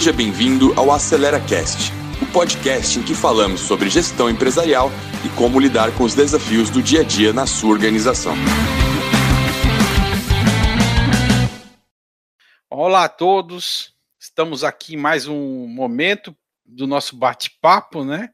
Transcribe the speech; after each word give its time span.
Seja 0.00 0.14
bem-vindo 0.14 0.72
ao 0.80 0.90
Acelera 0.90 1.38
Cast, 1.38 1.92
o 2.22 2.32
podcast 2.32 2.98
em 2.98 3.02
que 3.02 3.14
falamos 3.14 3.60
sobre 3.60 3.90
gestão 3.90 4.30
empresarial 4.30 4.90
e 5.22 5.28
como 5.36 5.60
lidar 5.60 5.94
com 5.94 6.04
os 6.04 6.14
desafios 6.14 6.70
do 6.70 6.82
dia 6.82 7.02
a 7.02 7.04
dia 7.04 7.34
na 7.34 7.46
sua 7.46 7.68
organização. 7.68 8.32
Olá 12.70 13.04
a 13.04 13.08
todos, 13.10 13.94
estamos 14.18 14.64
aqui 14.64 14.94
em 14.94 14.96
mais 14.96 15.26
um 15.26 15.66
momento 15.66 16.34
do 16.64 16.86
nosso 16.86 17.14
bate-papo, 17.14 18.02
né? 18.02 18.30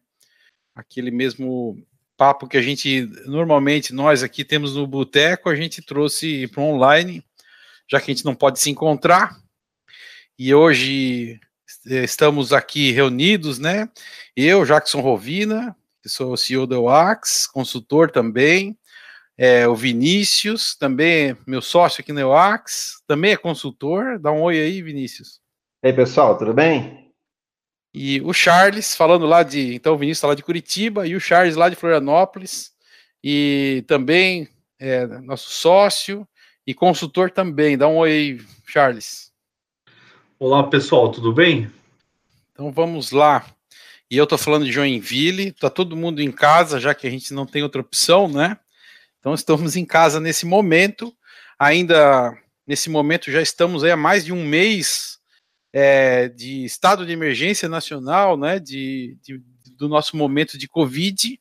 Aquele 0.72 1.10
mesmo 1.10 1.84
papo 2.16 2.46
que 2.46 2.56
a 2.56 2.62
gente 2.62 3.10
normalmente 3.24 3.92
nós 3.92 4.22
aqui 4.22 4.44
temos 4.44 4.76
no 4.76 4.86
boteco, 4.86 5.50
a 5.50 5.56
gente 5.56 5.82
trouxe 5.82 6.46
para 6.46 6.62
online, 6.62 7.24
já 7.90 8.00
que 8.00 8.08
a 8.08 8.14
gente 8.14 8.24
não 8.24 8.36
pode 8.36 8.60
se 8.60 8.70
encontrar. 8.70 9.36
E 10.38 10.54
hoje 10.54 11.40
estamos 11.84 12.52
aqui 12.52 12.92
reunidos, 12.92 13.58
né? 13.58 13.88
Eu, 14.36 14.64
Jackson 14.64 15.00
Rovina, 15.00 15.76
que 16.02 16.08
sou 16.08 16.36
CEO 16.36 16.66
da 16.66 16.78
UAX, 16.78 17.46
consultor 17.46 18.10
também. 18.10 18.76
É, 19.38 19.68
o 19.68 19.74
Vinícius, 19.74 20.74
também 20.74 21.36
meu 21.46 21.60
sócio 21.60 22.00
aqui 22.00 22.12
na 22.12 22.26
UAX, 22.26 23.02
também 23.06 23.32
é 23.32 23.36
consultor. 23.36 24.18
Dá 24.18 24.32
um 24.32 24.42
oi 24.42 24.58
aí, 24.58 24.80
Vinícius. 24.80 25.40
E 25.82 25.88
aí, 25.88 25.92
pessoal, 25.92 26.38
tudo 26.38 26.54
bem? 26.54 27.12
E 27.92 28.20
o 28.22 28.32
Charles, 28.32 28.94
falando 28.94 29.26
lá 29.26 29.42
de. 29.42 29.74
Então, 29.74 29.94
o 29.94 29.98
Vinícius 29.98 30.18
está 30.18 30.28
lá 30.28 30.34
de 30.34 30.42
Curitiba, 30.42 31.06
e 31.06 31.16
o 31.16 31.20
Charles 31.20 31.56
lá 31.56 31.68
de 31.68 31.76
Florianópolis, 31.76 32.72
e 33.22 33.84
também 33.86 34.48
é, 34.78 35.06
nosso 35.06 35.50
sócio 35.50 36.26
e 36.66 36.74
consultor 36.74 37.30
também. 37.30 37.76
Dá 37.76 37.88
um 37.88 37.96
oi, 37.96 38.40
Charles. 38.66 39.25
Olá, 40.38 40.62
pessoal, 40.68 41.10
tudo 41.10 41.32
bem? 41.32 41.70
Então 42.52 42.70
vamos 42.70 43.10
lá. 43.10 43.46
E 44.10 44.18
eu 44.18 44.24
estou 44.24 44.36
falando 44.36 44.66
de 44.66 44.72
Joinville, 44.72 45.48
está 45.48 45.70
todo 45.70 45.96
mundo 45.96 46.20
em 46.20 46.30
casa, 46.30 46.78
já 46.78 46.94
que 46.94 47.06
a 47.06 47.10
gente 47.10 47.32
não 47.32 47.46
tem 47.46 47.62
outra 47.62 47.80
opção, 47.80 48.28
né? 48.28 48.58
Então 49.18 49.32
estamos 49.32 49.76
em 49.76 49.84
casa 49.86 50.20
nesse 50.20 50.44
momento. 50.44 51.10
Ainda 51.58 52.36
nesse 52.66 52.90
momento 52.90 53.32
já 53.32 53.40
estamos 53.40 53.82
aí 53.82 53.90
há 53.90 53.96
mais 53.96 54.26
de 54.26 54.32
um 54.34 54.44
mês 54.44 55.18
é, 55.72 56.28
de 56.28 56.66
estado 56.66 57.06
de 57.06 57.12
emergência 57.12 57.66
nacional, 57.66 58.36
né, 58.36 58.58
de, 58.58 59.16
de, 59.22 59.42
do 59.74 59.88
nosso 59.88 60.18
momento 60.18 60.58
de 60.58 60.68
Covid. 60.68 61.40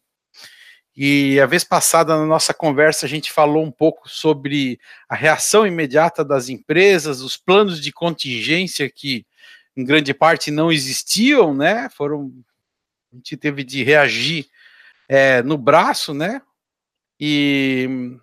E 0.95 1.39
a 1.41 1.45
vez 1.45 1.63
passada 1.63 2.17
na 2.17 2.25
nossa 2.25 2.53
conversa 2.53 3.05
a 3.05 3.09
gente 3.09 3.31
falou 3.31 3.63
um 3.63 3.71
pouco 3.71 4.07
sobre 4.09 4.79
a 5.09 5.15
reação 5.15 5.67
imediata 5.67 6.23
das 6.23 6.47
empresas, 6.47 7.21
os 7.21 7.35
planos 7.35 7.81
de 7.81 7.91
contingência 7.91 8.89
que 8.89 9.25
em 9.75 9.83
grande 9.83 10.13
parte 10.13 10.49
não 10.49 10.71
existiam, 10.71 11.53
né? 11.53 11.89
Foram 11.89 12.31
a 13.11 13.16
gente 13.17 13.38
teve 13.38 13.63
de 13.63 13.83
reagir 13.83 14.47
é, 15.07 15.41
no 15.43 15.57
braço, 15.57 16.13
né? 16.13 16.41
E, 17.19 18.17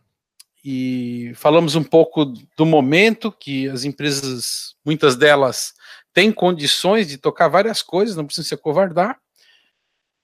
e 0.64 1.32
falamos 1.34 1.74
um 1.74 1.84
pouco 1.84 2.26
do 2.56 2.66
momento 2.66 3.32
que 3.32 3.68
as 3.68 3.84
empresas, 3.84 4.76
muitas 4.84 5.16
delas 5.16 5.74
tem 6.12 6.30
condições 6.30 7.08
de 7.08 7.16
tocar 7.16 7.48
várias 7.48 7.82
coisas, 7.82 8.16
não 8.16 8.26
precisa 8.26 8.48
se 8.48 8.54
acovardar. 8.54 9.18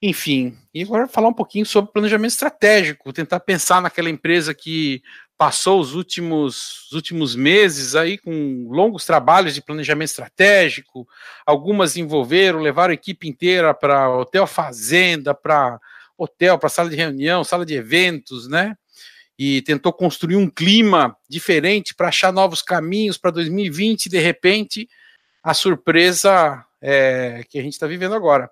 Enfim, 0.01 0.57
e 0.73 0.83
agora 0.83 1.09
falar 1.09 1.29
um 1.29 1.35
pouquinho 1.35 1.67
sobre 1.67 1.91
planejamento 1.91 2.31
estratégico, 2.31 3.13
tentar 3.13 3.41
pensar 3.41 3.83
naquela 3.83 4.09
empresa 4.09 4.55
que 4.55 5.03
passou 5.37 5.81
os 5.81 5.95
últimos, 5.95 6.87
os 6.87 6.93
últimos 6.93 7.35
meses 7.35 7.97
aí 7.97 8.17
com 8.17 8.69
longos 8.71 9.05
trabalhos 9.05 9.55
de 9.55 9.63
planejamento 9.63 10.11
estratégico, 10.11 11.07
algumas 11.45 11.97
envolveram, 11.97 12.61
levaram 12.61 12.93
a 12.93 12.95
equipe 12.95 13.29
inteira 13.29 13.75
para 13.75 14.09
hotel 14.09 14.47
fazenda, 14.47 15.35
para 15.35 15.81
hotel, 16.17 16.59
para 16.59 16.69
sala 16.69 16.91
de 16.91 16.97
reunião, 16.97 17.43
sala 17.43 17.67
de 17.67 17.75
eventos, 17.75 18.49
né? 18.49 18.77
E 19.37 19.63
tentou 19.63 19.93
construir 19.93 20.37
um 20.37 20.51
clima 20.51 21.17
diferente 21.29 21.95
para 21.95 22.09
achar 22.09 22.33
novos 22.33 22.63
caminhos 22.63 23.17
para 23.17 23.31
2020, 23.31 24.09
de 24.09 24.19
repente, 24.19 24.89
a 25.43 25.55
surpresa 25.55 26.65
é, 26.81 27.45
que 27.49 27.59
a 27.59 27.63
gente 27.63 27.75
está 27.75 27.87
vivendo 27.87 28.15
agora. 28.15 28.51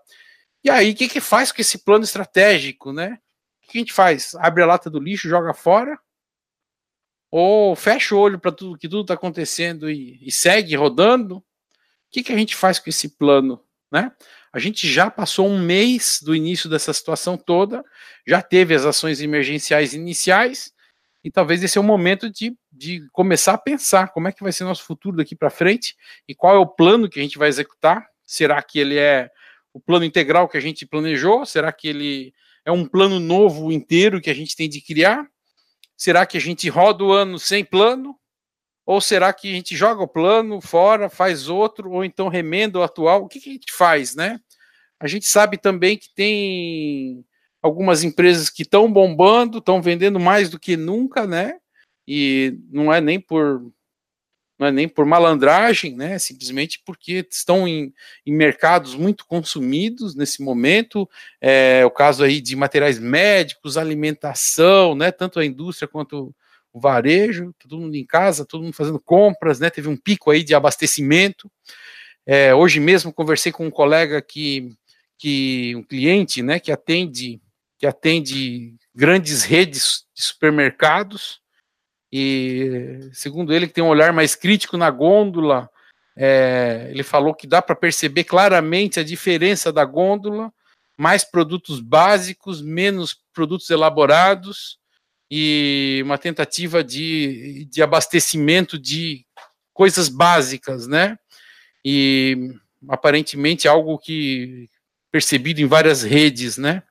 E 0.67 0.71
aí, 0.71 0.91
o 0.91 0.95
que, 0.97 1.07
que 1.07 1.21
faz 1.21 1.53
com 1.53 1.61
esse 1.61 1.79
plano 1.79 2.03
estratégico, 2.03 2.93
né? 2.93 3.21
O 3.63 3.71
que 3.71 3.79
a 3.79 3.81
gente 3.81 3.93
faz? 3.93 4.35
Abre 4.35 4.65
a 4.65 4.67
lata 4.67 4.91
do 4.91 4.99
lixo, 4.99 5.29
joga 5.29 5.55
fora? 5.55 5.97
Ou 7.31 7.77
fecha 7.77 8.17
o 8.17 8.19
olho 8.19 8.41
para 8.41 8.51
tudo 8.51 8.77
que 8.77 8.89
tudo 8.89 9.03
está 9.03 9.15
acontecendo 9.15 9.89
e, 9.89 10.19
e, 10.21 10.33
segue 10.33 10.75
rodando? 10.75 11.37
O 11.37 11.45
que, 12.11 12.21
que 12.21 12.33
a 12.33 12.37
gente 12.37 12.57
faz 12.57 12.81
com 12.81 12.91
esse 12.91 13.11
plano, 13.11 13.63
né? 13.93 14.11
A 14.53 14.59
gente 14.59 14.93
já 14.93 15.09
passou 15.09 15.47
um 15.47 15.57
mês 15.57 16.21
do 16.21 16.35
início 16.35 16.69
dessa 16.69 16.93
situação 16.93 17.37
toda, 17.37 17.85
já 18.27 18.43
teve 18.43 18.75
as 18.75 18.85
ações 18.85 19.21
emergenciais 19.21 19.95
iniciais, 19.95 20.73
e 21.23 21.31
talvez 21.31 21.63
esse 21.63 21.79
é 21.79 21.81
o 21.81 21.85
momento 21.85 22.29
de, 22.29 22.59
de 22.73 23.07
começar 23.13 23.53
a 23.53 23.59
pensar 23.59 24.09
como 24.09 24.27
é 24.27 24.33
que 24.33 24.43
vai 24.43 24.51
ser 24.51 24.65
nosso 24.65 24.83
futuro 24.83 25.19
daqui 25.19 25.37
para 25.37 25.49
frente 25.49 25.95
e 26.27 26.35
qual 26.35 26.57
é 26.57 26.59
o 26.59 26.67
plano 26.67 27.09
que 27.09 27.21
a 27.21 27.23
gente 27.23 27.39
vai 27.39 27.49
executar. 27.49 28.05
Será 28.25 28.61
que 28.61 28.81
ele 28.81 28.99
é 28.99 29.31
o 29.77 29.81
plano 29.81 30.07
integral 30.07 30.49
que 30.49 30.57
a 30.57 30.61
gente 30.61 30.87
planejou? 30.87 31.45
Será 31.45 31.71
que 31.71 31.87
ele 31.87 32.33
é 32.65 32.73
um 32.73 32.87
plano 32.87 33.21
novo 33.21 33.71
inteiro 33.71 34.23
que 34.23 34.31
a 34.31 34.35
gente 34.35 34.57
tem 34.57 34.71
de 34.71 34.81
criar? 34.81 35.29
Será 35.95 36.25
que 36.25 36.39
a 36.39 36.41
gente 36.41 36.67
roda 36.71 37.05
o 37.05 37.13
ano 37.13 37.39
sem 37.39 37.63
plano? 37.63 38.17
Ou 38.87 39.03
será 39.03 39.35
que 39.35 39.51
a 39.51 39.55
gente 39.55 39.77
joga 39.77 40.03
o 40.03 40.09
plano 40.09 40.63
fora, 40.63 41.11
faz 41.11 41.51
outro, 41.51 41.91
ou 41.91 42.03
então 42.03 42.29
remenda 42.29 42.79
o 42.79 42.83
atual? 42.83 43.25
O 43.25 43.29
que, 43.29 43.39
que 43.39 43.51
a 43.51 43.53
gente 43.53 43.71
faz, 43.71 44.15
né? 44.15 44.41
A 44.99 45.07
gente 45.07 45.27
sabe 45.27 45.59
também 45.59 45.99
que 45.99 46.09
tem 46.15 47.23
algumas 47.61 48.03
empresas 48.03 48.49
que 48.49 48.63
estão 48.63 48.91
bombando, 48.91 49.59
estão 49.59 49.83
vendendo 49.83 50.19
mais 50.19 50.49
do 50.49 50.59
que 50.59 50.75
nunca, 50.75 51.27
né? 51.27 51.59
E 52.09 52.59
não 52.71 52.91
é 52.91 52.99
nem 52.99 53.21
por 53.21 53.71
não 54.59 54.67
é 54.67 54.73
nem 54.73 54.89
por 54.89 55.05
malandragem, 55.05 55.95
né? 55.95 56.19
Simplesmente 56.19 56.81
porque 56.85 57.27
estão 57.31 57.69
em, 57.69 57.93
em 58.25 58.33
mercados 58.33 58.95
muito 58.95 59.27
consumidos 59.27 60.15
nesse 60.15 60.43
momento. 60.43 61.09
É, 61.41 61.85
o 61.85 61.91
caso 61.91 62.25
aí 62.25 62.41
de 62.41 62.57
materiais 62.57 62.99
médicos, 62.99 63.77
alimentação, 63.77 64.95
né? 64.95 65.13
Tanto 65.13 65.39
a 65.39 65.45
indústria 65.45 65.87
quanto 65.87 66.35
o 66.73 66.81
varejo, 66.81 67.55
todo 67.59 67.79
mundo 67.79 67.95
em 67.95 68.05
casa, 68.05 68.45
todo 68.45 68.63
mundo 68.63 68.75
fazendo 68.75 69.01
compras, 69.01 69.61
né? 69.61 69.69
Teve 69.69 69.89
um 69.89 69.97
pico 69.97 70.31
aí 70.31 70.43
de 70.43 70.55
abastecimento. 70.55 71.51
É, 72.25 72.55
hoje 72.55 72.81
mesmo 72.81 73.13
conversei 73.13 73.53
com 73.53 73.67
um 73.67 73.71
colega 73.71 74.21
que, 74.23 74.73
que 75.19 75.75
um 75.77 75.83
cliente, 75.83 76.43
né? 76.43 76.59
Que 76.59 76.73
atende 76.73 77.41
que 77.79 77.87
atende 77.87 78.75
grandes 78.95 79.43
redes 79.43 80.07
de 80.15 80.23
supermercados 80.23 81.43
e, 82.13 83.11
segundo 83.13 83.53
ele, 83.53 83.67
que 83.67 83.75
tem 83.75 83.85
um 83.85 83.89
olhar 83.89 84.13
mais 84.13 84.35
crítico 84.35 84.77
na 84.77 84.91
gôndola, 84.91 85.69
é, 86.17 86.89
ele 86.91 87.03
falou 87.03 87.35
que 87.35 87.47
dá 87.47 87.61
para 87.61 87.77
perceber 87.77 88.25
claramente 88.25 88.99
a 88.99 89.05
diferença 89.05 89.73
da 89.73 89.85
gôndola, 89.85 90.53
mais 90.97 91.25
produtos 91.25 91.81
básicos, 91.81 92.63
menos 92.63 93.17
produtos 93.35 93.69
elaborados 93.69 94.79
e 95.31 96.01
uma 96.05 96.17
tentativa 96.17 96.83
de, 96.83 97.67
de 97.71 97.83
abastecimento 97.83 98.79
de 98.79 99.27
coisas 99.75 100.09
básicas, 100.09 100.87
né? 100.87 101.19
E 101.85 102.55
aparentemente 102.89 103.69
algo 103.69 103.99
que 103.99 104.71
percebido 105.13 105.61
em 105.61 105.67
várias 105.67 106.03
redes, 106.03 106.57
né? 106.57 106.83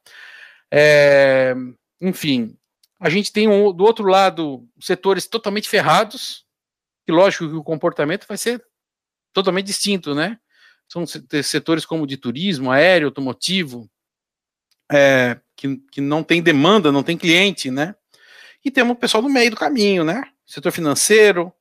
É, 0.71 1.55
enfim, 1.99 2.55
a 2.99 3.09
gente 3.09 3.31
tem 3.31 3.47
um, 3.47 3.71
do 3.71 3.83
outro 3.83 4.05
lado 4.05 4.67
setores 4.79 5.27
totalmente 5.27 5.69
ferrados, 5.69 6.45
que 7.05 7.11
lógico 7.11 7.49
que 7.49 7.55
o 7.55 7.63
comportamento 7.63 8.25
vai 8.27 8.37
ser 8.37 8.63
totalmente 9.33 9.67
distinto, 9.67 10.15
né? 10.15 10.39
São 10.87 11.05
setores 11.05 11.85
como 11.85 12.07
de 12.07 12.15
turismo, 12.15 12.71
aéreo, 12.71 13.07
automotivo, 13.07 13.89
é, 14.91 15.39
que, 15.55 15.77
que 15.91 15.99
não 15.99 16.23
tem 16.23 16.41
demanda, 16.41 16.91
não 16.91 17.03
tem 17.03 17.17
cliente, 17.17 17.69
né? 17.69 17.95
E 18.63 18.71
temos 18.71 18.95
o 18.95 18.99
pessoal 18.99 19.21
no 19.21 19.29
meio 19.29 19.51
do 19.51 19.57
caminho, 19.57 20.03
né? 20.03 20.23
Setor 20.45 20.71
financeiro, 20.71 21.53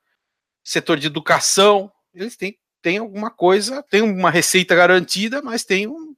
setor 0.62 0.98
de 0.98 1.06
educação, 1.06 1.90
eles 2.14 2.36
têm, 2.36 2.58
têm 2.80 2.98
alguma 2.98 3.30
coisa, 3.30 3.82
tem 3.82 4.02
uma 4.02 4.30
receita 4.30 4.74
garantida, 4.74 5.42
mas 5.42 5.64
tem 5.64 5.86
um, 5.86 6.14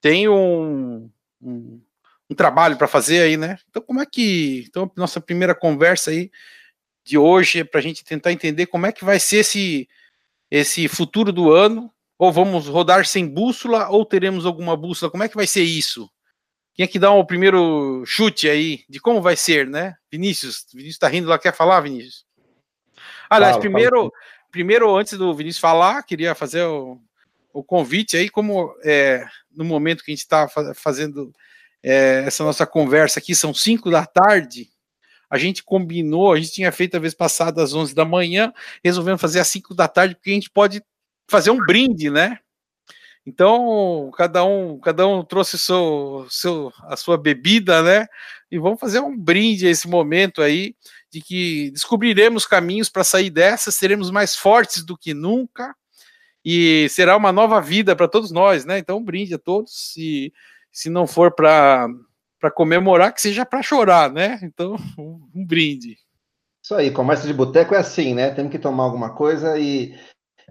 tem 0.00 0.28
um, 0.28 1.10
um 1.40 1.80
um 2.30 2.34
trabalho 2.34 2.76
para 2.76 2.86
fazer 2.86 3.22
aí, 3.22 3.36
né? 3.36 3.58
Então, 3.68 3.82
como 3.82 4.00
é 4.00 4.06
que. 4.06 4.64
Então, 4.68 4.90
nossa 4.96 5.20
primeira 5.20 5.54
conversa 5.54 6.10
aí 6.10 6.30
de 7.04 7.16
hoje 7.16 7.60
é 7.60 7.64
para 7.64 7.80
a 7.80 7.82
gente 7.82 8.04
tentar 8.04 8.32
entender 8.32 8.66
como 8.66 8.86
é 8.86 8.92
que 8.92 9.04
vai 9.04 9.18
ser 9.18 9.38
esse, 9.38 9.88
esse 10.50 10.88
futuro 10.88 11.32
do 11.32 11.52
ano. 11.52 11.92
Ou 12.18 12.32
vamos 12.32 12.66
rodar 12.66 13.06
sem 13.06 13.28
bússola, 13.28 13.88
ou 13.90 14.04
teremos 14.04 14.44
alguma 14.44 14.76
bússola? 14.76 15.08
Como 15.08 15.22
é 15.22 15.28
que 15.28 15.36
vai 15.36 15.46
ser 15.46 15.62
isso? 15.62 16.10
Quem 16.74 16.82
é 16.84 16.86
que 16.86 16.98
dá 16.98 17.12
o 17.12 17.20
um 17.20 17.24
primeiro 17.24 18.02
chute 18.04 18.48
aí 18.48 18.84
de 18.88 19.00
como 19.00 19.22
vai 19.22 19.36
ser, 19.36 19.68
né? 19.68 19.94
Vinícius, 20.10 20.66
Vinícius 20.72 20.96
está 20.96 21.06
rindo 21.06 21.28
lá, 21.28 21.38
quer 21.38 21.54
falar, 21.54 21.80
Vinícius? 21.80 22.26
Aliás, 23.30 23.52
fala, 23.52 23.60
primeiro, 23.60 23.96
fala. 23.96 24.12
primeiro, 24.50 24.96
antes 24.96 25.16
do 25.16 25.32
Vinícius 25.32 25.60
falar, 25.60 26.02
queria 26.02 26.34
fazer 26.34 26.64
o, 26.64 27.00
o 27.52 27.62
convite 27.62 28.16
aí, 28.16 28.28
como 28.28 28.74
é, 28.82 29.24
no 29.52 29.64
momento 29.64 30.02
que 30.02 30.10
a 30.10 30.14
gente 30.14 30.22
está 30.22 30.48
fazendo 30.74 31.32
é, 31.82 32.24
essa 32.26 32.44
nossa 32.44 32.66
conversa 32.66 33.18
aqui, 33.18 33.34
são 33.34 33.54
5 33.54 33.90
da 33.90 34.04
tarde, 34.04 34.68
a 35.30 35.36
gente 35.36 35.62
combinou, 35.62 36.32
a 36.32 36.36
gente 36.36 36.52
tinha 36.52 36.72
feito 36.72 36.96
a 36.96 37.00
vez 37.00 37.14
passada 37.14 37.62
às 37.62 37.74
11 37.74 37.94
da 37.94 38.04
manhã, 38.04 38.52
resolvemos 38.82 39.20
fazer 39.20 39.40
às 39.40 39.48
5 39.48 39.74
da 39.74 39.86
tarde, 39.86 40.14
porque 40.14 40.30
a 40.30 40.34
gente 40.34 40.50
pode 40.50 40.82
fazer 41.28 41.50
um 41.50 41.58
brinde, 41.58 42.10
né? 42.10 42.38
Então, 43.26 44.10
cada 44.16 44.42
um, 44.42 44.80
cada 44.80 45.06
um 45.06 45.22
trouxe 45.22 45.58
seu, 45.58 46.26
seu, 46.30 46.72
a 46.84 46.96
sua 46.96 47.18
bebida, 47.18 47.82
né? 47.82 48.06
E 48.50 48.58
vamos 48.58 48.80
fazer 48.80 49.00
um 49.00 49.14
brinde 49.14 49.66
a 49.66 49.70
esse 49.70 49.86
momento 49.86 50.40
aí, 50.40 50.74
de 51.10 51.20
que 51.20 51.70
descobriremos 51.72 52.46
caminhos 52.46 52.88
para 52.88 53.04
sair 53.04 53.28
dessa, 53.28 53.70
seremos 53.70 54.10
mais 54.10 54.34
fortes 54.34 54.82
do 54.82 54.96
que 54.96 55.12
nunca, 55.12 55.74
e 56.42 56.88
será 56.88 57.16
uma 57.18 57.30
nova 57.30 57.60
vida 57.60 57.94
para 57.94 58.08
todos 58.08 58.30
nós, 58.30 58.64
né? 58.64 58.78
Então, 58.78 58.96
um 58.96 59.04
brinde 59.04 59.34
a 59.34 59.38
todos, 59.38 59.94
e 59.98 60.32
se 60.72 60.88
não 60.88 61.06
for 61.06 61.34
para 61.34 61.88
comemorar, 62.54 63.12
que 63.12 63.20
seja 63.20 63.44
para 63.44 63.62
chorar, 63.62 64.12
né? 64.12 64.38
Então, 64.42 64.76
um, 64.98 65.20
um 65.34 65.46
brinde. 65.46 65.96
Isso 66.62 66.74
aí, 66.74 66.90
conversa 66.90 67.26
de 67.26 67.32
boteco 67.32 67.74
é 67.74 67.78
assim, 67.78 68.14
né? 68.14 68.30
Temos 68.30 68.50
que 68.50 68.58
tomar 68.58 68.84
alguma 68.84 69.14
coisa 69.14 69.58
e, 69.58 69.94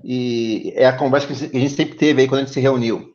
e 0.04 0.74
é 0.76 0.88
a 0.88 0.98
conversa 0.98 1.28
que 1.28 1.34
a 1.34 1.60
gente 1.60 1.74
sempre 1.74 1.96
teve 1.96 2.22
aí 2.22 2.28
quando 2.28 2.42
a 2.42 2.44
gente 2.44 2.54
se 2.54 2.60
reuniu. 2.60 3.14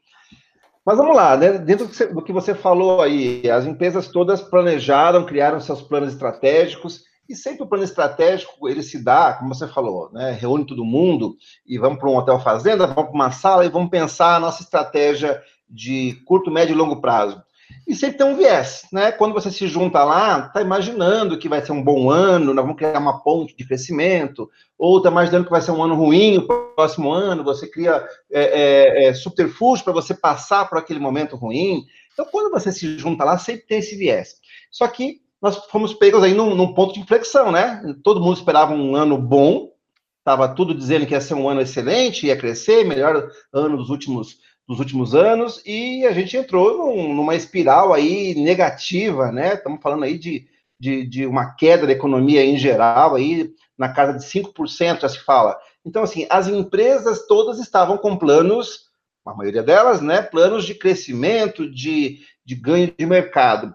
Mas 0.85 0.97
vamos 0.97 1.15
lá, 1.15 1.37
né? 1.37 1.59
Dentro 1.59 1.87
do 1.87 2.23
que 2.23 2.33
você 2.33 2.55
falou 2.55 3.03
aí, 3.03 3.49
as 3.51 3.65
empresas 3.65 4.09
todas 4.09 4.41
planejaram, 4.41 5.25
criaram 5.25 5.61
seus 5.61 5.81
planos 5.81 6.13
estratégicos, 6.13 7.05
e 7.29 7.37
sempre 7.37 7.63
o 7.63 7.67
plano 7.67 7.85
estratégico 7.85 8.69
ele 8.69 8.83
se 8.83 9.03
dá, 9.03 9.33
como 9.33 9.55
você 9.55 9.67
falou, 9.69 10.11
né? 10.13 10.33
Reúne 10.33 10.67
todo 10.67 10.85
mundo 10.85 11.37
e 11.67 11.79
vamos 11.79 11.99
para 11.99 12.11
um 12.11 12.17
hotel 12.17 12.39
fazenda, 12.41 12.87
vamos 12.87 13.11
para 13.11 13.15
uma 13.15 13.31
sala 13.31 13.65
e 13.65 13.71
vamos 13.71 13.91
pensar 13.91 14.37
a 14.37 14.41
nossa 14.41 14.63
estratégia 14.63 15.41
de 15.73 16.23
curto, 16.27 16.51
médio 16.51 16.75
e 16.75 16.77
longo 16.77 17.01
prazo. 17.01 17.43
E 17.89 17.97
sempre 17.97 18.19
tem 18.19 18.27
um 18.27 18.37
viés, 18.37 18.87
né? 18.93 19.11
Quando 19.11 19.33
você 19.33 19.51
se 19.51 19.67
junta 19.67 20.05
lá, 20.05 20.49
tá 20.49 20.61
imaginando 20.61 21.39
que 21.39 21.49
vai 21.49 21.65
ser 21.65 21.73
um 21.73 21.83
bom 21.83 22.11
ano, 22.11 22.53
nós 22.53 22.65
vamos 22.65 22.77
criar 22.77 22.99
uma 22.99 23.23
ponte 23.23 23.57
de 23.57 23.67
crescimento, 23.67 24.49
ou 24.79 25.01
tá 25.01 25.11
imaginando 25.11 25.47
que 25.47 25.51
vai 25.51 25.61
ser 25.61 25.73
um 25.73 25.83
ano 25.83 25.95
ruim 25.95 26.39
o 26.39 26.47
próximo 26.47 27.11
ano, 27.11 27.43
você 27.43 27.67
cria 27.67 28.05
é, 28.31 28.43
é, 28.43 29.05
é, 29.07 29.15
subterfúgio 29.15 29.85
para 29.85 29.93
você 29.93 30.15
passar 30.15 30.69
por 30.69 30.79
aquele 30.79 31.01
momento 31.01 31.35
ruim. 31.35 31.85
Então, 32.13 32.27
quando 32.31 32.51
você 32.51 32.71
se 32.71 32.99
junta 32.99 33.25
lá, 33.25 33.39
sempre 33.39 33.67
tem 33.67 33.79
esse 33.79 33.97
viés. 33.97 34.37
Só 34.71 34.87
que 34.87 35.21
nós 35.41 35.57
fomos 35.67 35.93
pegos 35.93 36.23
aí 36.23 36.35
num, 36.35 36.55
num 36.55 36.75
ponto 36.75 36.95
de 36.95 37.01
inflexão, 37.01 37.51
né? 37.51 37.83
Todo 38.05 38.21
mundo 38.21 38.37
esperava 38.37 38.73
um 38.73 38.95
ano 38.95 39.19
bom, 39.19 39.73
estava 40.19 40.49
tudo 40.49 40.73
dizendo 40.73 41.05
que 41.05 41.15
ia 41.15 41.21
ser 41.21 41.35
um 41.35 41.49
ano 41.49 41.61
excelente, 41.61 42.27
ia 42.27 42.37
crescer, 42.37 42.85
melhor 42.85 43.29
ano 43.53 43.77
dos 43.77 43.91
últimos 43.91 44.39
dos 44.73 44.81
últimos 44.81 45.15
anos, 45.15 45.63
e 45.67 46.05
a 46.07 46.13
gente 46.13 46.37
entrou 46.37 46.79
num, 46.79 47.15
numa 47.15 47.35
espiral 47.35 47.93
aí 47.93 48.35
negativa, 48.35 49.31
né? 49.31 49.55
Estamos 49.55 49.81
falando 49.83 50.05
aí 50.05 50.19
de, 50.19 50.47
de, 50.81 51.07
de, 51.07 51.27
uma 51.27 51.55
queda 51.55 51.87
da 51.87 51.93
economia 51.93 52.45
em 52.45 52.57
geral, 52.57 53.15
aí 53.15 53.53
na 53.77 53.91
casa 53.93 54.15
de 54.15 54.25
5% 54.25 55.01
já 55.03 55.09
se 55.09 55.21
fala. 55.21 55.59
Então, 55.85 56.03
assim, 56.03 56.27
as 56.31 56.49
empresas 56.49 57.27
todas 57.27 57.59
estavam 57.59 57.99
com 57.99 58.17
planos, 58.17 58.87
a 59.27 59.35
maioria 59.35 59.63
delas, 59.63 60.01
né? 60.01 60.23
Planos 60.23 60.65
de 60.65 60.75
crescimento, 60.75 61.71
de, 61.71 62.21
de 62.45 62.55
ganho 62.55 62.93
de 62.97 63.07
mercado. 63.07 63.75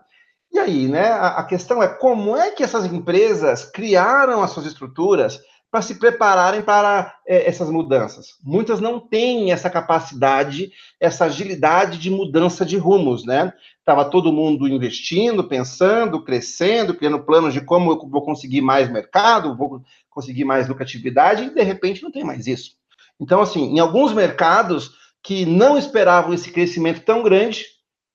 E 0.52 0.58
aí, 0.58 0.88
né? 0.88 1.10
A, 1.10 1.28
a 1.40 1.44
questão 1.44 1.84
é 1.84 1.88
como 1.88 2.36
é 2.36 2.50
que 2.50 2.64
essas 2.64 2.86
empresas 2.86 3.66
criaram 3.66 4.42
as 4.42 4.50
suas 4.50 4.66
estruturas 4.66 5.40
para 5.70 5.82
se 5.82 5.96
prepararem 5.96 6.62
para 6.62 7.16
é, 7.28 7.48
essas 7.48 7.70
mudanças. 7.70 8.36
Muitas 8.44 8.80
não 8.80 9.00
têm 9.00 9.52
essa 9.52 9.70
capacidade, 9.70 10.72
essa 11.00 11.26
agilidade 11.26 11.98
de 11.98 12.10
mudança 12.10 12.66
de 12.66 12.78
rumos, 12.78 13.26
né? 13.26 13.54
Estava 13.80 14.06
todo 14.06 14.34
mundo 14.34 14.68
investindo, 14.68 15.44
pensando, 15.44 16.24
crescendo, 16.24 16.94
criando 16.94 17.24
planos 17.24 17.54
de 17.54 17.62
como 17.62 17.92
eu 17.92 18.10
vou 18.10 18.24
conseguir 18.24 18.62
mais 18.62 18.90
mercado, 18.90 19.56
vou 19.56 19.82
conseguir 20.10 20.46
mais 20.46 20.68
lucratividade, 20.68 21.44
e 21.44 21.50
de 21.50 21.64
repente 21.64 22.04
não 22.04 22.12
tem 22.12 22.24
mais 22.24 22.48
isso. 22.48 22.72
Então, 23.20 23.42
assim, 23.42 23.76
em 23.76 23.80
alguns 23.80 24.14
mercados 24.14 24.92
que 25.24 25.46
não 25.46 25.78
esperavam 25.78 26.34
esse 26.34 26.52
crescimento 26.52 27.02
tão 27.02 27.24
grande, 27.24 27.66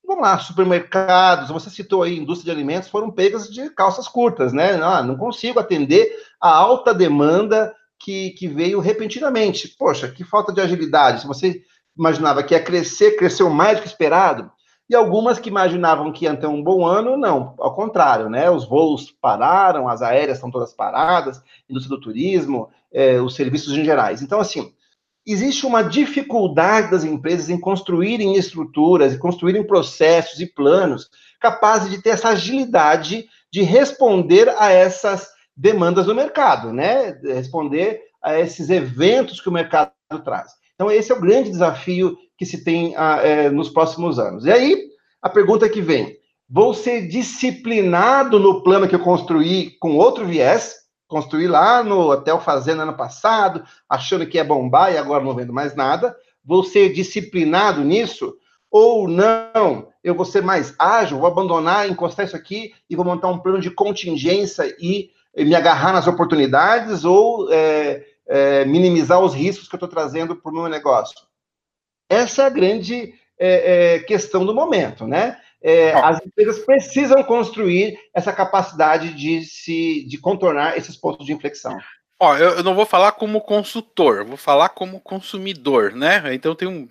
vamos 0.06 0.22
lá, 0.22 0.38
supermercados, 0.38 1.50
você 1.50 1.70
citou 1.70 2.02
aí, 2.02 2.18
indústria 2.18 2.52
de 2.52 2.58
alimentos, 2.58 2.88
foram 2.88 3.10
pegas 3.10 3.48
de 3.48 3.70
calças 3.70 4.08
curtas, 4.08 4.52
né? 4.52 4.74
Ah, 4.82 5.02
não 5.02 5.16
consigo 5.16 5.58
atender 5.58 6.10
a 6.42 6.50
alta 6.50 6.92
demanda 6.92 7.72
que, 8.00 8.30
que 8.30 8.48
veio 8.48 8.80
repentinamente. 8.80 9.68
Poxa, 9.78 10.08
que 10.08 10.24
falta 10.24 10.52
de 10.52 10.60
agilidade. 10.60 11.20
Se 11.20 11.26
você 11.26 11.62
imaginava 11.96 12.42
que 12.42 12.52
ia 12.52 12.62
crescer, 12.62 13.16
cresceu 13.16 13.48
mais 13.48 13.78
do 13.78 13.82
que 13.82 13.88
esperado. 13.88 14.50
E 14.90 14.94
algumas 14.94 15.38
que 15.38 15.48
imaginavam 15.48 16.12
que 16.12 16.24
ia 16.24 16.36
ter 16.36 16.48
um 16.48 16.62
bom 16.62 16.84
ano, 16.84 17.16
não, 17.16 17.54
ao 17.58 17.74
contrário, 17.74 18.28
né? 18.28 18.50
Os 18.50 18.68
voos 18.68 19.10
pararam, 19.10 19.88
as 19.88 20.02
aéreas 20.02 20.38
estão 20.38 20.50
todas 20.50 20.74
paradas, 20.74 21.40
indústria 21.70 21.96
do 21.96 22.02
turismo, 22.02 22.68
é, 22.92 23.20
os 23.20 23.34
serviços 23.36 23.72
em 23.72 23.84
gerais. 23.84 24.20
Então, 24.20 24.40
assim, 24.40 24.72
existe 25.24 25.64
uma 25.64 25.82
dificuldade 25.82 26.90
das 26.90 27.04
empresas 27.04 27.48
em 27.48 27.58
construírem 27.58 28.34
estruturas, 28.34 29.14
e 29.14 29.18
construírem 29.18 29.66
processos 29.66 30.40
e 30.40 30.46
planos 30.46 31.08
capazes 31.40 31.90
de 31.90 32.02
ter 32.02 32.10
essa 32.10 32.30
agilidade 32.30 33.28
de 33.50 33.62
responder 33.62 34.48
a 34.58 34.72
essas 34.72 35.30
demandas 35.56 36.06
do 36.06 36.14
mercado, 36.14 36.72
né? 36.72 37.18
Responder 37.22 38.00
a 38.22 38.38
esses 38.38 38.70
eventos 38.70 39.40
que 39.40 39.48
o 39.48 39.52
mercado 39.52 39.92
traz. 40.24 40.52
Então, 40.74 40.90
esse 40.90 41.12
é 41.12 41.14
o 41.14 41.20
grande 41.20 41.50
desafio 41.50 42.16
que 42.36 42.46
se 42.46 42.64
tem 42.64 42.94
ah, 42.96 43.20
é, 43.22 43.50
nos 43.50 43.68
próximos 43.68 44.18
anos. 44.18 44.44
E 44.44 44.50
aí, 44.50 44.88
a 45.20 45.28
pergunta 45.28 45.68
que 45.68 45.80
vem: 45.80 46.16
vou 46.48 46.74
ser 46.74 47.08
disciplinado 47.08 48.38
no 48.38 48.62
plano 48.62 48.88
que 48.88 48.94
eu 48.94 49.00
construí 49.00 49.76
com 49.78 49.96
outro 49.96 50.26
viés? 50.26 50.82
construí 51.12 51.46
lá 51.46 51.84
no 51.84 52.10
Hotel 52.10 52.40
Fazenda 52.40 52.84
ano 52.84 52.96
passado, 52.96 53.62
achando 53.86 54.26
que 54.26 54.38
ia 54.38 54.44
bombar 54.44 54.90
e 54.90 54.96
agora 54.96 55.22
não 55.22 55.34
vendo 55.34 55.52
mais 55.52 55.76
nada. 55.76 56.16
Vou 56.42 56.64
ser 56.64 56.90
disciplinado 56.94 57.84
nisso? 57.84 58.34
Ou 58.70 59.06
não? 59.06 59.88
Eu 60.02 60.14
vou 60.14 60.24
ser 60.24 60.42
mais 60.42 60.74
ágil, 60.78 61.18
vou 61.18 61.28
abandonar, 61.28 61.86
encostar 61.86 62.24
isso 62.24 62.34
aqui 62.34 62.72
e 62.88 62.96
vou 62.96 63.04
montar 63.04 63.28
um 63.28 63.38
plano 63.38 63.60
de 63.60 63.70
contingência 63.70 64.74
e 64.80 65.10
me 65.36 65.54
agarrar 65.54 65.92
nas 65.92 66.06
oportunidades 66.06 67.04
ou 67.04 67.52
é, 67.52 68.04
é, 68.26 68.64
minimizar 68.64 69.20
os 69.20 69.34
riscos 69.34 69.68
que 69.68 69.74
eu 69.74 69.78
estou 69.78 69.88
trazendo 69.88 70.36
para 70.36 70.50
o 70.50 70.54
meu 70.54 70.68
negócio? 70.68 71.20
Essa 72.08 72.42
é 72.42 72.46
a 72.46 72.50
grande 72.50 73.14
é, 73.38 73.94
é 73.94 73.98
questão 74.00 74.44
do 74.44 74.54
momento, 74.54 75.06
né? 75.06 75.38
é, 75.62 75.92
as 75.92 76.20
empresas 76.24 76.58
precisam 76.64 77.22
construir 77.22 77.96
essa 78.12 78.32
capacidade 78.32 79.14
de 79.14 79.44
se 79.44 80.04
de 80.08 80.18
contornar 80.18 80.76
esses 80.76 80.96
pontos 80.96 81.24
de 81.24 81.32
inflexão. 81.32 81.78
Ó, 82.18 82.36
eu, 82.36 82.56
eu 82.56 82.64
não 82.64 82.74
vou 82.74 82.84
falar 82.84 83.12
como 83.12 83.40
consultor, 83.40 84.24
vou 84.24 84.36
falar 84.36 84.70
como 84.70 85.00
consumidor, 85.00 85.92
né? 85.92 86.34
Então 86.34 86.54
tem 86.54 86.68
um, 86.68 86.88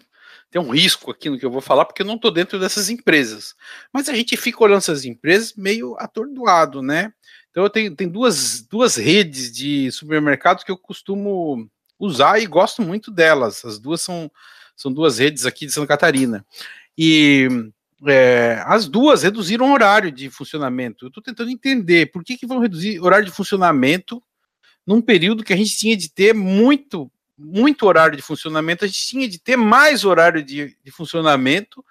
tem 0.49 0.61
um 0.61 0.71
risco 0.71 1.11
aqui 1.11 1.29
no 1.29 1.37
que 1.37 1.45
eu 1.45 1.51
vou 1.51 1.61
falar, 1.61 1.85
porque 1.85 2.01
eu 2.01 2.05
não 2.05 2.15
estou 2.15 2.31
dentro 2.31 2.59
dessas 2.59 2.89
empresas. 2.89 3.53
Mas 3.93 4.07
a 4.07 4.13
gente 4.13 4.37
fica 4.37 4.63
olhando 4.63 4.79
essas 4.79 5.05
empresas 5.05 5.53
meio 5.55 5.95
atordoado, 5.99 6.81
né? 6.81 7.13
Então 7.51 7.63
eu 7.63 7.69
tenho, 7.69 7.95
tenho 7.95 8.09
duas, 8.09 8.61
duas 8.61 8.95
redes 8.95 9.51
de 9.51 9.91
supermercados 9.91 10.63
que 10.63 10.71
eu 10.71 10.77
costumo 10.77 11.69
usar 11.99 12.39
e 12.39 12.47
gosto 12.47 12.81
muito 12.81 13.11
delas. 13.11 13.63
As 13.63 13.77
duas 13.77 14.01
são, 14.01 14.31
são 14.75 14.91
duas 14.91 15.19
redes 15.19 15.45
aqui 15.45 15.65
de 15.65 15.71
Santa 15.71 15.87
Catarina. 15.87 16.45
E 16.97 17.47
é, 18.07 18.63
as 18.65 18.87
duas 18.87 19.23
reduziram 19.23 19.69
o 19.69 19.73
horário 19.73 20.11
de 20.11 20.29
funcionamento. 20.29 21.05
Eu 21.05 21.09
estou 21.09 21.21
tentando 21.21 21.51
entender 21.51 22.11
por 22.11 22.23
que, 22.23 22.37
que 22.37 22.47
vão 22.47 22.59
reduzir 22.59 22.99
horário 22.99 23.25
de 23.25 23.31
funcionamento 23.31 24.23
num 24.85 25.01
período 25.01 25.43
que 25.43 25.53
a 25.53 25.57
gente 25.57 25.77
tinha 25.77 25.95
de 25.95 26.09
ter 26.09 26.33
muito, 26.33 27.11
muito 27.37 27.85
horário 27.85 28.15
de 28.15 28.23
funcionamento, 28.23 28.83
a 28.83 28.87
gente 28.87 29.05
tinha 29.05 29.27
de 29.27 29.39
ter 29.39 29.55
mais 29.55 30.03
horário 30.03 30.43
de, 30.43 30.75
de 30.83 30.91
funcionamento 30.91 31.85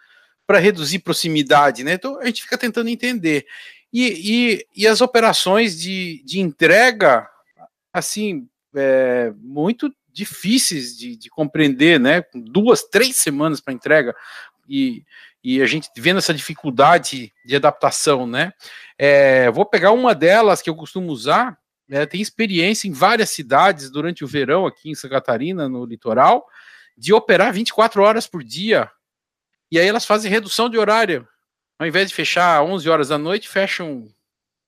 para 0.47 0.59
reduzir 0.59 0.99
proximidade, 0.99 1.85
né? 1.85 1.93
Então 1.93 2.19
a 2.19 2.26
gente 2.26 2.43
fica 2.43 2.59
tentando 2.59 2.88
entender. 2.88 3.47
E, 3.92 4.62
e, 4.76 4.82
e 4.82 4.87
as 4.87 5.00
operações 5.00 5.78
de, 5.80 6.23
de 6.25 6.40
entrega, 6.40 7.28
assim, 7.92 8.49
é, 8.75 9.32
muito 9.37 9.92
difíceis 10.12 10.97
de, 10.97 11.16
de 11.16 11.28
compreender, 11.30 11.99
né? 11.99 12.25
Duas, 12.35 12.82
três 12.85 13.16
semanas 13.16 13.61
para 13.61 13.75
entrega. 13.75 14.14
E, 14.68 15.04
e 15.42 15.62
a 15.62 15.66
gente 15.66 15.88
vendo 15.97 16.18
essa 16.18 16.35
dificuldade 16.35 17.32
de 17.44 17.56
adaptação, 17.56 18.26
né? 18.26 18.52
É, 18.99 19.50
vou 19.50 19.64
pegar 19.64 19.92
uma 19.92 20.14
delas 20.14 20.62
que 20.62 20.70
eu 20.70 20.76
costumo 20.76 21.11
usar, 21.11 21.59
é, 21.90 22.06
tem 22.06 22.20
experiência 22.20 22.87
em 22.87 22.92
várias 22.92 23.30
cidades 23.30 23.90
durante 23.90 24.23
o 24.25 24.28
verão 24.28 24.66
aqui 24.66 24.90
em 24.90 24.94
Santa 24.94 25.14
Catarina, 25.14 25.68
no 25.68 25.85
litoral, 25.85 26.47
de 26.97 27.12
operar 27.12 27.52
24 27.52 28.02
horas 28.02 28.26
por 28.26 28.44
dia. 28.44 28.88
E 29.73 29.78
aí 29.78 29.87
elas 29.88 30.04
fazem 30.04 30.30
redução 30.30 30.68
de 30.68 30.78
horário. 30.78 31.26
Ao 31.81 31.87
invés 31.87 32.11
de 32.11 32.15
fechar 32.15 32.63
11 32.63 32.91
horas 32.91 33.09
da 33.09 33.17
noite, 33.17 33.49
fecham 33.49 34.07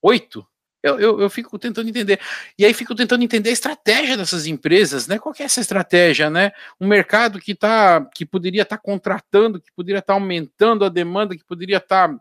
8. 0.00 0.46
Eu, 0.82 0.98
eu, 0.98 1.20
eu, 1.20 1.28
fico 1.28 1.58
tentando 1.58 1.90
entender. 1.90 2.18
E 2.58 2.64
aí 2.64 2.72
fico 2.72 2.94
tentando 2.94 3.22
entender 3.22 3.50
a 3.50 3.52
estratégia 3.52 4.16
dessas 4.16 4.46
empresas, 4.46 5.06
né? 5.06 5.18
Qual 5.18 5.34
é 5.38 5.42
essa 5.42 5.60
estratégia, 5.60 6.30
né? 6.30 6.52
Um 6.80 6.88
mercado 6.88 7.38
que 7.38 7.54
tá, 7.54 8.02
que 8.14 8.24
poderia 8.24 8.62
estar 8.62 8.78
tá 8.78 8.82
contratando, 8.82 9.60
que 9.60 9.70
poderia 9.72 9.98
estar 9.98 10.14
tá 10.14 10.18
aumentando 10.18 10.86
a 10.86 10.88
demanda, 10.88 11.36
que 11.36 11.44
poderia 11.44 11.76
estar 11.76 12.08
tá 12.08 12.18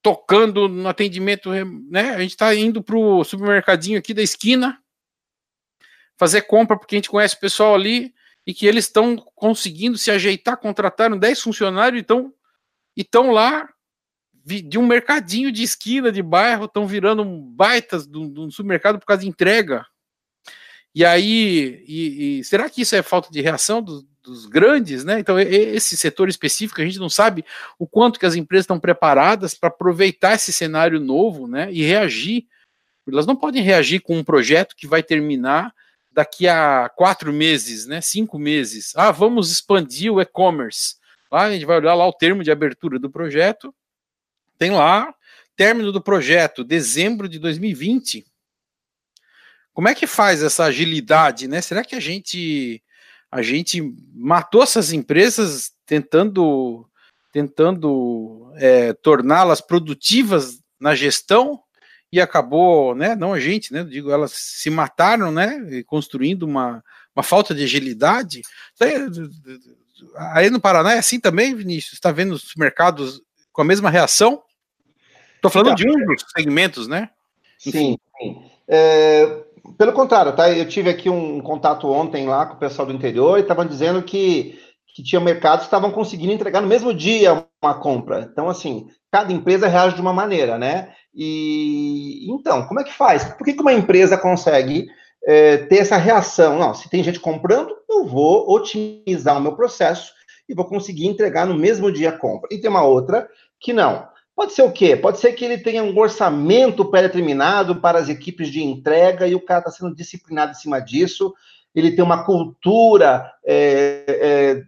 tocando 0.00 0.68
no 0.68 0.88
atendimento, 0.88 1.50
né? 1.90 2.10
A 2.14 2.20
gente 2.20 2.30
está 2.30 2.54
indo 2.54 2.84
para 2.84 2.96
o 2.96 3.24
supermercadinho 3.24 3.98
aqui 3.98 4.14
da 4.14 4.22
esquina 4.22 4.80
fazer 6.16 6.42
compra 6.42 6.78
porque 6.78 6.94
a 6.94 6.98
gente 6.98 7.10
conhece 7.10 7.34
o 7.34 7.40
pessoal 7.40 7.74
ali 7.74 8.14
e 8.46 8.54
que 8.54 8.66
eles 8.66 8.84
estão 8.84 9.16
conseguindo 9.34 9.98
se 9.98 10.12
ajeitar, 10.12 10.56
contrataram 10.58 11.18
10 11.18 11.42
funcionários 11.42 12.04
e 12.96 13.02
estão 13.02 13.32
lá 13.32 13.68
de 14.46 14.78
um 14.78 14.86
mercadinho 14.86 15.50
de 15.50 15.64
esquina 15.64 16.12
de 16.12 16.22
bairro, 16.22 16.66
estão 16.66 16.86
virando 16.86 17.24
baitas 17.24 18.06
de 18.06 18.16
um 18.16 18.48
supermercado 18.50 18.98
por 18.98 19.06
causa 19.06 19.22
de 19.22 19.28
entrega. 19.28 19.84
E 20.94 21.04
aí, 21.04 21.84
e, 21.86 22.38
e, 22.38 22.44
será 22.44 22.70
que 22.70 22.80
isso 22.80 22.94
é 22.94 23.02
falta 23.02 23.28
de 23.30 23.40
reação 23.40 23.82
do, 23.82 24.06
dos 24.22 24.46
grandes, 24.46 25.04
né? 25.04 25.18
Então, 25.18 25.38
esse 25.38 25.96
setor 25.96 26.28
específico, 26.28 26.80
a 26.80 26.84
gente 26.84 26.98
não 26.98 27.08
sabe 27.08 27.44
o 27.78 27.86
quanto 27.86 28.20
que 28.20 28.24
as 28.24 28.36
empresas 28.36 28.64
estão 28.64 28.78
preparadas 28.78 29.52
para 29.52 29.68
aproveitar 29.68 30.34
esse 30.34 30.52
cenário 30.52 31.00
novo, 31.00 31.48
né? 31.48 31.70
E 31.72 31.82
reagir. 31.82 32.46
Elas 33.06 33.26
não 33.26 33.36
podem 33.36 33.62
reagir 33.62 34.00
com 34.00 34.16
um 34.16 34.24
projeto 34.24 34.74
que 34.76 34.86
vai 34.86 35.02
terminar 35.02 35.72
daqui 36.10 36.48
a 36.48 36.88
quatro 36.88 37.32
meses, 37.32 37.84
né? 37.84 38.00
Cinco 38.00 38.38
meses. 38.38 38.92
Ah, 38.96 39.10
vamos 39.10 39.50
expandir 39.50 40.12
o 40.12 40.20
e-commerce. 40.20 40.96
Lá 41.30 41.42
a 41.42 41.52
gente 41.52 41.66
vai 41.66 41.76
olhar 41.76 41.94
lá 41.94 42.06
o 42.06 42.12
termo 42.12 42.42
de 42.42 42.50
abertura 42.50 42.98
do 42.98 43.10
projeto 43.10 43.74
tem 44.58 44.70
lá, 44.70 45.14
término 45.56 45.90
do 45.90 46.00
projeto, 46.00 46.64
dezembro 46.64 47.28
de 47.28 47.38
2020. 47.38 48.24
Como 49.72 49.88
é 49.88 49.94
que 49.94 50.06
faz 50.06 50.42
essa 50.42 50.64
agilidade, 50.64 51.48
né? 51.48 51.60
Será 51.60 51.84
que 51.84 51.94
a 51.94 52.00
gente 52.00 52.82
a 53.30 53.42
gente 53.42 53.82
matou 54.14 54.62
essas 54.62 54.92
empresas 54.92 55.72
tentando 55.84 56.88
tentando 57.32 58.50
é, 58.56 58.94
torná-las 58.94 59.60
produtivas 59.60 60.58
na 60.80 60.94
gestão 60.94 61.60
e 62.10 62.20
acabou, 62.20 62.94
né? 62.94 63.14
Não 63.14 63.34
a 63.34 63.40
gente, 63.40 63.72
né? 63.72 63.84
Digo, 63.84 64.10
elas 64.10 64.32
se 64.32 64.70
mataram, 64.70 65.30
né? 65.30 65.82
Construindo 65.84 66.44
uma, 66.44 66.82
uma 67.14 67.22
falta 67.22 67.54
de 67.54 67.64
agilidade. 67.64 68.40
Aí 70.16 70.48
no 70.48 70.60
Paraná 70.60 70.94
é 70.94 70.98
assim 70.98 71.20
também, 71.20 71.54
Vinícius? 71.54 71.94
Está 71.94 72.10
vendo 72.10 72.32
os 72.32 72.54
mercados 72.56 73.20
com 73.52 73.60
a 73.60 73.64
mesma 73.64 73.90
reação? 73.90 74.42
Estou 75.46 75.62
falando 75.62 75.80
então, 75.80 75.92
de 75.92 76.02
um 76.02 76.14
dos 76.14 76.24
segmentos, 76.34 76.88
né? 76.88 77.10
Sim, 77.58 77.98
sim. 78.18 78.42
É, 78.68 79.44
pelo 79.78 79.92
contrário, 79.92 80.32
tá? 80.32 80.50
Eu 80.50 80.66
tive 80.68 80.90
aqui 80.90 81.08
um 81.08 81.40
contato 81.40 81.88
ontem 81.90 82.26
lá 82.26 82.46
com 82.46 82.54
o 82.54 82.58
pessoal 82.58 82.86
do 82.86 82.94
interior 82.94 83.38
e 83.38 83.42
estavam 83.42 83.66
dizendo 83.66 84.02
que, 84.02 84.58
que 84.94 85.02
tinha 85.02 85.20
mercados 85.20 85.60
que 85.60 85.66
estavam 85.66 85.90
conseguindo 85.90 86.32
entregar 86.32 86.60
no 86.60 86.68
mesmo 86.68 86.92
dia 86.92 87.44
uma 87.62 87.74
compra. 87.74 88.28
Então, 88.30 88.48
assim, 88.48 88.88
cada 89.10 89.32
empresa 89.32 89.68
reage 89.68 89.94
de 89.94 90.00
uma 90.00 90.12
maneira, 90.12 90.58
né? 90.58 90.92
E 91.14 92.26
então, 92.30 92.66
como 92.66 92.80
é 92.80 92.84
que 92.84 92.92
faz? 92.92 93.24
Por 93.24 93.44
que, 93.44 93.54
que 93.54 93.62
uma 93.62 93.72
empresa 93.72 94.18
consegue 94.18 94.86
é, 95.24 95.58
ter 95.58 95.78
essa 95.78 95.96
reação? 95.96 96.58
Não, 96.58 96.74
se 96.74 96.90
tem 96.90 97.02
gente 97.02 97.20
comprando, 97.20 97.74
eu 97.88 98.06
vou 98.06 98.50
otimizar 98.50 99.38
o 99.38 99.40
meu 99.40 99.56
processo 99.56 100.12
e 100.48 100.54
vou 100.54 100.64
conseguir 100.64 101.06
entregar 101.06 101.46
no 101.46 101.54
mesmo 101.54 101.90
dia 101.90 102.10
a 102.10 102.18
compra. 102.18 102.48
E 102.52 102.58
tem 102.58 102.70
uma 102.70 102.84
outra 102.84 103.28
que 103.58 103.72
não. 103.72 104.06
Pode 104.36 104.52
ser 104.52 104.62
o 104.62 104.70
quê? 104.70 104.94
Pode 104.94 105.18
ser 105.18 105.32
que 105.32 105.42
ele 105.46 105.56
tenha 105.56 105.82
um 105.82 105.98
orçamento 105.98 106.84
pré-determinado 106.84 107.76
para 107.80 107.98
as 107.98 108.10
equipes 108.10 108.48
de 108.48 108.62
entrega 108.62 109.26
e 109.26 109.34
o 109.34 109.40
cara 109.40 109.60
está 109.60 109.70
sendo 109.70 109.96
disciplinado 109.96 110.52
em 110.52 110.54
cima 110.54 110.78
disso. 110.78 111.34
Ele 111.74 111.92
tem 111.92 112.04
uma 112.04 112.22
cultura 112.22 113.32
é, 113.42 114.04
é, 114.06 114.62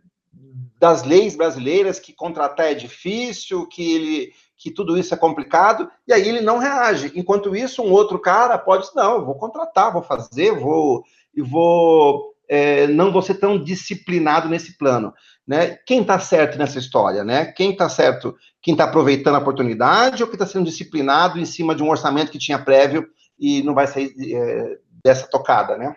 das 0.81 1.05
leis 1.05 1.37
brasileiras 1.37 2.01
que 2.01 2.15
contratar 2.15 2.67
é 2.67 2.75
difícil, 2.75 3.69
que 3.69 3.95
ele 3.95 4.33
que 4.57 4.73
tudo 4.73 4.99
isso 4.99 5.15
é 5.15 5.17
complicado, 5.17 5.89
e 6.05 6.13
aí 6.13 6.29
ele 6.29 6.41
não 6.41 6.59
reage. 6.59 7.13
Enquanto 7.15 7.55
isso, 7.55 7.81
um 7.81 7.93
outro 7.93 8.19
cara 8.19 8.59
pode 8.59 8.89
não, 8.93 9.25
vou 9.25 9.37
contratar, 9.37 9.93
vou 9.93 10.03
fazer, 10.03 10.51
vou 10.51 11.05
e 11.33 11.41
vou 11.41 12.35
é, 12.49 12.89
não 12.89 13.13
vou 13.13 13.23
ser 13.23 13.35
tão 13.35 13.63
disciplinado 13.63 14.49
nesse 14.49 14.77
plano 14.77 15.13
né? 15.49 15.79
Quem 15.87 16.03
está 16.03 16.21
certo 16.21 16.59
nessa 16.59 16.79
história, 16.79 17.25
né? 17.25 17.47
Quem 17.47 17.73
está 17.73 17.89
certo, 17.89 18.37
quem 18.61 18.75
está 18.75 18.85
aproveitando 18.85 19.37
a 19.37 19.39
oportunidade 19.39 20.23
ou 20.23 20.29
quem 20.29 20.35
está 20.35 20.45
sendo 20.45 20.67
disciplinado 20.67 21.39
em 21.39 21.47
cima 21.47 21.75
de 21.75 21.83
um 21.83 21.89
orçamento 21.89 22.31
que 22.31 22.39
tinha 22.39 22.59
prévio 22.59 23.09
e 23.39 23.63
não 23.63 23.75
vai 23.75 23.87
sair 23.87 24.13
é, 24.19 24.79
dessa 25.03 25.27
tocada, 25.27 25.79
né? 25.79 25.97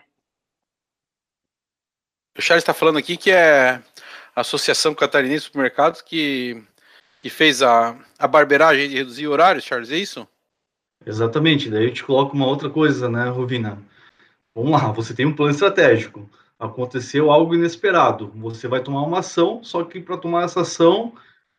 O 2.38 2.41
Charles 2.41 2.62
está 2.62 2.74
falando 2.74 2.98
aqui 2.98 3.17
que 3.17 3.29
é 3.29 3.81
a 4.34 4.39
Associação 4.39 4.96
Catarinense 4.96 5.39
de 5.39 5.46
Supermercados 5.48 6.01
que, 6.01 6.63
que 7.22 7.29
fez 7.29 7.62
a, 7.62 8.00
a 8.17 8.27
barbeiragem 8.29 8.88
de 8.88 8.96
reduzir 8.96 9.27
horários, 9.27 9.65
Charles, 9.65 9.91
é 9.91 9.98
isso? 9.98 10.25
Exatamente, 11.05 11.70
daí 11.70 11.88
eu 11.88 11.93
te 11.93 12.05
coloco 12.05 12.34
uma 12.34 12.48
outra 12.48 12.70
coisa, 12.70 13.10
né, 13.10 13.27
Rovina? 13.27 13.84
Vamos 14.55 14.72
lá, 14.72 14.93
você 14.93 15.13
tem 15.13 15.25
um 15.25 15.36
plano 15.36 15.51
estratégico 15.51 16.29
aconteceu 16.62 17.32
algo 17.32 17.56
inesperado. 17.56 18.32
Você 18.36 18.68
vai 18.68 18.84
tomar 18.84 19.01
uma 19.01 19.20
ação, 19.20 19.63
só 19.63 19.84
que 19.84 20.00
para 20.00 20.15
tomar 20.15 20.46
essa 20.46 20.62
ação, 20.62 21.13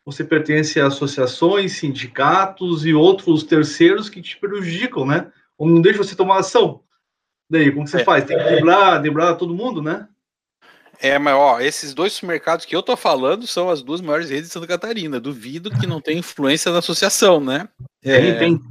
você 0.05 0.23
pertence 0.23 0.79
a 0.79 0.87
associações, 0.87 1.73
sindicatos 1.73 2.85
e 2.85 2.93
outros 2.93 3.43
terceiros 3.43 4.09
que 4.09 4.21
te 4.21 4.37
prejudicam, 4.37 5.05
né? 5.05 5.29
Ou 5.57 5.67
não 5.67 5.81
deixa 5.81 6.01
você 6.01 6.15
tomar 6.15 6.39
ação. 6.39 6.81
Daí, 7.49 7.69
como 7.69 7.85
você 7.85 8.01
é. 8.01 8.03
faz? 8.05 8.23
Tem 8.23 8.37
que 8.37 8.43
driblar, 8.43 9.01
driblar 9.01 9.37
todo 9.37 9.53
mundo, 9.53 9.81
né? 9.81 10.07
É, 11.01 11.19
mas 11.19 11.35
ó, 11.35 11.59
esses 11.59 11.93
dois 11.93 12.13
supermercados 12.13 12.65
que 12.65 12.73
eu 12.73 12.81
tô 12.81 12.95
falando 12.95 13.45
são 13.45 13.69
as 13.69 13.81
duas 13.81 13.99
maiores 13.99 14.29
redes 14.29 14.47
de 14.47 14.53
Santa 14.53 14.67
Catarina. 14.67 15.19
Duvido 15.19 15.69
que 15.69 15.85
não 15.85 15.99
tenha 15.99 16.19
influência 16.19 16.71
da 16.71 16.79
associação, 16.79 17.41
né? 17.41 17.67
É... 18.01 18.35
Tem, 18.35 18.57
tem. 18.57 18.61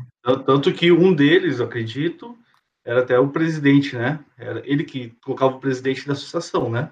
Tanto 0.47 0.73
que 0.73 0.91
um 0.91 1.13
deles, 1.13 1.61
acredito, 1.61 2.39
era 2.85 3.01
até 3.01 3.19
o 3.19 3.29
presidente, 3.29 3.97
né? 3.97 4.19
Era 4.37 4.63
ele 4.65 4.85
que 4.85 5.15
colocava 5.23 5.57
o 5.57 5.61
presidente 5.61 6.07
da 6.07 6.15
associação, 6.15 6.71
né? 6.71 6.91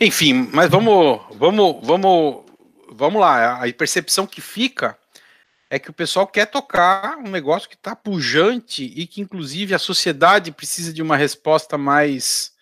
Enfim, 0.00 0.48
mas 0.52 0.70
vamos, 0.70 1.20
vamos, 1.36 1.86
vamos, 1.86 2.44
vamos 2.90 3.20
lá. 3.20 3.62
A 3.62 3.72
percepção 3.72 4.26
que 4.26 4.40
fica 4.40 4.96
é 5.68 5.78
que 5.78 5.90
o 5.90 5.94
pessoal 5.94 6.26
quer 6.26 6.46
tocar 6.46 7.16
um 7.18 7.30
negócio 7.30 7.68
que 7.68 7.74
está 7.74 7.94
pujante 7.94 8.84
e 8.84 9.06
que, 9.06 9.20
inclusive, 9.20 9.74
a 9.74 9.78
sociedade 9.78 10.52
precisa 10.52 10.92
de 10.92 11.02
uma 11.02 11.16
resposta 11.16 11.76
mais, 11.78 12.52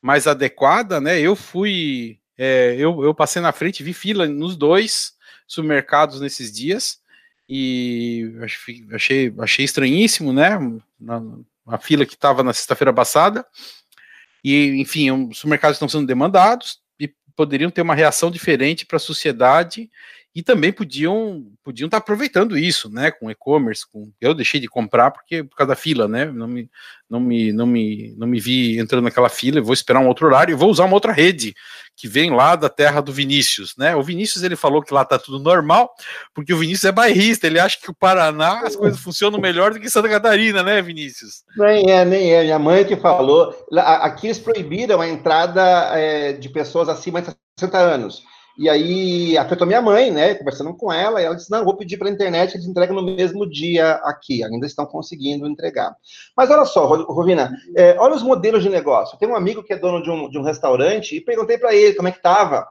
mais 0.00 0.26
adequada, 0.26 1.00
né? 1.00 1.20
Eu 1.20 1.34
fui, 1.36 2.18
é, 2.36 2.74
eu, 2.78 3.02
eu 3.02 3.14
passei 3.14 3.40
na 3.40 3.52
frente, 3.52 3.82
vi 3.82 3.92
fila 3.92 4.26
nos 4.26 4.56
dois 4.56 5.14
supermercados 5.46 6.20
nesses 6.20 6.50
dias 6.50 7.00
e 7.48 8.34
achei, 8.90 9.34
achei 9.38 9.64
estranhíssimo, 9.64 10.32
né? 10.32 10.58
Na, 10.98 11.22
a 11.66 11.78
fila 11.78 12.06
que 12.06 12.14
estava 12.14 12.42
na 12.42 12.52
sexta-feira 12.52 12.92
passada. 12.92 13.46
E, 14.42 14.80
enfim, 14.80 15.10
os 15.10 15.38
supermercados 15.38 15.76
estão 15.76 15.88
sendo 15.88 16.06
demandados 16.06 16.80
e 16.98 17.12
poderiam 17.34 17.70
ter 17.70 17.82
uma 17.82 17.94
reação 17.94 18.30
diferente 18.30 18.86
para 18.86 18.96
a 18.96 19.00
sociedade 19.00 19.90
e 20.36 20.42
também 20.42 20.70
podiam 20.70 21.46
podiam 21.64 21.86
estar 21.86 21.98
tá 21.98 22.02
aproveitando 22.02 22.58
isso, 22.58 22.90
né, 22.90 23.10
com 23.10 23.30
e-commerce, 23.30 23.90
com 23.90 24.12
eu 24.20 24.34
deixei 24.34 24.60
de 24.60 24.68
comprar 24.68 25.10
porque 25.10 25.42
por 25.42 25.56
causa 25.56 25.70
da 25.70 25.74
fila, 25.74 26.06
né, 26.06 26.26
não 26.26 26.46
me 26.46 26.70
não 27.08 27.18
me 27.18 27.52
não 27.52 27.66
me 27.66 28.14
não 28.18 28.26
me 28.26 28.38
vi 28.38 28.78
entrando 28.78 29.04
naquela 29.04 29.30
fila, 29.30 29.62
vou 29.62 29.72
esperar 29.72 30.00
um 30.00 30.08
outro 30.08 30.26
horário 30.26 30.52
e 30.52 30.54
vou 30.54 30.70
usar 30.70 30.84
uma 30.84 30.92
outra 30.92 31.10
rede 31.10 31.54
que 31.96 32.06
vem 32.06 32.30
lá 32.30 32.54
da 32.54 32.68
terra 32.68 33.00
do 33.00 33.10
Vinícius, 33.10 33.74
né? 33.78 33.96
O 33.96 34.02
Vinícius 34.02 34.44
ele 34.44 34.56
falou 34.56 34.82
que 34.82 34.92
lá 34.92 35.06
tá 35.06 35.18
tudo 35.18 35.38
normal, 35.38 35.90
porque 36.34 36.52
o 36.52 36.58
Vinícius 36.58 36.84
é 36.84 36.92
bairrista, 36.92 37.46
ele 37.46 37.58
acha 37.58 37.78
que 37.80 37.90
o 37.90 37.94
Paraná 37.94 38.60
as 38.60 38.76
coisas 38.76 39.00
funcionam 39.00 39.40
melhor 39.40 39.72
do 39.72 39.80
que 39.80 39.88
Santa 39.88 40.10
Catarina, 40.10 40.62
né, 40.62 40.82
Vinícius? 40.82 41.44
Nem 41.56 41.90
é, 41.90 42.04
nem 42.04 42.34
é. 42.34 42.42
Minha 42.42 42.58
mãe 42.58 42.84
que 42.84 42.96
falou, 42.96 43.56
aqui 43.72 44.26
eles 44.26 44.38
proibiram 44.38 45.00
a 45.00 45.08
entrada 45.08 45.62
é, 45.98 46.34
de 46.34 46.50
pessoas 46.50 46.90
acima 46.90 47.22
de 47.22 47.34
60 47.58 47.78
anos. 47.78 48.35
E 48.58 48.70
aí 48.70 49.36
afetou 49.36 49.66
minha 49.66 49.82
mãe, 49.82 50.10
né? 50.10 50.34
Conversando 50.34 50.74
com 50.74 50.90
ela, 50.90 51.20
e 51.20 51.24
ela 51.24 51.36
disse: 51.36 51.50
Não, 51.50 51.64
vou 51.64 51.76
pedir 51.76 51.98
para 51.98 52.08
a 52.08 52.10
internet, 52.10 52.54
eles 52.54 52.66
entregam 52.66 52.96
no 52.96 53.02
mesmo 53.02 53.48
dia 53.48 53.92
aqui, 54.04 54.42
ainda 54.42 54.66
estão 54.66 54.86
conseguindo 54.86 55.46
entregar. 55.46 55.94
Mas 56.34 56.50
olha 56.50 56.64
só, 56.64 56.86
Rovina, 56.86 57.54
é, 57.76 57.96
olha 57.98 58.14
os 58.14 58.22
modelos 58.22 58.62
de 58.62 58.70
negócio. 58.70 59.18
Tem 59.18 59.28
um 59.28 59.36
amigo 59.36 59.62
que 59.62 59.74
é 59.74 59.78
dono 59.78 60.02
de 60.02 60.10
um, 60.10 60.30
de 60.30 60.38
um 60.38 60.42
restaurante 60.42 61.14
e 61.14 61.20
perguntei 61.20 61.58
para 61.58 61.74
ele 61.74 61.94
como 61.94 62.08
é 62.08 62.12
que 62.12 62.18
estava. 62.18 62.66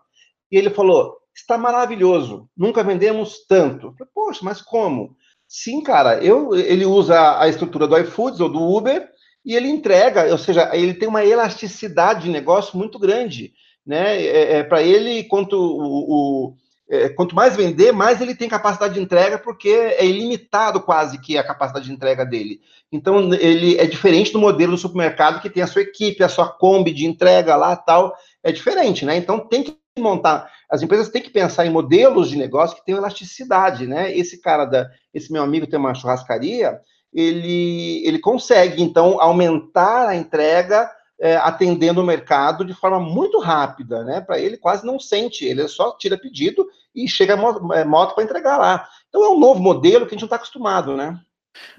E 0.52 0.58
ele 0.58 0.72
falou: 0.72 1.18
Está 1.36 1.58
maravilhoso, 1.58 2.50
nunca 2.58 2.84
vendemos 2.84 3.46
tanto. 3.48 3.94
falei, 3.98 4.12
Poxa, 4.14 4.40
mas 4.44 4.62
como? 4.62 5.16
Sim, 5.48 5.82
cara, 5.82 6.24
eu, 6.24 6.56
ele 6.56 6.86
usa 6.86 7.40
a 7.40 7.48
estrutura 7.48 7.88
do 7.88 7.98
iFoods 8.00 8.40
ou 8.40 8.50
do 8.50 8.60
Uber 8.62 9.08
e 9.46 9.56
ele 9.56 9.68
entrega, 9.68 10.32
ou 10.32 10.38
seja, 10.40 10.72
ele 10.74 10.96
tem 10.96 11.08
uma 11.08 11.24
elasticidade 11.24 12.24
de 12.24 12.32
negócio 12.32 12.76
muito 12.76 12.98
grande 12.98 13.54
né? 13.86 14.22
É, 14.22 14.58
é 14.58 14.64
para 14.64 14.82
ele, 14.82 15.24
quanto 15.26 15.56
o, 15.58 16.48
o, 16.48 16.56
é, 16.90 17.10
quanto 17.10 17.36
mais 17.36 17.56
vender, 17.56 17.92
mais 17.92 18.22
ele 18.22 18.36
tem 18.36 18.48
capacidade 18.48 18.94
de 18.94 19.00
entrega, 19.00 19.38
porque 19.38 19.70
é 19.70 20.06
ilimitado 20.06 20.82
quase 20.82 21.20
que 21.20 21.38
a 21.38 21.44
capacidade 21.44 21.86
de 21.86 21.92
entrega 21.92 22.26
dele. 22.26 22.60
Então, 22.92 23.34
ele 23.34 23.78
é 23.78 23.86
diferente 23.86 24.32
do 24.32 24.40
modelo 24.40 24.74
do 24.74 24.78
supermercado 24.78 25.42
que 25.42 25.50
tem 25.50 25.64
a 25.64 25.68
sua 25.68 25.82
equipe, 25.82 26.24
a 26.24 26.30
sua 26.30 26.48
Kombi 26.48 26.92
de 26.94 27.06
entrega 27.06 27.56
lá 27.56 27.76
tal. 27.76 28.16
É 28.44 28.52
diferente, 28.52 29.06
né? 29.06 29.18
Então, 29.18 29.40
tem 29.40 29.64
que 29.64 29.76
montar. 29.98 30.50
As 30.70 30.82
empresas 30.82 31.10
têm 31.10 31.22
que 31.22 31.30
pensar 31.30 31.66
em 31.66 31.72
modelos 31.72 32.30
de 32.30 32.38
negócio 32.38 32.76
que 32.76 32.86
tenham 32.86 33.00
elasticidade, 33.00 33.88
né? 33.88 34.16
Esse 34.16 34.40
cara 34.40 34.66
da. 34.66 34.90
Esse 35.14 35.32
meu 35.32 35.42
amigo 35.42 35.68
tem 35.68 35.80
uma 35.80 35.94
churrascaria, 35.94 36.80
ele, 37.14 38.06
ele 38.06 38.20
consegue, 38.20 38.84
então, 38.84 39.20
aumentar 39.22 40.10
a 40.10 40.16
entrega 40.16 40.92
é, 41.20 41.38
atendendo 41.38 42.02
o 42.02 42.06
mercado 42.06 42.66
de 42.66 42.74
forma 42.74 43.00
muito 43.00 43.40
rápida, 43.40 44.04
né? 44.04 44.22
Para 44.22 44.40
ele 44.40 44.58
quase 44.58 44.86
não 44.86 45.00
sente, 45.00 45.46
ele 45.46 45.68
só 45.68 45.92
tira 45.98 46.18
pedido 46.18 46.68
e 46.94 47.08
chega 47.08 47.34
é, 47.74 47.84
moto 47.84 48.16
para 48.16 48.24
entregar 48.24 48.58
lá. 48.58 48.88
Então 49.10 49.24
é 49.24 49.30
um 49.30 49.40
novo 49.40 49.60
modelo 49.60 50.06
que 50.06 50.14
a 50.14 50.16
gente 50.16 50.22
não 50.22 50.28
está 50.28 50.36
acostumado, 50.36 50.96
né? 50.96 51.20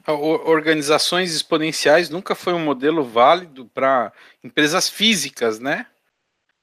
Organizações 0.06 1.34
exponenciais 1.34 2.08
nunca 2.08 2.34
foi 2.34 2.54
um 2.54 2.64
modelo 2.64 3.04
válido 3.04 3.66
para 3.66 4.10
empresas 4.42 4.88
físicas, 4.88 5.58
né? 5.58 5.86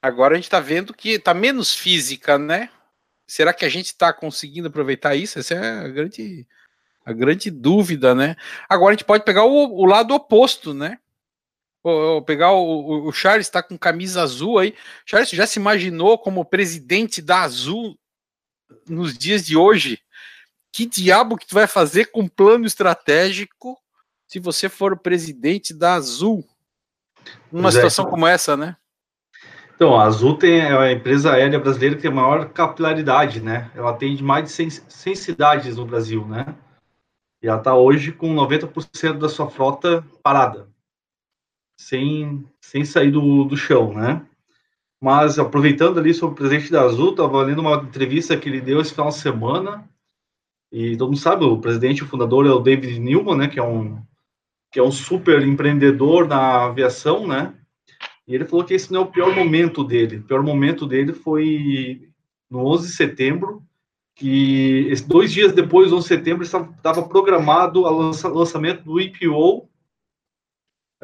Agora 0.02 0.34
a 0.34 0.36
gente 0.36 0.44
está 0.44 0.60
vendo 0.60 0.92
que 0.92 1.10
está 1.10 1.32
menos 1.32 1.74
física, 1.74 2.38
né? 2.38 2.70
Será 3.26 3.54
que 3.54 3.64
a 3.64 3.68
gente 3.68 3.86
está 3.86 4.12
conseguindo 4.12 4.68
aproveitar 4.68 5.14
isso? 5.14 5.38
Essa 5.38 5.54
é 5.54 5.78
a 5.78 5.88
grande, 5.88 6.46
a 7.06 7.12
grande 7.12 7.50
dúvida, 7.50 8.14
né? 8.14 8.36
Agora 8.68 8.90
a 8.90 8.96
gente 8.96 9.06
pode 9.06 9.24
pegar 9.24 9.44
o, 9.44 9.80
o 9.80 9.84
lado 9.84 10.12
oposto, 10.12 10.74
né? 10.74 10.98
Pegar 12.26 12.52
o, 12.52 13.06
o 13.06 13.12
Charles 13.12 13.46
está 13.46 13.62
com 13.62 13.76
camisa 13.76 14.22
azul 14.22 14.58
aí. 14.58 14.74
Charles, 15.04 15.30
já 15.30 15.46
se 15.46 15.58
imaginou 15.58 16.18
como 16.18 16.44
presidente 16.44 17.20
da 17.20 17.42
Azul 17.42 17.98
nos 18.88 19.16
dias 19.16 19.44
de 19.44 19.56
hoje? 19.56 20.00
Que 20.72 20.86
diabo 20.86 21.36
que 21.36 21.46
tu 21.46 21.54
vai 21.54 21.66
fazer 21.66 22.06
com 22.06 22.22
um 22.22 22.28
plano 22.28 22.64
estratégico 22.66 23.78
se 24.26 24.38
você 24.40 24.68
for 24.68 24.92
o 24.92 24.98
presidente 24.98 25.74
da 25.74 25.94
Azul? 25.94 26.44
Uma 27.52 27.68
é. 27.68 27.72
situação 27.72 28.06
como 28.06 28.26
essa, 28.26 28.56
né? 28.56 28.76
Então, 29.74 29.98
a 29.98 30.04
Azul 30.04 30.38
tem, 30.38 30.60
é 30.60 30.72
a 30.72 30.92
empresa 30.92 31.32
aérea 31.32 31.58
brasileira 31.58 31.96
que 31.96 32.02
tem 32.02 32.10
a 32.10 32.14
maior 32.14 32.48
capilaridade, 32.50 33.40
né? 33.40 33.70
Ela 33.74 33.92
tem 33.92 34.20
mais 34.22 34.44
de 34.44 34.50
100, 34.50 34.70
100 34.70 35.14
cidades 35.16 35.76
no 35.76 35.84
Brasil, 35.84 36.26
né? 36.26 36.54
E 37.42 37.48
ela 37.48 37.58
está 37.58 37.74
hoje 37.74 38.12
com 38.12 38.34
90% 38.34 39.18
da 39.18 39.28
sua 39.28 39.50
frota 39.50 40.04
parada 40.22 40.72
sem, 41.76 42.44
sem 42.60 42.84
sair 42.84 43.10
do, 43.10 43.44
do 43.44 43.56
chão, 43.56 43.92
né? 43.92 44.24
Mas 45.00 45.38
aproveitando 45.38 45.98
ali 45.98 46.14
sobre 46.14 46.32
o 46.32 46.36
presidente 46.36 46.72
da 46.72 46.82
Azul, 46.82 47.10
estava 47.10 47.42
lendo 47.42 47.60
uma 47.60 47.76
entrevista 47.76 48.36
que 48.36 48.48
ele 48.48 48.60
deu 48.60 48.80
esse 48.80 48.92
final 48.92 49.08
de 49.08 49.16
semana, 49.16 49.88
e 50.72 50.96
todo 50.96 51.08
mundo 51.08 51.20
sabe, 51.20 51.44
o 51.44 51.58
presidente 51.58 52.02
o 52.02 52.06
fundador 52.06 52.46
é 52.46 52.50
o 52.50 52.60
David 52.60 52.98
Newman, 52.98 53.36
né, 53.36 53.48
que 53.48 53.58
é 53.58 53.62
um, 53.62 54.02
que 54.72 54.78
é 54.78 54.82
um 54.82 54.90
super 54.90 55.46
empreendedor 55.46 56.26
na 56.26 56.64
aviação, 56.64 57.26
né? 57.26 57.54
E 58.26 58.34
ele 58.34 58.46
falou 58.46 58.64
que 58.64 58.74
esse 58.74 58.92
não 58.92 59.02
é 59.02 59.04
o 59.04 59.10
pior 59.10 59.34
momento 59.34 59.84
dele. 59.84 60.16
O 60.16 60.22
pior 60.22 60.42
momento 60.42 60.86
dele 60.86 61.12
foi 61.12 62.08
no 62.50 62.66
11 62.66 62.88
de 62.88 62.94
setembro, 62.94 63.62
que 64.16 64.90
dois 65.06 65.32
dias 65.32 65.52
depois, 65.52 65.92
11 65.92 66.02
de 66.02 66.08
setembro, 66.08 66.42
estava 66.42 67.02
programado 67.02 67.82
o 67.82 68.12
lançamento 68.32 68.82
do 68.82 69.00
IPO 69.00 69.68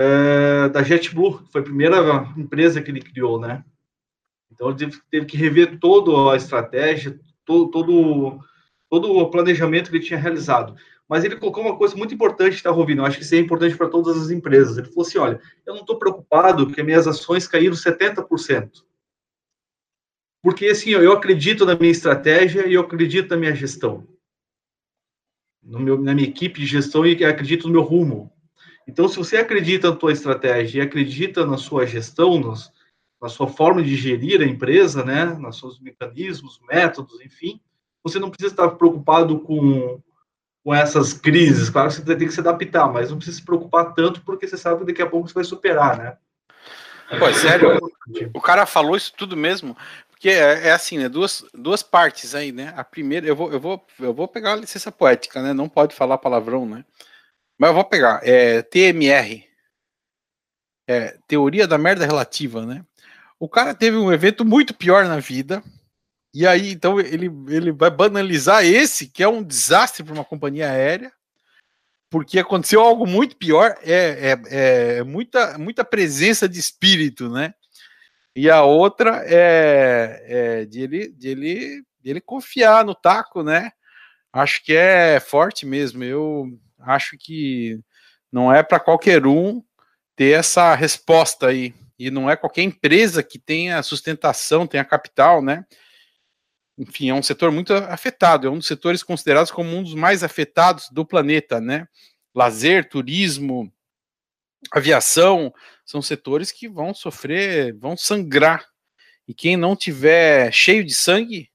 é, 0.01 0.69
da 0.71 0.83
JetBlue, 0.83 1.45
que 1.45 1.53
foi 1.53 1.61
a 1.61 1.65
primeira 1.65 1.99
empresa 2.35 2.81
que 2.81 2.91
ele 2.91 3.03
criou, 3.03 3.39
né? 3.39 3.63
Então 4.51 4.69
ele 4.71 4.79
teve, 4.79 5.01
teve 5.11 5.27
que 5.27 5.37
rever 5.37 5.79
toda 5.79 6.33
a 6.33 6.37
estratégia, 6.37 7.21
todo, 7.45 7.71
todo, 7.71 8.41
todo 8.89 9.13
o 9.13 9.31
planejamento 9.31 9.91
que 9.91 9.99
ele 9.99 10.05
tinha 10.05 10.19
realizado. 10.19 10.75
Mas 11.07 11.23
ele 11.23 11.37
colocou 11.37 11.65
uma 11.65 11.77
coisa 11.77 11.95
muito 11.97 12.15
importante, 12.15 12.63
tá, 12.63 12.71
Rovino? 12.71 13.03
Eu 13.03 13.07
acho 13.07 13.19
que 13.19 13.25
isso 13.25 13.35
é 13.35 13.39
importante 13.39 13.77
para 13.77 13.89
todas 13.89 14.17
as 14.17 14.31
empresas. 14.31 14.79
Ele 14.79 14.89
falou 14.89 15.07
assim: 15.07 15.19
olha, 15.19 15.41
eu 15.67 15.75
não 15.75 15.83
estou 15.83 15.99
preocupado 15.99 16.71
que 16.71 16.83
minhas 16.83 17.07
ações 17.07 17.47
caíram 17.47 17.75
70%. 17.75 18.71
Porque, 20.43 20.67
assim, 20.67 20.91
eu 20.91 21.13
acredito 21.13 21.67
na 21.67 21.75
minha 21.75 21.91
estratégia 21.91 22.67
e 22.67 22.73
eu 22.73 22.81
acredito 22.81 23.29
na 23.31 23.37
minha 23.37 23.55
gestão. 23.55 24.07
Meu, 25.63 26.01
na 26.01 26.15
minha 26.15 26.29
equipe 26.29 26.59
de 26.59 26.67
gestão 26.67 27.05
e 27.05 27.23
acredito 27.23 27.67
no 27.67 27.73
meu 27.73 27.83
rumo. 27.83 28.33
Então, 28.91 29.09
se 29.09 29.17
você 29.17 29.37
acredita 29.37 29.89
na 29.89 29.95
tua 29.95 30.13
estratégia 30.13 30.81
e 30.81 30.83
acredita 30.83 31.47
na 31.47 31.57
sua 31.57 31.87
gestão, 31.87 32.41
nos, 32.41 32.73
na 33.23 33.29
sua 33.29 33.47
forma 33.47 33.81
de 33.81 33.95
gerir 33.95 34.41
a 34.41 34.45
empresa, 34.45 35.05
né, 35.05 35.27
nos 35.27 35.61
seus 35.61 35.79
mecanismos, 35.79 36.61
métodos, 36.69 37.21
enfim, 37.21 37.61
você 38.03 38.19
não 38.19 38.31
precisa 38.31 38.53
estar 38.53 38.69
preocupado 38.71 39.39
com, 39.39 40.03
com 40.65 40.75
essas 40.75 41.13
crises. 41.13 41.71
Claro 41.71 41.89
que 41.89 41.95
você 41.95 42.17
tem 42.17 42.27
que 42.27 42.35
se 42.35 42.41
adaptar, 42.41 42.93
mas 42.93 43.11
não 43.11 43.19
precisa 43.19 43.37
se 43.37 43.45
preocupar 43.45 43.95
tanto 43.95 44.23
porque 44.23 44.49
você 44.49 44.57
sabe 44.57 44.81
que 44.81 44.87
daqui 44.87 45.03
a 45.03 45.09
pouco 45.09 45.29
você 45.29 45.35
vai 45.35 45.45
superar, 45.45 45.97
né? 45.97 46.17
Pô, 47.17 47.29
é 47.29 47.33
sério, 47.33 47.79
o 48.35 48.41
cara 48.41 48.67
falou 48.67 48.97
isso 48.97 49.13
tudo 49.17 49.37
mesmo, 49.37 49.77
porque 50.11 50.29
é, 50.29 50.69
é, 50.69 50.73
assim, 50.73 50.99
né? 50.99 51.09
Duas, 51.09 51.45
duas 51.55 51.83
partes 51.83 52.35
aí, 52.35 52.51
né? 52.51 52.75
A 52.77 52.83
primeira, 52.83 53.27
eu 53.27 53.37
vou, 53.37 53.53
eu 53.53 53.61
vou, 53.61 53.87
eu 54.01 54.13
vou 54.13 54.27
pegar 54.27 54.53
a 54.53 54.57
licença 54.57 54.91
poética, 54.91 55.41
né? 55.43 55.53
Não 55.53 55.69
pode 55.69 55.95
falar 55.95 56.19
palavrão, 56.19 56.67
né? 56.67 56.85
Mas 57.61 57.69
eu 57.69 57.75
vou 57.75 57.85
pegar. 57.85 58.27
É, 58.27 58.63
TMR. 58.63 59.47
É, 60.89 61.19
teoria 61.29 61.69
da 61.69 61.77
merda 61.77 62.07
relativa, 62.07 62.65
né? 62.65 62.83
O 63.39 63.51
cara 63.51 63.75
teve 63.75 63.99
um 63.99 64.11
evento 64.11 64.47
muito 64.47 64.73
pior 64.73 65.05
na 65.05 65.21
vida. 65.21 65.63
E 66.33 66.47
aí, 66.47 66.71
então, 66.71 66.99
ele, 66.99 67.31
ele 67.49 67.71
vai 67.71 67.91
banalizar 67.91 68.65
esse, 68.65 69.09
que 69.09 69.23
é 69.23 69.29
um 69.29 69.43
desastre 69.43 70.03
para 70.03 70.15
uma 70.15 70.25
companhia 70.25 70.71
aérea, 70.71 71.13
porque 72.09 72.39
aconteceu 72.39 72.81
algo 72.81 73.07
muito 73.07 73.37
pior, 73.37 73.77
é, 73.83 74.31
é, 74.31 74.99
é, 74.99 75.03
muita, 75.03 75.59
muita 75.59 75.85
presença 75.85 76.49
de 76.49 76.59
espírito, 76.59 77.29
né? 77.29 77.53
E 78.35 78.49
a 78.49 78.63
outra 78.63 79.23
é, 79.27 80.25
é 80.63 80.65
de, 80.65 80.81
ele, 80.81 81.09
de, 81.13 81.29
ele, 81.29 81.85
de 82.01 82.11
ele 82.11 82.21
confiar 82.23 82.87
no 82.87 82.95
taco, 82.95 83.43
né? 83.43 83.71
Acho 84.33 84.65
que 84.65 84.73
é 84.75 85.21
forte 85.21 85.67
mesmo. 85.67 86.03
Eu 86.03 86.59
acho 86.83 87.17
que 87.19 87.81
não 88.31 88.53
é 88.53 88.63
para 88.63 88.81
qualquer 88.81 89.27
um 89.27 89.63
ter 90.17 90.39
essa 90.39 90.75
resposta 90.75 91.49
aí. 91.49 91.75
E 91.99 92.11
não 92.11 92.31
é 92.31 92.37
qualquer 92.37 92.63
empresa 92.63 93.23
que 93.23 93.39
tenha 93.39 93.83
sustentação, 93.83 94.67
tenha 94.67 94.85
capital, 94.85 95.43
né? 95.43 95.65
Enfim, 96.79 97.11
é 97.11 97.15
um 97.15 97.23
setor 97.23 97.53
muito 97.53 97.75
afetado, 97.75 98.47
é 98.47 98.51
um 98.51 98.57
dos 98.57 98.67
setores 98.67 99.03
considerados 99.03 99.51
como 99.51 99.77
um 99.77 99.83
dos 99.83 99.95
mais 99.95 100.25
afetados 100.25 100.89
do 100.91 101.05
planeta, 101.05 101.61
né? 101.61 101.87
Lazer, 102.35 102.89
turismo, 102.89 103.71
aviação, 104.73 105.53
são 105.85 106.01
setores 106.01 106.51
que 106.51 106.69
vão 106.69 106.95
sofrer, 106.95 107.75
vão 107.75 107.97
sangrar. 107.97 108.65
E 109.29 109.35
quem 109.35 109.57
não 109.57 109.77
tiver 109.77 110.53
cheio 110.53 110.85
de 110.85 110.95
sangue 110.95 111.51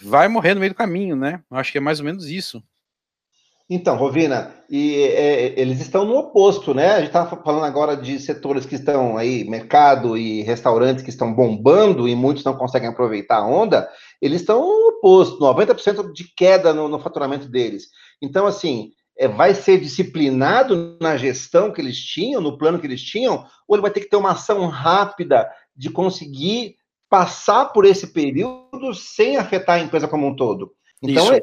vai 0.00 0.28
morrer 0.28 0.54
no 0.54 0.60
meio 0.60 0.72
do 0.72 0.76
caminho, 0.76 1.14
né? 1.14 1.42
Acho 1.50 1.72
que 1.72 1.78
é 1.78 1.80
mais 1.80 2.00
ou 2.00 2.06
menos 2.06 2.26
isso. 2.26 2.62
Então, 3.70 3.96
Rovina, 3.96 4.54
e 4.70 5.02
é, 5.02 5.60
eles 5.60 5.78
estão 5.78 6.06
no 6.06 6.16
oposto, 6.16 6.72
né? 6.72 6.92
A 6.92 6.98
gente 7.00 7.08
estava 7.08 7.42
falando 7.42 7.64
agora 7.64 7.94
de 7.94 8.18
setores 8.18 8.64
que 8.64 8.76
estão 8.76 9.18
aí, 9.18 9.44
mercado 9.44 10.16
e 10.16 10.40
restaurantes 10.40 11.04
que 11.04 11.10
estão 11.10 11.34
bombando 11.34 12.08
e 12.08 12.14
muitos 12.14 12.44
não 12.44 12.56
conseguem 12.56 12.88
aproveitar 12.88 13.36
a 13.36 13.46
onda, 13.46 13.86
eles 14.22 14.40
estão 14.40 14.60
no 14.60 14.88
oposto, 14.88 15.38
90% 15.38 16.12
de 16.12 16.32
queda 16.34 16.72
no, 16.72 16.88
no, 16.88 16.98
faturamento 16.98 17.46
deles. 17.46 17.88
Então, 18.22 18.46
assim, 18.46 18.92
é, 19.18 19.28
vai 19.28 19.54
ser 19.54 19.78
disciplinado 19.78 20.96
na 20.98 21.18
gestão 21.18 21.70
que 21.70 21.82
eles 21.82 21.98
tinham, 21.98 22.40
no 22.40 22.56
plano 22.56 22.78
que 22.78 22.86
eles 22.86 23.02
tinham, 23.02 23.44
ou 23.66 23.76
ele 23.76 23.82
vai 23.82 23.90
ter 23.90 24.00
que 24.00 24.08
ter 24.08 24.16
uma 24.16 24.32
ação 24.32 24.66
rápida 24.68 25.46
de 25.76 25.90
conseguir 25.90 26.76
passar 27.10 27.66
por 27.66 27.84
esse 27.84 28.06
período 28.14 28.94
sem 28.94 29.36
afetar 29.36 29.76
a 29.76 29.80
empresa 29.80 30.08
como 30.08 30.26
um 30.26 30.34
todo? 30.34 30.72
Então, 31.02 31.32
é, 31.32 31.40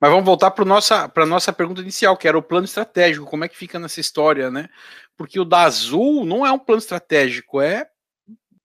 mas 0.00 0.10
vamos 0.10 0.24
voltar 0.24 0.52
para 0.52 0.64
nossa, 0.64 1.12
nossa 1.26 1.52
pergunta 1.52 1.80
inicial, 1.80 2.16
que 2.16 2.28
era 2.28 2.38
o 2.38 2.42
plano 2.42 2.64
estratégico. 2.64 3.26
Como 3.26 3.44
é 3.44 3.48
que 3.48 3.56
fica 3.56 3.78
nessa 3.78 4.00
história, 4.00 4.50
né? 4.50 4.68
Porque 5.16 5.40
o 5.40 5.44
da 5.44 5.62
Azul 5.62 6.24
não 6.24 6.46
é 6.46 6.52
um 6.52 6.58
plano 6.58 6.78
estratégico, 6.78 7.60
é. 7.60 7.88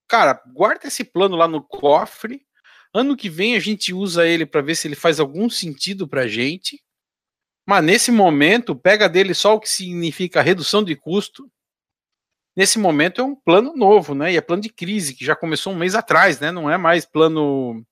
Cara, 0.08 0.39
guarda 0.54 0.88
esse 0.88 1.04
plano 1.04 1.36
lá 1.36 1.48
no 1.48 1.62
cofre. 1.62 2.46
Ano 2.93 3.17
que 3.17 3.30
vem 3.30 3.56
a 3.56 3.60
gente 3.60 3.91
usa 3.91 4.28
ele 4.28 4.46
para 4.46 4.62
ver 4.62 4.76
se 4.76 4.88
ele 4.88 4.96
faz 4.96 5.19
algum 5.19 5.50
sentido 5.50 6.08
para 6.08 6.22
a 6.22 6.28
gente. 6.28 6.84
Mas 7.65 7.84
nesse 7.84 8.12
momento, 8.12 8.76
pega 8.76 9.10
dele 9.10 9.34
só 9.34 9.56
o 9.56 9.60
que 9.60 9.69
significa 9.69 10.41
redução 10.41 10.84
de 10.84 10.96
custo. 10.96 11.50
Nesse 12.56 12.78
momento 12.78 13.19
é 13.22 13.24
um 13.24 13.34
plano 13.34 13.76
novo, 13.76 14.13
né? 14.13 14.32
E 14.32 14.38
é 14.38 14.41
plano 14.41 14.62
de 14.62 14.69
crise, 14.69 15.15
que 15.15 15.26
já 15.26 15.36
começou 15.36 15.74
um 15.74 15.78
mês 15.78 15.96
atrás, 15.96 16.39
né? 16.39 16.52
Não 16.52 16.69
é 16.69 16.78
mais 16.78 17.06
plano 17.06 17.84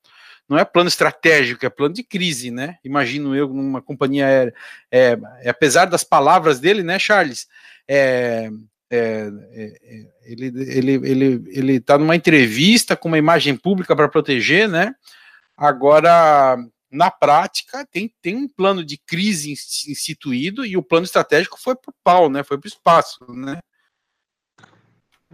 não 0.52 0.60
é 0.60 0.66
plano 0.66 0.90
estratégico, 0.90 1.66
é 1.66 1.70
plano 1.70 1.94
de 1.94 2.04
crise, 2.04 2.52
né? 2.52 2.78
Imagino 2.84 3.34
eu 3.34 3.48
numa 3.48 3.82
companhia 3.82 4.28
aérea. 4.28 4.54
É, 4.92 5.18
é, 5.40 5.50
apesar 5.50 5.86
das 5.86 6.04
palavras 6.04 6.60
dele, 6.60 6.84
né, 6.84 7.00
Charles? 7.00 7.48
É, 7.88 8.50
é, 8.90 9.32
é 9.54 10.08
ele 10.26 10.48
ele 10.48 10.92
ele 11.10 11.44
ele 11.48 11.74
está 11.76 11.98
numa 11.98 12.18
entrevista 12.18 12.98
com 12.98 13.08
uma 13.08 13.18
imagem 13.18 13.56
pública 13.56 13.96
para 13.96 14.10
proteger, 14.10 14.68
né? 14.68 14.94
Agora, 15.56 16.58
na 16.92 17.10
prática, 17.10 17.88
tem, 17.90 18.14
tem 18.22 18.36
um 18.36 18.50
plano 18.50 18.84
de 18.84 18.98
crise 18.98 19.54
instituído 19.54 20.66
e 20.66 20.76
o 20.76 20.84
plano 20.84 21.06
estratégico 21.06 21.58
foi 21.58 21.78
para 21.78 21.92
o 21.92 21.96
pau, 22.04 22.30
né? 22.30 22.44
Foi 22.44 22.58
para 22.58 22.68
o 22.68 22.70
espaço, 22.70 23.20
né? 23.30 23.58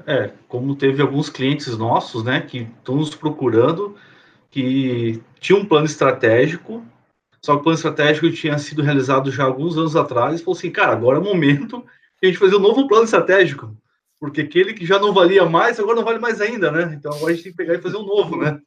É, 0.05 0.31
como 0.47 0.75
teve 0.75 1.01
alguns 1.01 1.27
clientes 1.27 1.75
nossos, 1.75 2.23
né, 2.23 2.39
que 2.39 2.59
estão 2.59 2.97
nos 2.97 3.15
procurando, 3.15 3.97
que 4.49 5.21
tinha 5.39 5.57
um 5.57 5.65
plano 5.65 5.85
estratégico, 5.85 6.85
só 7.41 7.53
que 7.53 7.59
o 7.59 7.63
plano 7.63 7.75
estratégico 7.75 8.31
tinha 8.31 8.57
sido 8.57 8.81
realizado 8.81 9.31
já 9.31 9.43
alguns 9.43 9.77
anos 9.77 9.95
atrás, 9.95 10.39
e 10.39 10.43
falou 10.43 10.57
assim, 10.57 10.71
cara, 10.71 10.91
agora 10.91 11.17
é 11.17 11.21
o 11.21 11.23
momento 11.23 11.83
de 12.21 12.27
a 12.27 12.31
gente 12.31 12.39
fazer 12.39 12.55
um 12.55 12.59
novo 12.59 12.87
plano 12.87 13.05
estratégico, 13.05 13.75
porque 14.19 14.41
aquele 14.41 14.73
que 14.73 14.85
já 14.85 14.99
não 14.99 15.13
valia 15.13 15.45
mais, 15.45 15.79
agora 15.79 15.97
não 15.97 16.05
vale 16.05 16.19
mais 16.19 16.41
ainda, 16.41 16.71
né? 16.71 16.95
Então 16.97 17.11
agora 17.13 17.31
a 17.31 17.35
gente 17.35 17.43
tem 17.43 17.51
que 17.51 17.57
pegar 17.57 17.75
e 17.75 17.81
fazer 17.81 17.97
um 17.97 18.05
novo, 18.05 18.37
né? 18.37 18.59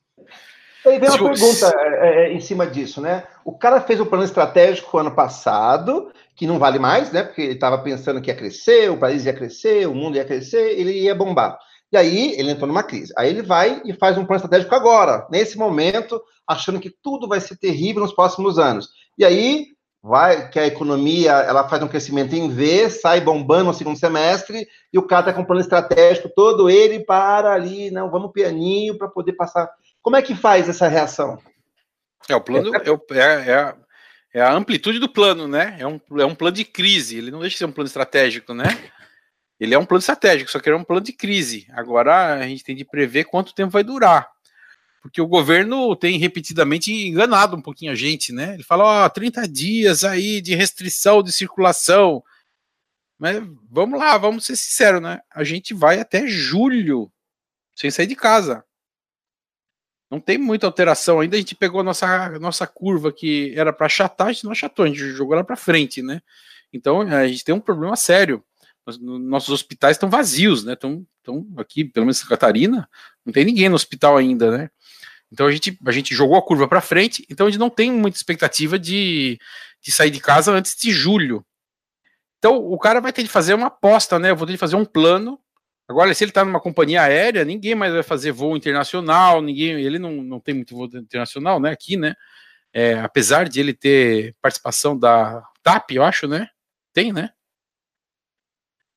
Aí 0.87 0.99
vem 0.99 1.11
uma 1.11 1.19
pergunta 1.19 1.73
é, 1.77 2.25
é, 2.25 2.33
em 2.33 2.41
cima 2.41 2.67
disso, 2.67 3.01
né? 3.01 3.25
O 3.45 3.53
cara 3.53 3.81
fez 3.81 4.01
um 4.01 4.07
plano 4.07 4.25
estratégico 4.25 4.97
ano 4.97 5.11
passado, 5.11 6.11
que 6.35 6.47
não 6.47 6.59
vale 6.59 6.79
mais, 6.79 7.13
né? 7.13 7.23
Porque 7.23 7.43
ele 7.43 7.53
estava 7.53 7.79
pensando 7.79 8.21
que 8.21 8.31
ia 8.31 8.37
crescer, 8.37 8.91
o 8.91 8.97
país 8.97 9.27
ia 9.27 9.35
crescer, 9.35 9.87
o 9.87 9.95
mundo 9.95 10.17
ia 10.17 10.25
crescer, 10.25 10.79
ele 10.79 10.93
ia 10.93 11.15
bombar. 11.15 11.59
E 11.93 11.97
aí 11.97 12.35
ele 12.39 12.51
entrou 12.51 12.69
numa 12.69 12.83
crise. 12.83 13.13
Aí 13.17 13.29
ele 13.29 13.43
vai 13.43 13.83
e 13.85 13.93
faz 13.93 14.17
um 14.17 14.25
plano 14.25 14.43
estratégico 14.43 14.75
agora, 14.75 15.27
nesse 15.31 15.59
momento, 15.59 16.23
achando 16.47 16.81
que 16.81 16.91
tudo 17.03 17.27
vai 17.27 17.41
ser 17.41 17.57
terrível 17.57 18.03
nos 18.03 18.13
próximos 18.13 18.59
anos. 18.59 18.89
E 19.19 19.25
aí 19.25 19.69
vai 20.03 20.49
que 20.49 20.59
a 20.59 20.67
economia 20.67 21.33
ela 21.33 21.69
faz 21.69 21.83
um 21.83 21.89
crescimento 21.89 22.35
em 22.35 22.49
V, 22.49 22.89
sai 22.89 23.21
bombando 23.21 23.65
no 23.67 23.75
segundo 23.75 23.99
semestre, 23.99 24.67
e 24.93 24.99
o 24.99 25.03
cara 25.03 25.23
está 25.23 25.33
com 25.33 25.43
um 25.43 25.45
plano 25.45 25.61
estratégico 25.61 26.31
todo 26.35 26.71
ele 26.71 27.01
para 27.01 27.53
ali, 27.53 27.91
não, 27.91 28.11
vamos 28.11 28.33
pianinho 28.33 28.97
para 28.97 29.09
poder 29.09 29.35
passar 29.35 29.69
como 30.03 30.17
é 30.17 30.23
que 30.23 30.35
faz 30.35 30.69
essa 30.69 30.89
reação? 30.89 31.39
É 32.29 32.35
o 32.35 32.41
plano, 32.41 32.75
é, 32.75 32.79
é, 32.79 33.51
é, 33.51 33.55
a, 33.55 33.77
é, 34.33 34.41
a, 34.41 34.53
amplitude 34.53 34.99
do 34.99 35.09
plano, 35.09 35.47
né? 35.47 35.77
É 35.79 35.87
um, 35.87 36.01
é 36.19 36.25
um 36.25 36.35
plano 36.35 36.57
de 36.57 36.65
crise. 36.65 37.19
Ele 37.19 37.31
não 37.31 37.41
deixa 37.41 37.55
de 37.55 37.59
ser 37.59 37.65
um 37.67 37.73
plano 37.73 37.87
estratégico, 37.87 38.55
né? 38.55 38.65
Ele 39.61 39.75
é 39.75 39.79
um 39.79 39.85
plano 39.85 40.01
estratégico, 40.01 40.51
só 40.51 40.59
que 40.59 40.71
é 40.71 40.75
um 40.75 40.83
plano 40.83 41.03
de 41.03 41.13
crise. 41.13 41.67
Agora 41.73 42.35
a 42.35 42.49
gente 42.49 42.65
tem 42.65 42.75
de 42.75 42.85
prever 42.85 43.25
quanto 43.25 43.55
tempo 43.55 43.71
vai 43.71 43.85
durar. 43.85 44.27
Porque 45.03 45.21
o 45.21 45.27
governo 45.27 45.95
tem 45.95 46.19
repetidamente 46.19 46.91
enganado 46.93 47.57
um 47.57 47.63
pouquinho 47.63 47.93
a 47.93 47.95
gente, 47.95 48.33
né? 48.33 48.55
Ele 48.55 48.63
fala, 48.63 48.85
ó, 48.85 49.07
oh, 49.07 49.11
30 49.11 49.47
dias 49.47 50.03
aí 50.03 50.41
de 50.41 50.55
restrição 50.55 51.23
de 51.23 51.31
circulação. 51.31 52.23
Mas 53.19 53.43
vamos 53.71 53.99
lá, 53.99 54.17
vamos 54.17 54.47
ser 54.47 54.57
sinceros, 54.57 55.03
né? 55.03 55.21
A 55.31 55.45
gente 55.45 55.75
vai 55.75 56.01
até 56.01 56.27
julho 56.27 57.13
sem 57.77 57.91
sair 57.91 58.07
de 58.07 58.17
casa. 58.17 58.65
Não 60.11 60.21
tem 60.21 60.39
muita 60.39 60.67
alteração 60.67 61.21
ainda. 61.21 61.37
A 61.37 61.39
gente 61.39 61.55
pegou 61.55 61.81
a 61.81 61.85
nossa, 61.85 62.39
nossa 62.39 62.67
curva 62.67 63.13
que 63.13 63.55
era 63.57 63.73
para 63.73 63.87
achatar, 63.87 64.29
a 64.29 64.33
gente 64.33 64.45
não 64.45 64.53
achatou, 64.53 64.85
a 64.85 64.89
gente 64.89 64.99
jogou 64.99 65.35
ela 65.35 65.45
para 65.45 65.57
frente, 65.57 66.03
né? 66.03 66.21
Então 66.73 67.03
a 67.03 67.29
gente 67.29 67.45
tem 67.45 67.55
um 67.55 67.61
problema 67.61 67.95
sério. 67.95 68.43
Nossos 68.99 69.51
hospitais 69.51 69.97
estão 69.97 70.11
vazios, 70.11 70.65
né? 70.65 70.73
Estão, 70.73 71.07
estão 71.19 71.47
aqui, 71.57 71.85
pelo 71.85 72.07
menos 72.07 72.19
em 72.19 72.21
Santa 72.21 72.31
Catarina, 72.31 72.89
não 73.25 73.33
tem 73.33 73.45
ninguém 73.45 73.69
no 73.69 73.75
hospital 73.75 74.17
ainda, 74.17 74.57
né? 74.57 74.71
Então 75.33 75.47
a 75.47 75.53
gente, 75.53 75.79
a 75.87 75.93
gente 75.93 76.15
jogou 76.15 76.37
a 76.37 76.43
curva 76.43 76.67
para 76.67 76.81
frente, 76.81 77.25
então 77.31 77.47
a 77.47 77.51
gente 77.51 77.61
não 77.61 77.71
tem 77.71 77.93
muita 77.93 78.17
expectativa 78.17 78.79
de, 78.79 79.39
de 79.81 79.93
sair 79.93 80.11
de 80.11 80.21
casa 80.21 80.53
antes 80.53 80.75
de 80.75 80.91
julho. 80.91 81.45
Então 82.39 82.57
o 82.57 82.79
cara 82.79 83.01
vai 83.01 83.13
ter 83.13 83.23
de 83.23 83.29
fazer 83.29 83.55
uma 83.55 83.69
aposta, 83.69 84.19
né? 84.19 84.31
Eu 84.31 84.37
vou 84.37 84.47
ter 84.47 84.55
de 84.55 84.59
fazer 84.59 84.77
um 84.77 84.85
plano 84.85 85.39
Agora, 85.91 86.15
se 86.15 86.23
ele 86.23 86.31
está 86.31 86.45
numa 86.45 86.61
companhia 86.61 87.03
aérea, 87.03 87.45
ninguém 87.45 87.75
mais 87.75 87.93
vai 87.93 88.05
fazer 88.05 88.31
voo 88.31 88.57
internacional, 88.57 89.43
ninguém, 89.43 89.73
ele 89.73 89.99
não, 89.99 90.23
não 90.23 90.39
tem 90.39 90.55
muito 90.55 90.73
voo 90.73 90.89
internacional, 90.95 91.59
né? 91.59 91.73
Aqui, 91.73 91.97
né? 91.97 92.15
É, 92.73 93.01
apesar 93.01 93.49
de 93.49 93.59
ele 93.59 93.75
ter 93.75 94.37
participação 94.41 94.97
da 94.97 95.43
TAP, 95.65 95.91
eu 95.91 96.05
acho, 96.05 96.29
né? 96.29 96.49
Tem, 96.93 97.13
né? 97.13 97.31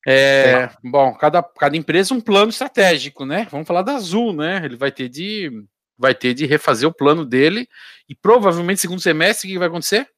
É, 0.06 0.70
bom, 0.82 1.14
cada, 1.14 1.42
cada 1.42 1.76
empresa 1.76 2.12
um 2.12 2.20
plano 2.20 2.50
estratégico, 2.50 3.24
né? 3.24 3.48
Vamos 3.50 3.66
falar 3.66 3.82
da 3.82 3.94
Azul, 3.94 4.32
né? 4.32 4.62
Ele 4.64 4.76
vai 4.76 4.92
ter 4.92 5.08
de 5.08 5.64
vai 5.96 6.14
ter 6.14 6.34
de 6.34 6.44
refazer 6.44 6.88
o 6.88 6.92
plano 6.92 7.24
dele 7.24 7.68
e 8.08 8.14
provavelmente 8.14 8.80
segundo 8.80 9.00
semestre 9.00 9.48
o 9.48 9.52
que 9.52 9.58
vai 9.58 9.68
acontecer? 9.68 10.10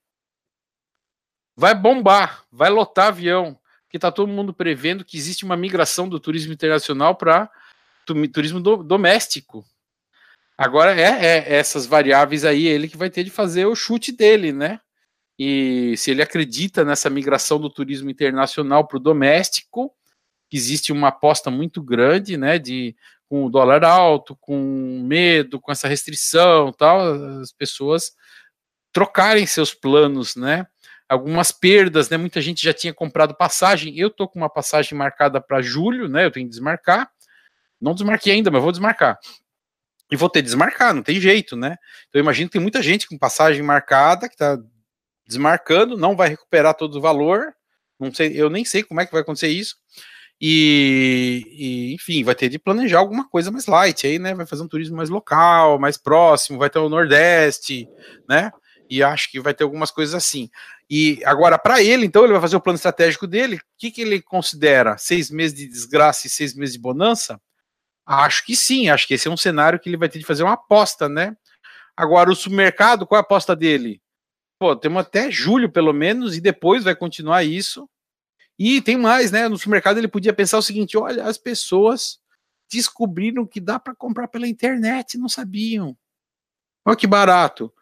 Vai 1.54 1.74
bombar, 1.74 2.44
vai 2.50 2.70
lotar 2.70 3.08
avião 3.08 3.58
que 3.88 3.96
está 3.96 4.10
todo 4.10 4.32
mundo 4.32 4.52
prevendo 4.52 5.04
que 5.04 5.16
existe 5.16 5.44
uma 5.44 5.56
migração 5.56 6.08
do 6.08 6.18
turismo 6.18 6.52
internacional 6.52 7.14
para 7.14 7.50
turismo 8.32 8.60
do, 8.60 8.82
doméstico. 8.82 9.64
Agora 10.56 10.98
é, 10.98 11.26
é, 11.26 11.54
essas 11.54 11.86
variáveis 11.86 12.44
aí 12.44 12.66
ele 12.66 12.88
que 12.88 12.96
vai 12.96 13.10
ter 13.10 13.24
de 13.24 13.30
fazer 13.30 13.66
o 13.66 13.74
chute 13.74 14.12
dele, 14.12 14.52
né? 14.52 14.80
E 15.38 15.94
se 15.96 16.10
ele 16.10 16.22
acredita 16.22 16.84
nessa 16.84 17.10
migração 17.10 17.60
do 17.60 17.70
turismo 17.70 18.10
internacional 18.10 18.86
para 18.86 18.96
o 18.96 19.00
doméstico, 19.00 19.92
existe 20.52 20.92
uma 20.92 21.08
aposta 21.08 21.50
muito 21.50 21.82
grande, 21.82 22.36
né? 22.36 22.58
De 22.58 22.96
com 23.28 23.44
o 23.44 23.50
dólar 23.50 23.84
alto, 23.84 24.36
com 24.40 25.02
medo, 25.04 25.60
com 25.60 25.72
essa 25.72 25.88
restrição, 25.88 26.72
tal, 26.72 27.00
as 27.40 27.52
pessoas 27.52 28.12
trocarem 28.92 29.44
seus 29.46 29.74
planos, 29.74 30.36
né? 30.36 30.66
algumas 31.08 31.52
perdas, 31.52 32.08
né? 32.08 32.16
Muita 32.16 32.40
gente 32.40 32.62
já 32.62 32.72
tinha 32.72 32.92
comprado 32.92 33.34
passagem. 33.34 33.96
Eu 33.98 34.10
tô 34.10 34.28
com 34.28 34.38
uma 34.38 34.50
passagem 34.50 34.96
marcada 34.96 35.40
para 35.40 35.62
julho, 35.62 36.08
né? 36.08 36.26
Eu 36.26 36.30
tenho 36.30 36.46
que 36.46 36.50
desmarcar. 36.50 37.10
Não 37.80 37.94
desmarquei 37.94 38.32
ainda, 38.32 38.50
mas 38.50 38.62
vou 38.62 38.72
desmarcar. 38.72 39.18
E 40.10 40.16
vou 40.16 40.30
ter 40.30 40.40
que 40.40 40.44
desmarcar, 40.44 40.94
não 40.94 41.02
tem 41.02 41.20
jeito, 41.20 41.56
né? 41.56 41.76
Então 42.08 42.20
eu 42.20 42.20
imagino 42.20 42.48
que 42.48 42.52
tem 42.52 42.62
muita 42.62 42.82
gente 42.82 43.08
com 43.08 43.18
passagem 43.18 43.62
marcada 43.62 44.28
que 44.28 44.36
tá 44.36 44.56
desmarcando, 45.26 45.96
não 45.96 46.16
vai 46.16 46.28
recuperar 46.28 46.74
todo 46.74 46.96
o 46.96 47.00
valor. 47.00 47.52
Não 47.98 48.12
sei, 48.12 48.32
eu 48.34 48.50
nem 48.50 48.64
sei 48.64 48.82
como 48.82 49.00
é 49.00 49.06
que 49.06 49.12
vai 49.12 49.22
acontecer 49.22 49.48
isso. 49.48 49.76
E, 50.40 51.46
e, 51.50 51.94
enfim, 51.94 52.22
vai 52.22 52.34
ter 52.34 52.48
de 52.48 52.58
planejar 52.58 52.98
alguma 52.98 53.26
coisa 53.28 53.50
mais 53.50 53.66
light 53.66 54.06
aí, 54.06 54.18
né? 54.18 54.34
Vai 54.34 54.46
fazer 54.46 54.62
um 54.62 54.68
turismo 54.68 54.96
mais 54.96 55.08
local, 55.08 55.78
mais 55.78 55.96
próximo, 55.96 56.58
vai 56.58 56.68
ter 56.68 56.78
o 56.78 56.88
Nordeste, 56.88 57.88
né? 58.28 58.50
E 58.88 59.02
acho 59.02 59.30
que 59.30 59.40
vai 59.40 59.54
ter 59.54 59.64
algumas 59.64 59.90
coisas 59.90 60.14
assim. 60.14 60.50
E 60.88 61.20
agora, 61.24 61.58
para 61.58 61.82
ele, 61.82 62.06
então, 62.06 62.22
ele 62.22 62.32
vai 62.32 62.42
fazer 62.42 62.56
o 62.56 62.60
plano 62.60 62.76
estratégico 62.76 63.26
dele. 63.26 63.56
O 63.56 63.60
que, 63.78 63.90
que 63.90 64.02
ele 64.02 64.22
considera? 64.22 64.96
Seis 64.98 65.30
meses 65.30 65.56
de 65.56 65.66
desgraça 65.66 66.26
e 66.26 66.30
seis 66.30 66.54
meses 66.54 66.74
de 66.74 66.80
bonança? 66.80 67.40
Acho 68.06 68.44
que 68.44 68.54
sim, 68.54 68.88
acho 68.88 69.06
que 69.06 69.14
esse 69.14 69.26
é 69.26 69.30
um 69.30 69.36
cenário 69.36 69.80
que 69.80 69.88
ele 69.88 69.96
vai 69.96 70.08
ter 70.08 70.20
de 70.20 70.24
fazer 70.24 70.44
uma 70.44 70.52
aposta, 70.52 71.08
né? 71.08 71.34
Agora, 71.96 72.30
o 72.30 72.36
supermercado, 72.36 73.06
qual 73.06 73.16
é 73.16 73.20
a 73.20 73.22
aposta 73.22 73.56
dele? 73.56 74.00
Pô, 74.58 74.74
temos 74.74 75.02
até 75.02 75.30
julho, 75.30 75.70
pelo 75.70 75.92
menos, 75.92 76.36
e 76.36 76.40
depois 76.40 76.84
vai 76.84 76.96
continuar 76.96 77.44
isso. 77.44 77.88
E 78.58 78.80
tem 78.80 78.96
mais, 78.96 79.30
né? 79.30 79.48
No 79.48 79.58
supermercado 79.58 79.98
ele 79.98 80.08
podia 80.08 80.32
pensar 80.32 80.58
o 80.58 80.62
seguinte: 80.62 80.96
olha, 80.96 81.24
as 81.24 81.36
pessoas 81.36 82.18
descobriram 82.70 83.46
que 83.46 83.60
dá 83.60 83.78
para 83.78 83.94
comprar 83.94 84.28
pela 84.28 84.48
internet, 84.48 85.18
não 85.18 85.28
sabiam. 85.28 85.96
Olha 86.84 86.96
que 86.96 87.06
barato. 87.06 87.72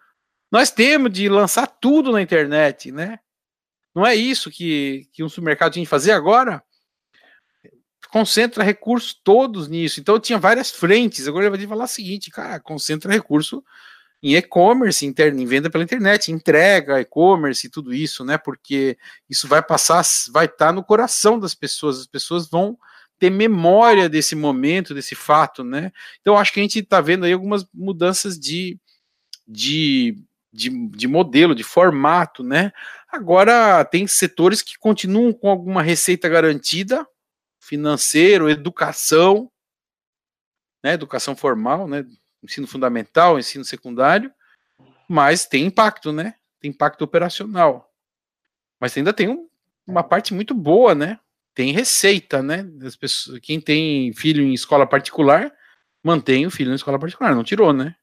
Nós 0.50 0.70
temos 0.70 1.12
de 1.12 1.28
lançar 1.28 1.66
tudo 1.66 2.12
na 2.12 2.22
internet, 2.22 2.90
né? 2.90 3.18
Não 3.94 4.04
é 4.06 4.14
isso 4.14 4.50
que, 4.50 5.08
que 5.12 5.22
um 5.22 5.28
supermercado 5.28 5.74
tinha 5.74 5.84
que 5.84 5.90
fazer 5.90 6.12
agora? 6.12 6.62
Concentra 8.10 8.64
recursos 8.64 9.14
todos 9.14 9.68
nisso. 9.68 10.00
Então 10.00 10.18
tinha 10.18 10.38
várias 10.38 10.70
frentes. 10.70 11.28
Agora 11.28 11.46
ele 11.46 11.56
vai 11.56 11.66
falar 11.66 11.84
o 11.84 11.88
seguinte, 11.88 12.30
cara, 12.30 12.60
concentra 12.60 13.12
recurso 13.12 13.64
em 14.24 14.36
e-commerce, 14.36 15.04
em 15.04 15.46
venda 15.46 15.68
pela 15.68 15.84
internet, 15.84 16.32
entrega, 16.32 16.98
e-commerce 16.98 17.66
e 17.66 17.70
tudo 17.70 17.92
isso, 17.92 18.24
né? 18.24 18.38
Porque 18.38 18.96
isso 19.28 19.46
vai 19.46 19.62
passar, 19.62 20.02
vai 20.32 20.46
estar 20.46 20.68
tá 20.68 20.72
no 20.72 20.82
coração 20.82 21.38
das 21.38 21.54
pessoas. 21.54 22.00
As 22.00 22.06
pessoas 22.06 22.48
vão 22.48 22.78
ter 23.18 23.28
memória 23.28 24.08
desse 24.08 24.34
momento, 24.34 24.94
desse 24.94 25.14
fato, 25.14 25.62
né? 25.62 25.92
Então 26.22 26.38
acho 26.38 26.54
que 26.54 26.60
a 26.60 26.62
gente 26.62 26.78
está 26.78 27.02
vendo 27.02 27.26
aí 27.26 27.34
algumas 27.34 27.66
mudanças 27.74 28.38
de, 28.38 28.78
de 29.46 30.16
de, 30.54 30.70
de 30.88 31.08
modelo, 31.08 31.52
de 31.54 31.64
formato, 31.64 32.44
né? 32.44 32.72
Agora 33.10 33.84
tem 33.84 34.06
setores 34.06 34.62
que 34.62 34.78
continuam 34.78 35.32
com 35.32 35.50
alguma 35.50 35.82
receita 35.82 36.28
garantida, 36.28 37.04
financeiro, 37.58 38.48
educação, 38.48 39.50
né? 40.82 40.92
Educação 40.92 41.34
formal, 41.34 41.88
né? 41.88 42.06
Ensino 42.44 42.66
fundamental, 42.66 43.38
ensino 43.38 43.64
secundário, 43.64 44.30
mas 45.08 45.46
tem 45.46 45.64
impacto, 45.64 46.12
né? 46.12 46.34
Tem 46.60 46.70
impacto 46.70 47.02
operacional. 47.02 47.90
Mas 48.78 48.96
ainda 48.96 49.12
tem 49.12 49.28
um, 49.28 49.48
uma 49.86 50.02
parte 50.02 50.34
muito 50.34 50.54
boa, 50.54 50.94
né? 50.94 51.18
Tem 51.54 51.72
receita, 51.72 52.42
né? 52.42 52.68
As 52.84 52.96
pessoas, 52.96 53.38
quem 53.40 53.60
tem 53.60 54.12
filho 54.12 54.42
em 54.42 54.52
escola 54.52 54.86
particular 54.86 55.52
mantém 56.04 56.46
o 56.46 56.50
filho 56.50 56.70
em 56.70 56.74
escola 56.74 56.98
particular, 56.98 57.34
não 57.34 57.42
tirou, 57.42 57.72
né? 57.72 57.96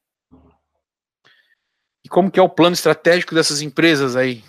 E 2.04 2.08
como 2.08 2.30
que 2.30 2.40
é 2.40 2.42
o 2.42 2.48
plano 2.48 2.74
estratégico 2.74 3.32
dessas 3.32 3.62
empresas 3.62 4.16
aí? 4.16 4.42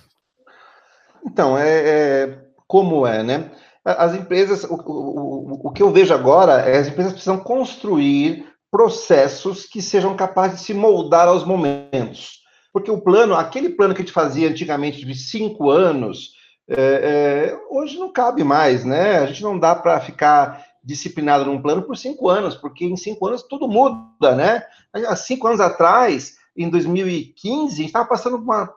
Então, 1.24 1.56
é, 1.56 1.70
é 1.70 2.40
como 2.68 3.06
é, 3.06 3.22
né? 3.22 3.52
As 3.86 4.16
empresas, 4.16 4.64
o, 4.64 4.76
o, 4.76 5.68
o, 5.68 5.72
que 5.72 5.84
eu 5.84 5.92
vejo 5.92 6.14
agora 6.14 6.62
é 6.62 6.78
as 6.78 6.88
empresas 6.88 7.12
precisam 7.12 7.38
construir 7.38 8.52
processos 8.74 9.68
que 9.68 9.84
sejam 9.84 10.16
capazes 10.16 10.60
de 10.60 10.66
se 10.66 10.74
moldar 10.74 11.28
aos 11.28 11.46
momentos. 11.46 12.40
Porque 12.74 12.90
o 12.90 13.00
plano, 13.00 13.36
aquele 13.36 13.70
plano 13.70 13.94
que 13.94 14.02
a 14.02 14.04
gente 14.04 14.12
fazia 14.12 14.50
antigamente 14.50 15.06
de 15.06 15.14
cinco 15.14 15.70
anos, 15.70 16.32
é, 16.68 16.76
é, 16.76 17.60
hoje 17.70 18.00
não 18.00 18.12
cabe 18.12 18.44
mais, 18.44 18.84
né? 18.84 19.20
A 19.20 19.28
gente 19.28 19.44
não 19.44 19.60
dá 19.60 19.76
para 19.76 20.00
ficar 20.00 20.66
disciplinado 20.84 21.46
num 21.46 21.62
plano 21.62 21.84
por 21.84 21.96
cinco 21.96 22.28
anos, 22.28 22.56
porque 22.56 22.84
em 22.84 22.98
cinco 22.98 23.28
anos 23.28 23.44
tudo 23.44 23.68
muda, 23.68 24.34
né? 24.36 24.64
Há 25.08 25.16
cinco 25.16 25.46
anos 25.46 25.60
atrás, 25.60 26.38
em 26.58 26.68
2015, 26.68 27.74
a 27.74 27.78
gente 27.78 27.86
estava 27.86 28.06
passando 28.06 28.38
uma 28.38 28.74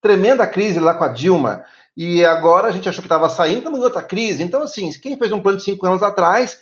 tremenda 0.00 0.46
crise 0.46 0.78
lá 0.78 0.94
com 0.94 1.02
a 1.02 1.08
Dilma, 1.08 1.64
e 1.96 2.24
agora 2.24 2.68
a 2.68 2.70
gente 2.70 2.88
achou 2.88 3.02
que 3.02 3.06
estava 3.06 3.28
saindo, 3.28 3.58
estamos 3.58 3.80
em 3.80 3.82
outra 3.82 4.00
crise. 4.00 4.44
Então, 4.44 4.62
assim, 4.62 4.92
quem 4.92 5.18
fez 5.18 5.32
um 5.32 5.40
plano 5.40 5.58
de 5.58 5.64
cinco 5.64 5.84
anos 5.88 6.04
atrás, 6.04 6.60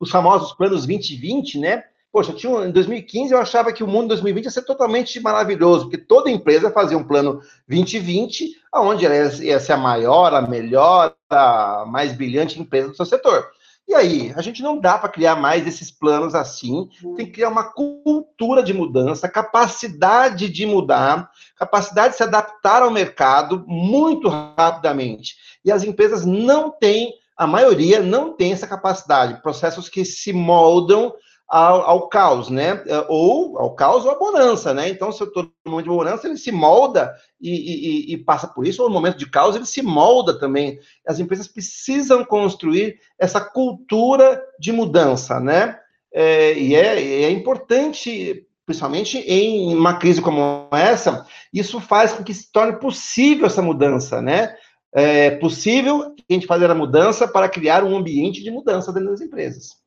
os 0.00 0.10
famosos 0.10 0.52
planos 0.52 0.78
2020, 0.78 1.60
né? 1.60 1.84
Poxa, 2.14 2.32
tinha, 2.32 2.64
em 2.64 2.70
2015 2.70 3.32
eu 3.32 3.40
achava 3.40 3.72
que 3.72 3.82
o 3.82 3.88
mundo 3.88 4.06
2020 4.06 4.44
ia 4.44 4.50
ser 4.52 4.62
totalmente 4.62 5.18
maravilhoso, 5.18 5.86
porque 5.86 5.98
toda 5.98 6.30
empresa 6.30 6.70
fazia 6.70 6.96
um 6.96 7.02
plano 7.02 7.40
2020, 7.68 8.52
onde 8.72 9.04
ela 9.04 9.16
ia 9.42 9.58
ser 9.58 9.72
a 9.72 9.76
maior, 9.76 10.32
a 10.32 10.40
melhor, 10.40 11.12
a 11.28 11.84
mais 11.88 12.12
brilhante 12.12 12.60
empresa 12.60 12.90
do 12.90 12.94
seu 12.94 13.04
setor. 13.04 13.48
E 13.88 13.94
aí, 13.94 14.32
a 14.36 14.42
gente 14.42 14.62
não 14.62 14.78
dá 14.78 14.96
para 14.96 15.08
criar 15.08 15.34
mais 15.34 15.66
esses 15.66 15.90
planos 15.90 16.36
assim, 16.36 16.88
tem 17.16 17.26
que 17.26 17.32
criar 17.32 17.48
uma 17.48 17.64
cultura 17.64 18.62
de 18.62 18.72
mudança, 18.72 19.28
capacidade 19.28 20.48
de 20.48 20.64
mudar, 20.66 21.28
capacidade 21.56 22.12
de 22.12 22.18
se 22.18 22.22
adaptar 22.22 22.80
ao 22.80 22.92
mercado 22.92 23.64
muito 23.66 24.28
rapidamente. 24.28 25.34
E 25.64 25.72
as 25.72 25.82
empresas 25.82 26.24
não 26.24 26.70
têm, 26.70 27.12
a 27.36 27.44
maioria 27.44 28.00
não 28.00 28.32
tem 28.32 28.52
essa 28.52 28.68
capacidade, 28.68 29.42
processos 29.42 29.88
que 29.88 30.04
se 30.04 30.32
moldam 30.32 31.12
ao, 31.48 31.82
ao, 31.82 32.08
caos, 32.08 32.48
né? 32.48 32.82
É, 32.86 33.04
ou 33.08 33.58
ao 33.58 33.74
caos 33.74 34.04
ou 34.04 34.10
à 34.10 34.18
bonança, 34.18 34.72
né? 34.72 34.88
Então, 34.88 35.12
se 35.12 35.22
eu 35.22 35.28
estou 35.28 35.44
no 35.64 35.72
momento 35.72 35.84
de 35.84 35.90
bonança, 35.90 36.26
ele 36.26 36.36
se 36.36 36.50
molda 36.50 37.14
e, 37.40 37.50
e, 37.50 38.14
e, 38.14 38.16
passa 38.18 38.48
por 38.48 38.66
isso, 38.66 38.82
ou 38.82 38.88
no 38.88 38.94
momento 38.94 39.18
de 39.18 39.28
caos, 39.28 39.54
ele 39.54 39.66
se 39.66 39.82
molda 39.82 40.38
também. 40.38 40.78
As 41.06 41.18
empresas 41.18 41.46
precisam 41.46 42.24
construir 42.24 42.98
essa 43.18 43.40
cultura 43.40 44.42
de 44.58 44.72
mudança, 44.72 45.38
né? 45.38 45.78
É, 46.12 46.58
e 46.58 46.74
é, 46.74 47.24
é 47.24 47.30
importante, 47.30 48.46
principalmente 48.64 49.18
em 49.18 49.74
uma 49.74 49.98
crise 49.98 50.22
como 50.22 50.68
essa, 50.72 51.26
isso 51.52 51.80
faz 51.80 52.12
com 52.12 52.24
que 52.24 52.32
se 52.32 52.50
torne 52.50 52.78
possível 52.78 53.46
essa 53.46 53.60
mudança, 53.60 54.22
né? 54.22 54.54
É 54.96 55.32
possível 55.32 56.14
a 56.30 56.32
gente 56.32 56.46
fazer 56.46 56.70
a 56.70 56.74
mudança 56.74 57.26
para 57.26 57.48
criar 57.48 57.82
um 57.82 57.96
ambiente 57.96 58.42
de 58.42 58.50
mudança 58.50 58.92
dentro 58.92 59.10
das 59.10 59.20
empresas. 59.20 59.83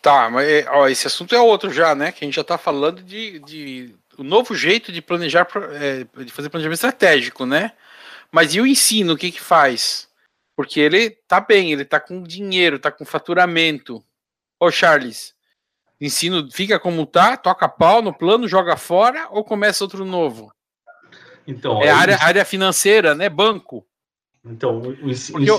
Tá, 0.00 0.30
mas 0.30 0.66
ó, 0.68 0.88
esse 0.88 1.06
assunto 1.06 1.34
é 1.34 1.40
outro 1.40 1.72
já, 1.72 1.94
né? 1.94 2.12
Que 2.12 2.24
a 2.24 2.26
gente 2.26 2.36
já 2.36 2.42
está 2.42 2.56
falando 2.56 3.02
de, 3.02 3.40
de 3.40 3.94
o 4.16 4.22
novo 4.22 4.54
jeito 4.54 4.92
de 4.92 5.02
planejar, 5.02 5.46
é, 5.72 6.24
de 6.24 6.32
fazer 6.32 6.48
planejamento 6.48 6.76
estratégico, 6.76 7.44
né? 7.44 7.72
Mas 8.30 8.54
e 8.54 8.60
o 8.60 8.66
ensino, 8.66 9.14
o 9.14 9.16
que 9.16 9.32
que 9.32 9.40
faz? 9.40 10.08
Porque 10.56 10.80
ele 10.80 11.10
tá 11.26 11.40
bem, 11.40 11.72
ele 11.72 11.84
tá 11.84 11.98
com 11.98 12.22
dinheiro, 12.22 12.78
tá 12.78 12.90
com 12.90 13.04
faturamento. 13.04 14.04
Ô 14.60 14.70
Charles, 14.70 15.34
ensino 16.00 16.50
fica 16.50 16.78
como 16.78 17.06
tá, 17.06 17.36
toca 17.36 17.68
pau 17.68 18.02
no 18.02 18.12
plano, 18.12 18.48
joga 18.48 18.76
fora 18.76 19.28
ou 19.30 19.44
começa 19.44 19.84
outro 19.84 20.04
novo? 20.04 20.52
Então, 21.46 21.82
é 21.82 21.90
área, 21.90 22.18
área 22.20 22.44
financeira, 22.44 23.14
né? 23.14 23.28
Banco. 23.28 23.86
Então, 24.44 24.80
o 24.80 25.10
ensino, 25.10 25.44
eu, 25.44 25.58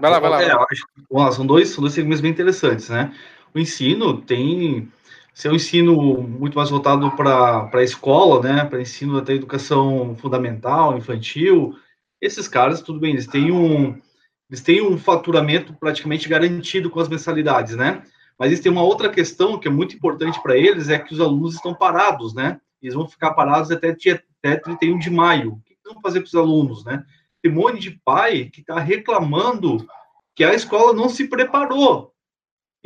Vai 0.00 0.10
lá, 0.10 0.18
vai 0.18 0.30
lá. 0.30 0.42
É, 0.42 0.50
acho, 0.52 0.86
são, 1.34 1.46
dois, 1.46 1.68
são 1.68 1.82
dois 1.82 1.92
segmentos 1.92 2.20
bem 2.20 2.30
interessantes, 2.30 2.88
né? 2.88 3.12
O 3.54 3.58
ensino 3.58 4.20
tem 4.20 4.90
seu 5.34 5.54
ensino 5.54 6.22
muito 6.22 6.56
mais 6.56 6.70
voltado 6.70 7.10
para 7.12 7.68
a 7.72 7.82
escola, 7.82 8.42
né? 8.42 8.64
Para 8.64 8.80
ensino 8.80 9.18
até 9.18 9.34
educação 9.34 10.16
fundamental, 10.16 10.96
infantil. 10.96 11.74
Esses 12.20 12.48
caras, 12.48 12.80
tudo 12.80 12.98
bem, 12.98 13.12
eles 13.12 13.26
têm 13.26 13.52
um 13.52 14.00
eles 14.48 14.62
têm 14.62 14.80
um 14.80 14.96
faturamento 14.96 15.74
praticamente 15.74 16.28
garantido 16.28 16.88
com 16.88 17.00
as 17.00 17.08
mensalidades, 17.08 17.74
né? 17.74 18.02
Mas 18.38 18.48
eles 18.48 18.60
têm 18.60 18.70
uma 18.70 18.82
outra 18.82 19.10
questão 19.10 19.58
que 19.58 19.66
é 19.66 19.70
muito 19.70 19.96
importante 19.96 20.40
para 20.42 20.56
eles, 20.56 20.88
é 20.88 20.98
que 20.98 21.12
os 21.12 21.20
alunos 21.20 21.56
estão 21.56 21.74
parados, 21.74 22.32
né? 22.32 22.60
Eles 22.80 22.94
vão 22.94 23.08
ficar 23.08 23.34
parados 23.34 23.70
até, 23.70 23.90
até 23.90 24.56
31 24.56 24.98
de 24.98 25.10
maio. 25.10 25.54
O 25.54 25.60
que 25.62 25.76
vão 25.84 26.00
fazer 26.00 26.20
com 26.20 26.26
os 26.26 26.34
alunos, 26.34 26.84
né? 26.84 27.04
Tem 27.42 27.52
um 27.52 27.56
monte 27.56 27.78
de 27.78 28.00
pai 28.04 28.46
que 28.52 28.60
está 28.60 28.78
reclamando 28.78 29.86
que 30.34 30.44
a 30.44 30.54
escola 30.54 30.92
não 30.92 31.08
se 31.08 31.28
preparou 31.28 32.12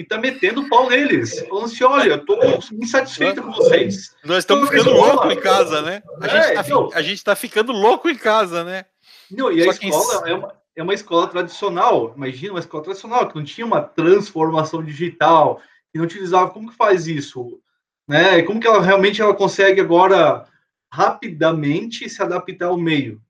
e 0.00 0.02
está 0.02 0.16
metendo 0.16 0.68
pau 0.68 0.88
neles. 0.88 1.40
Falando 1.46 1.66
assim: 1.66 1.84
olha, 1.84 2.14
estou 2.14 2.38
insatisfeito 2.72 3.42
com 3.42 3.52
vocês. 3.52 4.14
Nós 4.24 4.38
estamos 4.38 4.68
então, 4.68 4.78
ficando 4.78 4.96
loucos 4.96 5.32
em 5.32 5.40
casa, 5.40 5.82
né? 5.82 6.02
A 6.20 6.26
é, 6.26 7.02
gente 7.02 7.18
está 7.18 7.32
então, 7.32 7.36
ficando 7.36 7.72
louco 7.72 8.08
em 8.08 8.16
casa, 8.16 8.64
né? 8.64 8.86
Não, 9.30 9.52
e 9.52 9.62
Só 9.62 9.70
a 9.70 9.72
escola 9.72 10.22
que... 10.22 10.30
é, 10.30 10.34
uma, 10.34 10.54
é 10.76 10.82
uma 10.82 10.94
escola 10.94 11.26
tradicional. 11.26 12.14
Imagina 12.16 12.54
uma 12.54 12.60
escola 12.60 12.82
tradicional 12.82 13.28
que 13.28 13.36
não 13.36 13.44
tinha 13.44 13.66
uma 13.66 13.82
transformação 13.82 14.82
digital, 14.82 15.60
que 15.92 15.98
não 15.98 16.04
utilizava. 16.04 16.50
Como 16.50 16.70
que 16.70 16.76
faz 16.76 17.06
isso? 17.06 17.60
Né? 18.08 18.42
Como 18.42 18.58
que 18.58 18.66
ela 18.66 18.80
realmente 18.80 19.20
ela 19.20 19.34
consegue 19.34 19.80
agora 19.80 20.46
rapidamente 20.90 22.08
se 22.08 22.22
adaptar 22.22 22.66
ao 22.68 22.78
meio? 22.78 23.20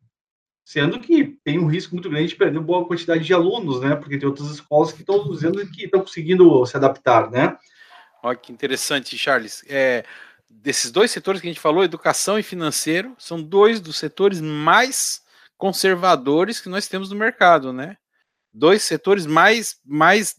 Sendo 0.70 1.00
que 1.00 1.36
tem 1.42 1.58
um 1.58 1.66
risco 1.66 1.96
muito 1.96 2.08
grande 2.08 2.28
de 2.28 2.36
perder 2.36 2.60
boa 2.60 2.86
quantidade 2.86 3.24
de 3.24 3.34
alunos, 3.34 3.80
né? 3.80 3.96
Porque 3.96 4.16
tem 4.16 4.28
outras 4.28 4.52
escolas 4.52 4.92
que 4.92 5.00
estão 5.00 5.28
dizendo 5.28 5.66
que 5.66 5.86
estão 5.86 5.98
conseguindo 5.98 6.64
se 6.64 6.76
adaptar, 6.76 7.28
né? 7.28 7.58
Olha 8.22 8.36
que 8.36 8.52
interessante, 8.52 9.18
Charles. 9.18 9.64
É, 9.68 10.04
desses 10.48 10.92
dois 10.92 11.10
setores 11.10 11.40
que 11.40 11.48
a 11.48 11.50
gente 11.50 11.60
falou, 11.60 11.82
educação 11.82 12.38
e 12.38 12.44
financeiro, 12.44 13.16
são 13.18 13.42
dois 13.42 13.80
dos 13.80 13.96
setores 13.96 14.40
mais 14.40 15.22
conservadores 15.58 16.60
que 16.60 16.68
nós 16.68 16.86
temos 16.86 17.10
no 17.10 17.16
mercado, 17.16 17.72
né? 17.72 17.96
Dois 18.54 18.84
setores 18.84 19.26
mais, 19.26 19.80
mais 19.84 20.36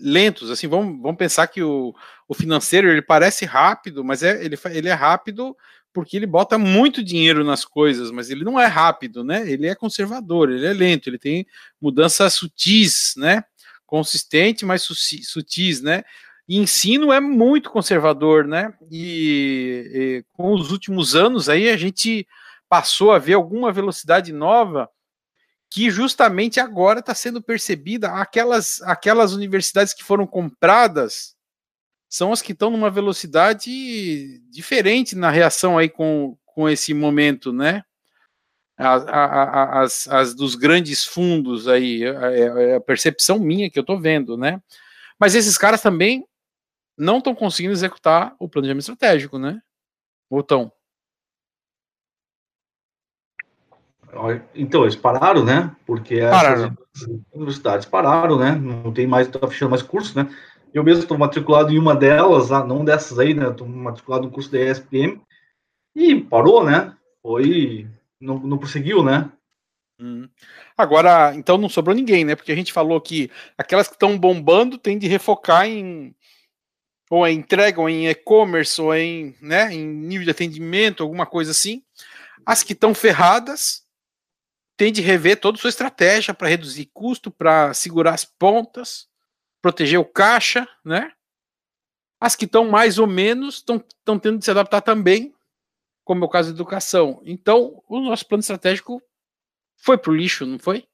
lentos, 0.00 0.50
assim, 0.50 0.66
vamos, 0.66 1.00
vamos 1.00 1.16
pensar 1.16 1.46
que 1.46 1.62
o, 1.62 1.94
o 2.26 2.34
financeiro, 2.34 2.88
ele 2.88 3.02
parece 3.02 3.44
rápido, 3.44 4.02
mas 4.02 4.24
é, 4.24 4.44
ele, 4.44 4.58
ele 4.72 4.88
é 4.88 4.94
rápido 4.94 5.56
porque 5.92 6.16
ele 6.16 6.26
bota 6.26 6.56
muito 6.58 7.02
dinheiro 7.02 7.44
nas 7.44 7.64
coisas, 7.64 8.10
mas 8.10 8.30
ele 8.30 8.44
não 8.44 8.58
é 8.58 8.66
rápido, 8.66 9.24
né? 9.24 9.50
Ele 9.50 9.66
é 9.66 9.74
conservador, 9.74 10.50
ele 10.50 10.66
é 10.66 10.72
lento, 10.72 11.08
ele 11.08 11.18
tem 11.18 11.46
mudanças 11.80 12.34
sutis, 12.34 13.14
né? 13.16 13.44
Consistente, 13.86 14.64
mas 14.64 14.82
sutis, 14.82 15.80
né? 15.80 16.04
E 16.48 16.56
ensino 16.56 17.12
é 17.12 17.20
muito 17.20 17.70
conservador, 17.70 18.46
né? 18.46 18.72
E, 18.90 19.90
e, 19.94 20.24
com 20.32 20.52
os 20.54 20.70
últimos 20.70 21.14
anos 21.14 21.48
aí 21.48 21.68
a 21.68 21.76
gente 21.76 22.26
passou 22.68 23.12
a 23.12 23.18
ver 23.18 23.34
alguma 23.34 23.72
velocidade 23.72 24.32
nova 24.32 24.88
que 25.68 25.90
justamente 25.90 26.58
agora 26.58 27.00
está 27.00 27.14
sendo 27.14 27.40
percebida 27.40 28.10
aquelas 28.12 28.82
aquelas 28.82 29.32
universidades 29.32 29.94
que 29.94 30.02
foram 30.02 30.26
compradas 30.26 31.36
são 32.10 32.32
as 32.32 32.42
que 32.42 32.50
estão 32.50 32.70
numa 32.70 32.90
velocidade 32.90 34.40
diferente 34.50 35.14
na 35.14 35.30
reação 35.30 35.78
aí 35.78 35.88
com, 35.88 36.36
com 36.44 36.68
esse 36.68 36.92
momento, 36.92 37.52
né? 37.52 37.84
As, 38.76 40.08
as 40.08 40.34
dos 40.34 40.56
grandes 40.56 41.04
fundos 41.04 41.68
aí, 41.68 42.02
é, 42.02 42.08
é, 42.08 42.70
é 42.70 42.74
a 42.76 42.80
percepção 42.80 43.38
minha 43.38 43.70
que 43.70 43.78
eu 43.78 43.82
estou 43.82 44.00
vendo, 44.00 44.36
né? 44.36 44.60
Mas 45.20 45.34
esses 45.34 45.56
caras 45.56 45.82
também 45.82 46.26
não 46.98 47.18
estão 47.18 47.34
conseguindo 47.34 47.74
executar 47.74 48.34
o 48.40 48.48
planejamento 48.48 48.80
estratégico, 48.80 49.38
né? 49.38 49.62
Ou 50.28 50.40
estão? 50.40 50.72
Então, 54.54 54.82
eles 54.82 54.96
pararam, 54.96 55.44
né? 55.44 55.74
Porque 55.86 56.20
pararam. 56.20 56.76
as 56.94 57.02
universidades 57.32 57.86
pararam, 57.86 58.38
né? 58.38 58.52
Não 58.56 58.92
tem 58.92 59.06
mais, 59.06 59.28
tá 59.28 59.46
fechando 59.46 59.70
mais 59.70 59.82
curso, 59.82 60.16
né? 60.20 60.28
Eu 60.72 60.84
mesmo 60.84 61.02
estou 61.02 61.18
matriculado 61.18 61.72
em 61.72 61.78
uma 61.78 61.94
delas, 61.94 62.52
ah, 62.52 62.64
não 62.64 62.84
dessas 62.84 63.18
aí, 63.18 63.34
né? 63.34 63.48
Estou 63.48 63.66
matriculado 63.66 64.26
no 64.26 64.32
curso 64.32 64.50
da 64.50 64.60
ESPM 64.60 65.20
e 65.94 66.20
parou, 66.20 66.64
né? 66.64 66.96
Foi. 67.22 67.88
Não, 68.20 68.38
não 68.38 68.58
prosseguiu, 68.58 69.02
né? 69.02 69.30
Hum. 70.00 70.28
Agora, 70.76 71.34
então 71.34 71.58
não 71.58 71.68
sobrou 71.68 71.94
ninguém, 71.94 72.24
né? 72.24 72.34
Porque 72.34 72.52
a 72.52 72.56
gente 72.56 72.72
falou 72.72 73.00
que 73.00 73.30
aquelas 73.58 73.88
que 73.88 73.94
estão 73.94 74.18
bombando 74.18 74.78
tem 74.78 74.98
de 74.98 75.08
refocar 75.08 75.66
em 75.66 76.14
ou 77.10 77.26
em 77.26 77.38
entrega, 77.38 77.80
ou 77.80 77.88
em 77.88 78.06
e-commerce, 78.06 78.80
ou 78.80 78.94
em, 78.94 79.34
né, 79.42 79.74
em 79.74 79.84
nível 79.84 80.24
de 80.24 80.30
atendimento, 80.30 81.02
alguma 81.02 81.26
coisa 81.26 81.50
assim. 81.50 81.82
As 82.46 82.62
que 82.62 82.72
estão 82.72 82.94
ferradas 82.94 83.84
tem 84.76 84.92
de 84.92 85.02
rever 85.02 85.40
toda 85.40 85.58
a 85.58 85.60
sua 85.60 85.70
estratégia 85.70 86.32
para 86.32 86.46
reduzir 86.46 86.88
custo, 86.94 87.28
para 87.28 87.74
segurar 87.74 88.14
as 88.14 88.24
pontas 88.24 89.09
proteger 89.62 89.98
o 89.98 90.04
caixa, 90.04 90.66
né? 90.84 91.12
As 92.20 92.36
que 92.36 92.44
estão 92.44 92.68
mais 92.68 92.98
ou 92.98 93.06
menos 93.06 93.56
estão 93.56 94.18
tendo 94.18 94.38
de 94.38 94.44
se 94.44 94.50
adaptar 94.50 94.82
também, 94.82 95.32
como 96.04 96.24
é 96.24 96.26
o 96.26 96.30
caso 96.30 96.50
da 96.50 96.56
educação. 96.56 97.22
Então, 97.24 97.82
o 97.88 98.00
nosso 98.00 98.26
plano 98.26 98.40
estratégico 98.40 99.02
foi 99.76 99.96
para 99.96 100.10
o 100.10 100.14
lixo, 100.14 100.44
não 100.44 100.58
foi? 100.58 100.84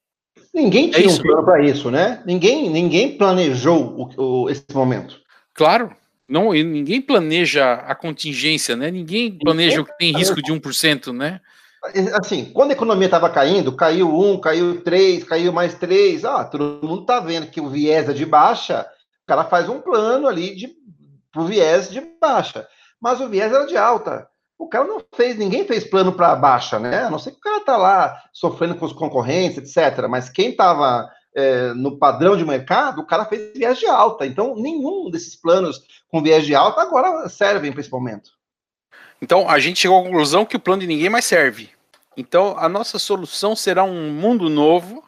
Ninguém 0.53 0.89
é 0.89 0.93
tinha 0.93 1.07
é 1.07 1.11
um 1.11 1.21
plano 1.21 1.43
para 1.43 1.63
isso, 1.63 1.91
né? 1.91 2.23
Ninguém, 2.25 2.69
ninguém 2.69 3.17
planejou 3.17 4.11
o, 4.17 4.43
o, 4.43 4.49
esse 4.49 4.65
momento. 4.73 5.21
Claro, 5.53 5.95
Não, 6.27 6.51
ninguém 6.51 7.01
planeja 7.01 7.73
a 7.73 7.95
contingência, 7.95 8.75
né? 8.75 8.91
Ninguém 8.91 9.37
planeja 9.37 9.81
o 9.81 9.85
que 9.85 9.97
tem 9.97 10.11
risco 10.11 10.41
de 10.41 10.51
1%, 10.51 11.13
né? 11.13 11.41
Assim, 12.19 12.51
quando 12.51 12.71
a 12.71 12.73
economia 12.73 13.05
estava 13.05 13.29
caindo, 13.29 13.75
caiu 13.75 14.09
um, 14.09 14.39
caiu 14.39 14.81
três, 14.81 15.23
caiu 15.23 15.53
mais 15.53 15.75
três. 15.75 16.25
Ah, 16.25 16.43
todo 16.43 16.85
mundo 16.85 17.01
está 17.01 17.19
vendo 17.19 17.47
que 17.47 17.61
o 17.61 17.69
viés 17.69 18.09
é 18.09 18.13
de 18.13 18.25
baixa, 18.25 18.87
o 19.23 19.27
cara 19.27 19.43
faz 19.43 19.69
um 19.69 19.79
plano 19.79 20.27
ali 20.27 20.55
de 20.55 20.75
o 21.35 21.45
viés 21.45 21.89
de 21.89 22.01
baixa. 22.19 22.67
Mas 22.99 23.21
o 23.21 23.29
viés 23.29 23.53
era 23.53 23.65
de 23.65 23.77
alta. 23.77 24.27
O 24.57 24.67
cara 24.67 24.85
não 24.85 24.99
fez, 25.15 25.37
ninguém 25.37 25.65
fez 25.65 25.83
plano 25.83 26.11
para 26.11 26.35
baixa, 26.35 26.79
né? 26.79 27.03
A 27.03 27.09
não 27.11 27.19
ser 27.19 27.31
que 27.31 27.37
o 27.37 27.41
cara 27.41 27.59
tá 27.59 27.77
lá 27.77 28.23
sofrendo 28.33 28.75
com 28.75 28.85
os 28.85 28.93
concorrentes, 28.93 29.57
etc. 29.57 30.07
Mas 30.09 30.29
quem 30.29 30.49
estava 30.49 31.07
é, 31.35 31.73
no 31.73 31.99
padrão 31.99 32.35
de 32.35 32.43
mercado, 32.43 33.01
o 33.01 33.05
cara 33.05 33.25
fez 33.25 33.53
viés 33.53 33.77
de 33.77 33.85
alta. 33.85 34.25
Então, 34.25 34.55
nenhum 34.55 35.11
desses 35.11 35.35
planos 35.35 35.79
com 36.09 36.23
viés 36.23 36.43
de 36.43 36.55
alta 36.55 36.81
agora 36.81 37.29
servem 37.29 37.71
para 37.71 37.81
esse 37.81 37.91
momento. 37.91 38.31
Então, 39.21 39.49
a 39.49 39.59
gente 39.59 39.79
chegou 39.79 39.99
à 39.99 40.03
conclusão 40.03 40.45
que 40.45 40.55
o 40.55 40.59
plano 40.59 40.81
de 40.81 40.87
ninguém 40.87 41.09
mais 41.09 41.25
serve. 41.25 41.69
Então, 42.15 42.57
a 42.57 42.67
nossa 42.67 42.97
solução 42.97 43.55
será 43.55 43.83
um 43.83 44.11
mundo 44.11 44.49
novo 44.49 45.03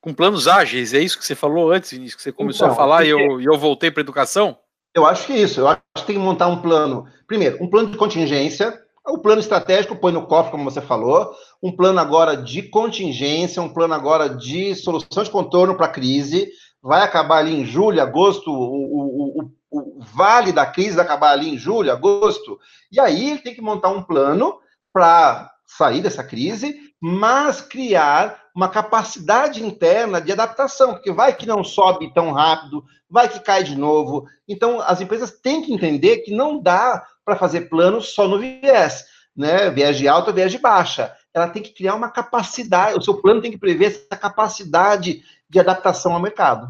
com 0.00 0.12
planos 0.12 0.48
ágeis. 0.48 0.92
É 0.92 0.98
isso 0.98 1.18
que 1.18 1.24
você 1.24 1.34
falou 1.34 1.70
antes, 1.70 1.92
Vinícius, 1.92 2.16
que 2.16 2.22
você 2.22 2.32
começou 2.32 2.66
então, 2.66 2.74
a 2.74 2.76
falar 2.76 3.04
e 3.04 3.10
eu, 3.10 3.40
eu 3.40 3.58
voltei 3.58 3.90
para 3.90 4.00
a 4.00 4.04
educação? 4.04 4.58
Eu 4.94 5.06
acho 5.06 5.26
que 5.26 5.32
isso. 5.32 5.60
Eu 5.60 5.68
acho 5.68 5.80
que 5.96 6.06
tem 6.06 6.16
que 6.16 6.22
montar 6.22 6.48
um 6.48 6.60
plano. 6.60 7.06
Primeiro, 7.26 7.62
um 7.62 7.68
plano 7.68 7.90
de 7.90 7.96
contingência. 7.96 8.78
O 9.06 9.18
plano 9.18 9.40
estratégico 9.40 9.96
põe 9.96 10.12
no 10.12 10.26
cofre, 10.26 10.52
como 10.52 10.64
você 10.64 10.80
falou. 10.80 11.32
Um 11.62 11.74
plano 11.74 11.98
agora 11.98 12.36
de 12.36 12.62
contingência, 12.62 13.62
um 13.62 13.72
plano 13.72 13.94
agora 13.94 14.28
de 14.28 14.74
solução 14.74 15.22
de 15.22 15.30
contorno 15.30 15.76
para 15.76 15.86
a 15.86 15.92
crise. 15.92 16.48
Vai 16.82 17.02
acabar 17.02 17.38
ali 17.38 17.54
em 17.54 17.64
julho, 17.64 18.02
agosto. 18.02 18.50
O, 18.50 18.54
o, 18.54 19.40
o, 19.40 19.50
o 19.72 20.00
vale 20.00 20.52
da 20.52 20.66
crise 20.66 21.00
acabar 21.00 21.30
ali 21.30 21.48
em 21.48 21.56
julho, 21.58 21.90
agosto. 21.90 22.58
E 22.90 23.00
aí 23.00 23.30
ele 23.30 23.40
tem 23.40 23.54
que 23.54 23.62
montar 23.62 23.88
um 23.88 24.02
plano 24.02 24.58
para 24.92 25.50
sair 25.66 26.02
dessa 26.02 26.22
crise, 26.22 26.78
mas 27.00 27.62
criar 27.62 28.42
uma 28.54 28.68
capacidade 28.68 29.64
interna 29.64 30.20
de 30.20 30.30
adaptação, 30.30 30.92
porque 30.92 31.10
vai 31.10 31.34
que 31.34 31.46
não 31.46 31.64
sobe 31.64 32.12
tão 32.12 32.32
rápido, 32.32 32.84
vai 33.08 33.28
que 33.28 33.40
cai 33.40 33.64
de 33.64 33.74
novo. 33.74 34.26
Então, 34.46 34.80
as 34.82 35.00
empresas 35.00 35.30
têm 35.30 35.62
que 35.62 35.72
entender 35.72 36.18
que 36.18 36.34
não 36.34 36.60
dá 36.60 37.02
para 37.24 37.36
fazer 37.36 37.70
planos 37.70 38.12
só 38.12 38.28
no 38.28 38.38
viés, 38.38 39.06
né? 39.34 39.70
Viés 39.70 39.96
de 39.96 40.06
alta, 40.06 40.32
viés 40.32 40.52
de 40.52 40.58
baixa. 40.58 41.16
Ela 41.32 41.48
tem 41.48 41.62
que 41.62 41.72
criar 41.72 41.94
uma 41.94 42.10
capacidade, 42.10 42.98
o 42.98 43.02
seu 43.02 43.14
plano 43.22 43.40
tem 43.40 43.50
que 43.50 43.58
prever 43.58 43.86
essa 43.86 44.16
capacidade 44.16 45.22
de 45.48 45.58
adaptação 45.58 46.12
ao 46.12 46.20
mercado. 46.20 46.68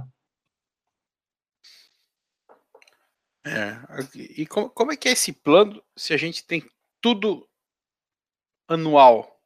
É, 3.44 3.76
e 4.14 4.46
como, 4.46 4.70
como 4.70 4.92
é 4.92 4.96
que 4.96 5.08
é 5.08 5.12
esse 5.12 5.32
plano 5.32 5.82
se 5.96 6.14
a 6.14 6.16
gente 6.16 6.44
tem 6.44 6.64
tudo 7.00 7.48
anual? 8.68 9.40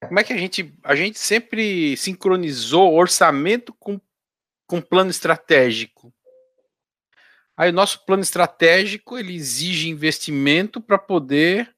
Como 0.00 0.18
é 0.18 0.24
que 0.24 0.32
a 0.32 0.36
gente 0.36 0.74
a 0.82 0.96
gente 0.96 1.18
sempre 1.18 1.96
sincronizou 1.96 2.94
orçamento 2.94 3.72
com, 3.74 4.00
com 4.66 4.80
plano 4.80 5.10
estratégico? 5.10 6.12
Aí 7.56 7.70
o 7.70 7.72
nosso 7.72 8.04
plano 8.04 8.22
estratégico 8.22 9.16
ele 9.16 9.34
exige 9.34 9.88
investimento 9.88 10.80
para 10.80 10.98
poder 10.98 11.72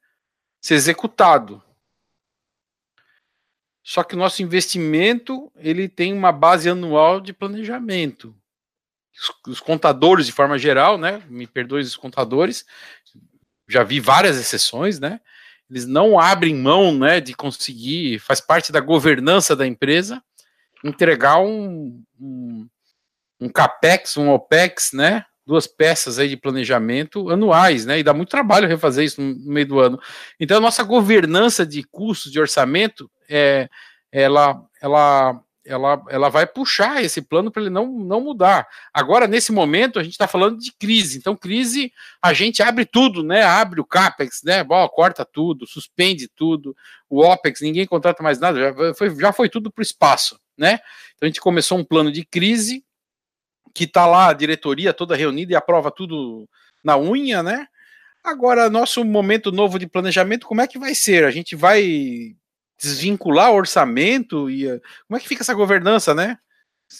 ser 0.63 0.75
executado. 0.75 1.63
Só 3.83 4.03
que 4.03 4.15
o 4.15 4.19
nosso 4.19 4.43
investimento 4.43 5.53
ele 5.57 5.91
tem 5.91 6.15
uma 6.15 6.33
base 6.33 6.71
anual 6.71 7.21
de 7.21 7.35
planejamento. 7.35 8.35
Os, 9.47 9.61
contadores, 9.61 10.27
de 10.27 10.33
forma 10.33 10.59
geral, 10.59 10.99
né? 10.99 11.23
Me 11.29 11.47
perdoe 11.47 11.83
os 11.83 11.97
contadores, 11.97 12.65
já 13.69 13.83
vi 13.83 14.01
várias 14.01 14.37
exceções, 14.37 14.99
né? 14.99 15.21
eles 15.71 15.87
não 15.87 16.19
abrem 16.19 16.55
mão 16.55 16.97
né, 16.97 17.21
de 17.21 17.35
conseguir, 17.35 18.19
faz 18.19 18.41
parte 18.41 18.71
da 18.71 18.81
governança 18.81 19.57
da 19.57 19.67
empresa, 19.67 20.23
entregar 20.85 21.39
um, 21.39 22.03
um, 22.21 22.69
um 23.41 23.49
CAPEX, 23.49 24.17
um 24.17 24.31
OPEX, 24.31 24.93
né? 24.93 25.25
Duas 25.47 25.67
peças 25.67 26.19
aí 26.19 26.29
de 26.29 26.37
planejamento 26.37 27.29
anuais, 27.29 27.85
né? 27.85 27.99
E 27.99 28.03
dá 28.03 28.15
muito 28.15 28.31
trabalho 28.31 28.69
refazer 28.69 29.05
isso 29.05 29.21
no 29.21 29.53
meio 29.53 29.67
do 29.67 29.81
ano. 29.81 30.01
Então, 30.39 30.59
a 30.59 30.61
nossa 30.61 30.83
governança 30.83 31.67
de 31.67 31.83
custos 31.83 32.31
de 32.31 32.41
orçamento 32.41 33.11
é, 33.29 33.69
ela, 34.13 34.63
ela 34.81 35.41
ela, 35.65 36.03
ela 36.09 36.29
vai 36.29 36.47
puxar 36.47 37.03
esse 37.03 37.23
plano 37.23 37.51
para 37.51 37.63
ele 37.63 37.71
não, 37.71 37.87
não 37.87 38.21
mudar. 38.21 38.67
Agora, 38.93 39.27
nesse 39.27 39.51
momento, 39.51 39.99
a 39.99 40.03
gente 40.03 40.13
está 40.13 40.29
falando 40.29 40.59
de 40.59 40.73
crise. 40.73 41.19
Então, 41.19 41.35
crise, 41.35 41.93
a 42.23 42.33
gente 42.33 42.63
abre 42.63 42.85
tudo, 42.85 43.23
né? 43.23 43.43
Abre 43.43 43.81
o 43.81 43.85
CAPEX, 43.85 44.43
né? 44.45 44.63
Bom, 44.63 44.87
corta 44.89 45.25
tudo, 45.25 45.67
suspende 45.67 46.29
tudo, 46.29 46.77
o 47.09 47.21
OPEX, 47.23 47.61
ninguém 47.61 47.87
contrata 47.87 48.23
mais 48.23 48.39
nada, 48.39 48.59
já 48.59 48.95
foi, 48.95 49.17
já 49.17 49.33
foi 49.33 49.49
tudo 49.49 49.71
para 49.73 49.81
o 49.81 49.85
espaço, 49.85 50.39
né? 50.57 50.81
Então, 51.15 51.23
a 51.23 51.27
gente 51.27 51.41
começou 51.41 51.79
um 51.79 51.85
plano 51.85 52.13
de 52.13 52.25
crise, 52.25 52.85
que 53.75 53.85
está 53.85 54.07
lá 54.07 54.29
a 54.29 54.35
diretoria 54.35 54.93
toda 54.93 55.17
reunida 55.17 55.53
e 55.53 55.57
aprova 55.57 55.91
tudo 55.91 56.49
na 56.83 56.97
unha, 56.97 57.43
né? 57.43 57.67
Agora, 58.23 58.71
nosso 58.71 59.05
momento 59.05 59.53
novo 59.53 59.79
de 59.79 59.87
planejamento, 59.87 60.47
como 60.47 60.61
é 60.61 60.67
que 60.67 60.79
vai 60.79 60.95
ser? 60.95 61.25
A 61.25 61.31
gente 61.31 61.57
vai 61.57 62.35
desvincular 62.81 63.53
o 63.53 63.57
orçamento 63.57 64.51
e 64.51 64.67
eh, 64.69 64.81
como 65.07 65.17
é 65.17 65.21
que 65.21 65.29
fica 65.29 65.43
essa 65.43 65.55
governança, 65.55 66.15
né? 66.15 66.39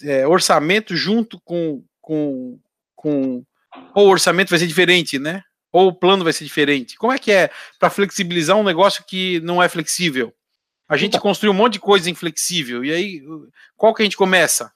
É, 0.03 0.27
orçamento 0.27 0.97
junto 0.97 1.41
com, 1.45 1.85
com, 2.01 2.59
com 2.95 3.45
ou 3.95 4.07
o 4.07 4.11
orçamento 4.11 4.51
vai 4.51 4.59
ser 4.59 4.67
diferente, 4.67 5.19
né? 5.19 5.43
Ou 5.73 5.89
o 5.89 5.95
plano 5.95 6.25
vai 6.25 6.33
ser 6.33 6.45
diferente. 6.45 6.97
Como 6.97 7.13
é 7.13 7.19
que 7.19 7.33
é 7.33 7.51
para 7.79 7.91
flexibilizar 7.91 8.57
um 8.57 8.63
negócio 8.63 9.05
que 9.07 9.41
não 9.41 9.63
é 9.63 9.69
flexível? 9.69 10.33
A 10.89 10.97
gente 10.97 11.11
então, 11.11 11.21
construiu 11.21 11.53
um 11.53 11.57
monte 11.57 11.75
de 11.75 11.81
coisa 11.81 12.11
inflexível. 12.11 12.85
E 12.85 12.93
aí, 12.93 13.23
qual 13.77 13.95
que 13.95 14.03
a 14.03 14.05
gente 14.05 14.17
começa? 14.17 14.73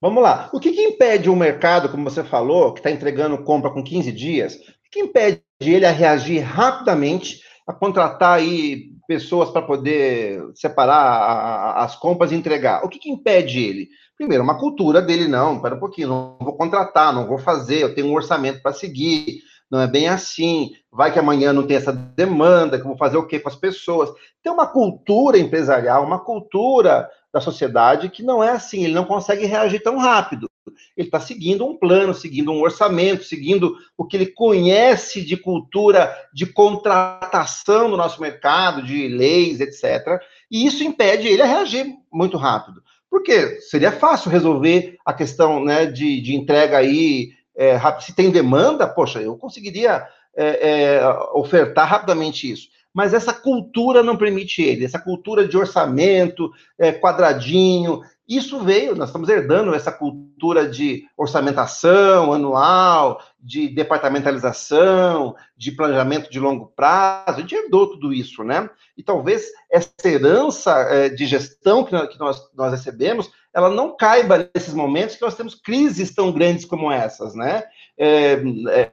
Vamos 0.00 0.22
lá. 0.22 0.50
O 0.52 0.60
que, 0.60 0.72
que 0.72 0.82
impede 0.82 1.30
o 1.30 1.36
mercado, 1.36 1.88
como 1.88 2.04
você 2.04 2.22
falou, 2.22 2.72
que 2.72 2.80
está 2.80 2.90
entregando 2.90 3.42
compra 3.42 3.70
com 3.70 3.82
15 3.82 4.12
dias, 4.12 4.54
o 4.54 4.58
que, 4.58 4.90
que 4.90 5.00
impede 5.00 5.42
ele 5.60 5.86
a 5.86 5.90
reagir 5.90 6.40
rapidamente, 6.40 7.40
a 7.66 7.72
contratar 7.72 8.38
aí 8.38 8.90
pessoas 9.06 9.50
para 9.50 9.62
poder 9.62 10.42
separar 10.54 10.94
a, 10.94 11.84
as 11.84 11.96
compras 11.96 12.32
e 12.32 12.34
entregar. 12.34 12.84
O 12.84 12.88
que, 12.88 12.98
que, 12.98 13.10
impede 13.10 13.60
ele? 13.60 13.88
Primeiro, 14.16 14.42
uma 14.42 14.58
cultura 14.58 15.00
dele, 15.00 15.28
não, 15.28 15.60
para 15.60 15.74
um 15.74 15.78
pouquinho, 15.78 16.08
não 16.08 16.36
vou 16.40 16.56
contratar, 16.56 17.12
não 17.12 17.26
vou 17.26 17.38
fazer, 17.38 17.82
eu 17.82 17.94
tenho 17.94 18.08
um 18.08 18.14
orçamento 18.14 18.62
para 18.62 18.72
seguir, 18.72 19.40
não 19.70 19.80
é 19.80 19.86
bem 19.86 20.08
assim, 20.08 20.70
vai 20.90 21.12
que 21.12 21.18
amanhã 21.18 21.52
não 21.52 21.66
tem 21.66 21.76
essa 21.76 21.92
demanda, 21.92 22.78
que 22.78 22.84
eu 22.84 22.88
vou 22.88 22.96
fazer 22.96 23.16
o 23.16 23.26
quê 23.26 23.38
com 23.38 23.48
as 23.48 23.56
pessoas? 23.56 24.10
Tem 24.42 24.52
uma 24.52 24.66
cultura 24.66 25.38
empresarial, 25.38 26.04
uma 26.04 26.18
cultura 26.18 27.08
da 27.32 27.40
sociedade 27.40 28.08
que 28.08 28.22
não 28.22 28.42
é 28.42 28.50
assim, 28.50 28.84
ele 28.84 28.94
não 28.94 29.04
consegue 29.04 29.44
reagir 29.44 29.82
tão 29.82 29.98
rápido. 29.98 30.48
Ele 30.96 31.08
está 31.08 31.20
seguindo 31.20 31.66
um 31.66 31.76
plano, 31.76 32.14
seguindo 32.14 32.52
um 32.52 32.60
orçamento, 32.60 33.24
seguindo 33.24 33.76
o 33.96 34.04
que 34.04 34.16
ele 34.16 34.26
conhece 34.26 35.24
de 35.24 35.36
cultura 35.36 36.14
de 36.32 36.46
contratação 36.46 37.88
no 37.88 37.96
nosso 37.96 38.20
mercado, 38.20 38.82
de 38.82 39.08
leis, 39.08 39.60
etc. 39.60 40.20
E 40.50 40.66
isso 40.66 40.82
impede 40.82 41.28
ele 41.28 41.42
a 41.42 41.46
reagir 41.46 41.86
muito 42.12 42.36
rápido. 42.36 42.82
Porque 43.10 43.60
seria 43.60 43.92
fácil 43.92 44.30
resolver 44.30 44.96
a 45.04 45.12
questão 45.12 45.64
né, 45.64 45.86
de, 45.86 46.20
de 46.20 46.34
entrega 46.34 46.78
aí, 46.78 47.30
é, 47.56 47.78
se 48.00 48.14
tem 48.14 48.30
demanda, 48.30 48.86
poxa, 48.86 49.20
eu 49.20 49.36
conseguiria 49.36 50.06
é, 50.36 50.98
é, 50.98 51.08
ofertar 51.32 51.88
rapidamente 51.88 52.50
isso 52.50 52.68
mas 52.96 53.12
essa 53.12 53.34
cultura 53.34 54.02
não 54.02 54.16
permite 54.16 54.62
ele, 54.62 54.82
essa 54.82 54.98
cultura 54.98 55.46
de 55.46 55.54
orçamento, 55.54 56.50
é, 56.78 56.90
quadradinho, 56.92 58.00
isso 58.28 58.58
veio, 58.60 58.96
nós 58.96 59.08
estamos 59.08 59.28
herdando 59.28 59.72
essa 59.72 59.92
cultura 59.92 60.68
de 60.68 61.04
orçamentação 61.16 62.32
anual, 62.32 63.22
de 63.38 63.68
departamentalização, 63.68 65.36
de 65.56 65.70
planejamento 65.70 66.28
de 66.28 66.40
longo 66.40 66.66
prazo, 66.74 67.38
a 67.38 67.40
gente 67.40 67.54
herdou 67.54 67.88
tudo 67.88 68.12
isso, 68.12 68.42
né? 68.42 68.68
E 68.96 69.02
talvez 69.02 69.46
essa 69.70 69.92
herança 70.04 70.72
é, 70.90 71.08
de 71.08 71.24
gestão 71.24 71.84
que 71.84 71.92
nós, 72.18 72.50
nós, 72.52 72.72
recebemos, 72.72 73.30
ela 73.54 73.70
não 73.70 73.96
caiba 73.96 74.50
nesses 74.52 74.74
momentos 74.74 75.14
que 75.14 75.22
nós 75.22 75.36
temos 75.36 75.54
crises 75.54 76.12
tão 76.12 76.32
grandes 76.32 76.64
como 76.64 76.90
essas, 76.90 77.32
né? 77.34 77.62
É, 77.96 78.42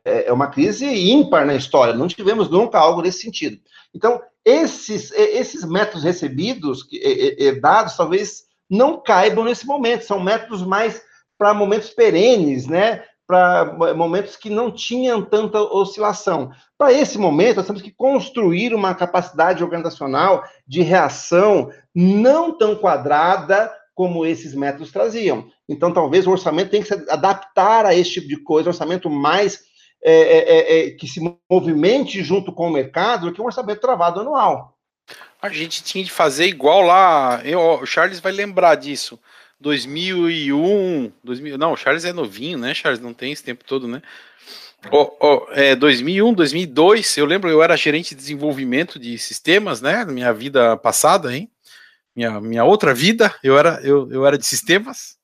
é, 0.05 0.27
é 0.27 0.33
uma 0.33 0.47
crise 0.47 0.85
ímpar 0.85 1.43
na 1.43 1.55
história, 1.55 1.95
não 1.95 2.07
tivemos 2.07 2.49
nunca 2.49 2.77
algo 2.77 3.01
nesse 3.01 3.21
sentido. 3.21 3.59
Então, 3.95 4.21
esses, 4.45 5.11
esses 5.11 5.65
métodos 5.65 6.03
recebidos, 6.03 6.85
dados, 7.61 7.95
talvez 7.95 8.43
não 8.73 8.99
caibam 8.99 9.45
nesse 9.45 9.67
momento, 9.67 10.03
são 10.03 10.19
métodos 10.19 10.63
mais 10.63 11.01
para 11.37 11.53
momentos 11.53 11.91
perenes, 11.91 12.65
né? 12.65 13.03
Para 13.27 13.93
momentos 13.95 14.35
que 14.35 14.49
não 14.49 14.71
tinham 14.71 15.21
tanta 15.21 15.61
oscilação. 15.61 16.51
Para 16.77 16.91
esse 16.91 17.17
momento, 17.17 17.57
nós 17.57 17.67
temos 17.67 17.81
que 17.81 17.91
construir 17.91 18.73
uma 18.73 18.95
capacidade 18.95 19.63
organizacional 19.63 20.43
de 20.67 20.81
reação 20.81 21.69
não 21.93 22.57
tão 22.57 22.75
quadrada 22.75 23.71
como 23.93 24.25
esses 24.25 24.55
métodos 24.55 24.91
traziam. 24.91 25.47
Então, 25.69 25.93
talvez 25.93 26.25
o 26.25 26.31
orçamento 26.31 26.71
tenha 26.71 26.83
que 26.83 26.89
se 26.89 27.11
adaptar 27.11 27.85
a 27.85 27.93
esse 27.93 28.11
tipo 28.11 28.27
de 28.27 28.37
coisa, 28.37 28.69
um 28.69 28.73
orçamento 28.73 29.09
mais 29.09 29.61
é, 30.03 30.13
é, 30.13 30.37
é, 30.37 30.87
é 30.87 30.91
que 30.91 31.07
se 31.07 31.21
movimente 31.49 32.23
junto 32.23 32.51
com 32.51 32.67
o 32.67 32.73
mercado 32.73 33.27
do 33.27 33.33
que 33.33 33.41
um 33.41 33.45
orçamento 33.45 33.79
travado 33.79 34.19
anual. 34.19 34.72
A 35.43 35.49
gente 35.49 35.83
tinha 35.83 36.03
de 36.03 36.09
fazer 36.09 36.45
igual 36.45 36.81
lá. 36.81 37.41
Eu, 37.43 37.59
o 37.59 37.85
Charles 37.85 38.21
vai 38.21 38.31
lembrar 38.31 38.75
disso. 38.75 39.19
2001, 39.59 41.11
2000, 41.21 41.57
não, 41.57 41.73
o 41.73 41.77
Charles 41.77 42.05
é 42.05 42.13
novinho, 42.13 42.57
né, 42.57 42.73
Charles? 42.73 43.01
Não 43.01 43.13
tem 43.13 43.31
esse 43.33 43.43
tempo 43.43 43.63
todo, 43.65 43.85
né? 43.85 44.01
Oh, 44.89 45.11
oh, 45.19 45.47
é, 45.51 45.75
2001, 45.75 46.33
2002, 46.33 47.17
eu 47.17 47.25
lembro, 47.25 47.49
eu 47.49 47.61
era 47.61 47.75
gerente 47.75 48.09
de 48.09 48.15
desenvolvimento 48.15 48.97
de 48.97 49.17
sistemas, 49.17 49.81
né? 49.81 50.05
Minha 50.05 50.33
vida 50.33 50.77
passada, 50.77 51.35
hein? 51.35 51.51
Minha, 52.15 52.39
minha 52.39 52.63
outra 52.63 52.93
vida, 52.93 53.33
eu 53.43 53.57
era, 53.57 53.81
eu, 53.83 54.09
eu 54.11 54.25
era 54.25 54.37
de 54.37 54.45
sistemas 54.45 55.17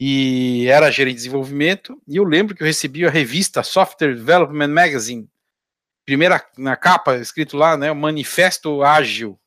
e 0.00 0.66
era 0.68 0.90
gerente 0.90 1.14
de 1.14 1.22
desenvolvimento. 1.22 2.00
E 2.08 2.16
eu 2.16 2.24
lembro 2.24 2.56
que 2.56 2.62
eu 2.62 2.66
recebi 2.66 3.06
a 3.06 3.10
revista 3.10 3.62
Software 3.62 4.14
Development 4.14 4.68
Magazine, 4.68 5.28
primeira 6.04 6.44
na 6.58 6.76
capa, 6.76 7.16
escrito 7.16 7.56
lá, 7.56 7.76
né? 7.76 7.92
O 7.92 7.96
Manifesto 7.96 8.82
Ágil. 8.82 9.38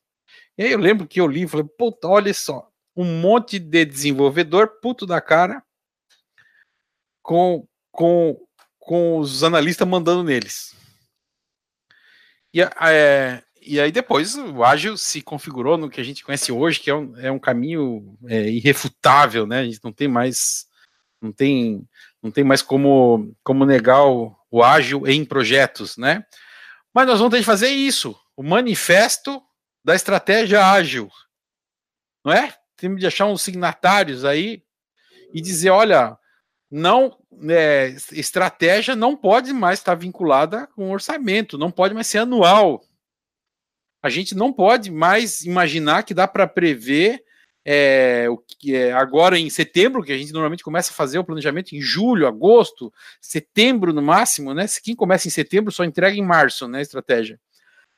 E 0.58 0.64
aí 0.64 0.72
eu 0.72 0.78
lembro 0.78 1.06
que 1.06 1.20
eu 1.20 1.26
li 1.26 1.44
e 1.44 1.48
falei, 1.48 1.66
puta, 1.78 2.08
olha 2.08 2.34
só, 2.34 2.68
um 2.94 3.04
monte 3.20 3.58
de 3.58 3.84
desenvolvedor 3.84 4.80
puto 4.82 5.06
da 5.06 5.20
cara 5.20 5.62
com, 7.22 7.66
com 7.92 8.48
com 8.88 9.18
os 9.18 9.44
analistas 9.44 9.86
mandando 9.86 10.24
neles. 10.24 10.74
E, 12.54 12.62
é, 12.62 13.42
e 13.60 13.78
aí 13.78 13.92
depois 13.92 14.34
o 14.34 14.64
ágil 14.64 14.96
se 14.96 15.20
configurou 15.20 15.76
no 15.76 15.90
que 15.90 16.00
a 16.00 16.04
gente 16.04 16.24
conhece 16.24 16.50
hoje, 16.50 16.80
que 16.80 16.88
é 16.88 16.94
um, 16.94 17.14
é 17.18 17.30
um 17.30 17.38
caminho 17.38 18.16
é, 18.26 18.48
irrefutável, 18.48 19.46
né? 19.46 19.60
A 19.60 19.64
gente 19.64 19.80
não 19.84 19.92
tem 19.92 20.08
mais 20.08 20.66
não 21.20 21.30
tem 21.30 21.86
não 22.22 22.30
tem 22.30 22.42
mais 22.42 22.62
como 22.62 23.36
como 23.44 23.66
negar 23.66 24.06
o, 24.06 24.34
o 24.50 24.62
ágil 24.62 25.06
em 25.06 25.22
projetos, 25.22 25.98
né? 25.98 26.24
Mas 26.94 27.06
nós 27.06 27.18
vamos 27.18 27.32
ter 27.32 27.40
que 27.40 27.44
fazer 27.44 27.68
isso, 27.68 28.18
o 28.34 28.42
manifesto 28.42 29.42
da 29.84 29.94
estratégia 29.94 30.64
ágil, 30.64 31.10
não 32.24 32.32
é? 32.32 32.54
Temos 32.76 33.00
de 33.00 33.06
achar 33.06 33.26
uns 33.26 33.42
signatários 33.42 34.24
aí 34.24 34.62
e 35.32 35.40
dizer, 35.40 35.70
olha, 35.70 36.16
não 36.70 37.16
é, 37.48 37.94
estratégia 38.12 38.94
não 38.94 39.16
pode 39.16 39.52
mais 39.52 39.78
estar 39.78 39.94
vinculada 39.94 40.66
com 40.68 40.90
orçamento, 40.90 41.58
não 41.58 41.70
pode 41.70 41.94
mais 41.94 42.06
ser 42.06 42.18
anual. 42.18 42.84
A 44.02 44.08
gente 44.08 44.34
não 44.34 44.52
pode 44.52 44.90
mais 44.90 45.42
imaginar 45.42 46.04
que 46.04 46.14
dá 46.14 46.28
para 46.28 46.46
prever 46.46 47.22
é, 47.64 48.26
o 48.30 48.38
que 48.38 48.74
é, 48.74 48.92
agora 48.92 49.38
em 49.38 49.50
setembro, 49.50 50.02
que 50.02 50.12
a 50.12 50.16
gente 50.16 50.32
normalmente 50.32 50.64
começa 50.64 50.90
a 50.90 50.94
fazer 50.94 51.18
o 51.18 51.24
planejamento 51.24 51.74
em 51.74 51.80
julho, 51.80 52.26
agosto, 52.26 52.92
setembro 53.20 53.92
no 53.92 54.00
máximo, 54.00 54.54
né? 54.54 54.66
Se 54.66 54.80
quem 54.80 54.94
começa 54.94 55.28
em 55.28 55.30
setembro 55.30 55.72
só 55.72 55.84
entrega 55.84 56.16
em 56.16 56.24
março, 56.24 56.66
né? 56.68 56.80
Estratégia. 56.80 57.38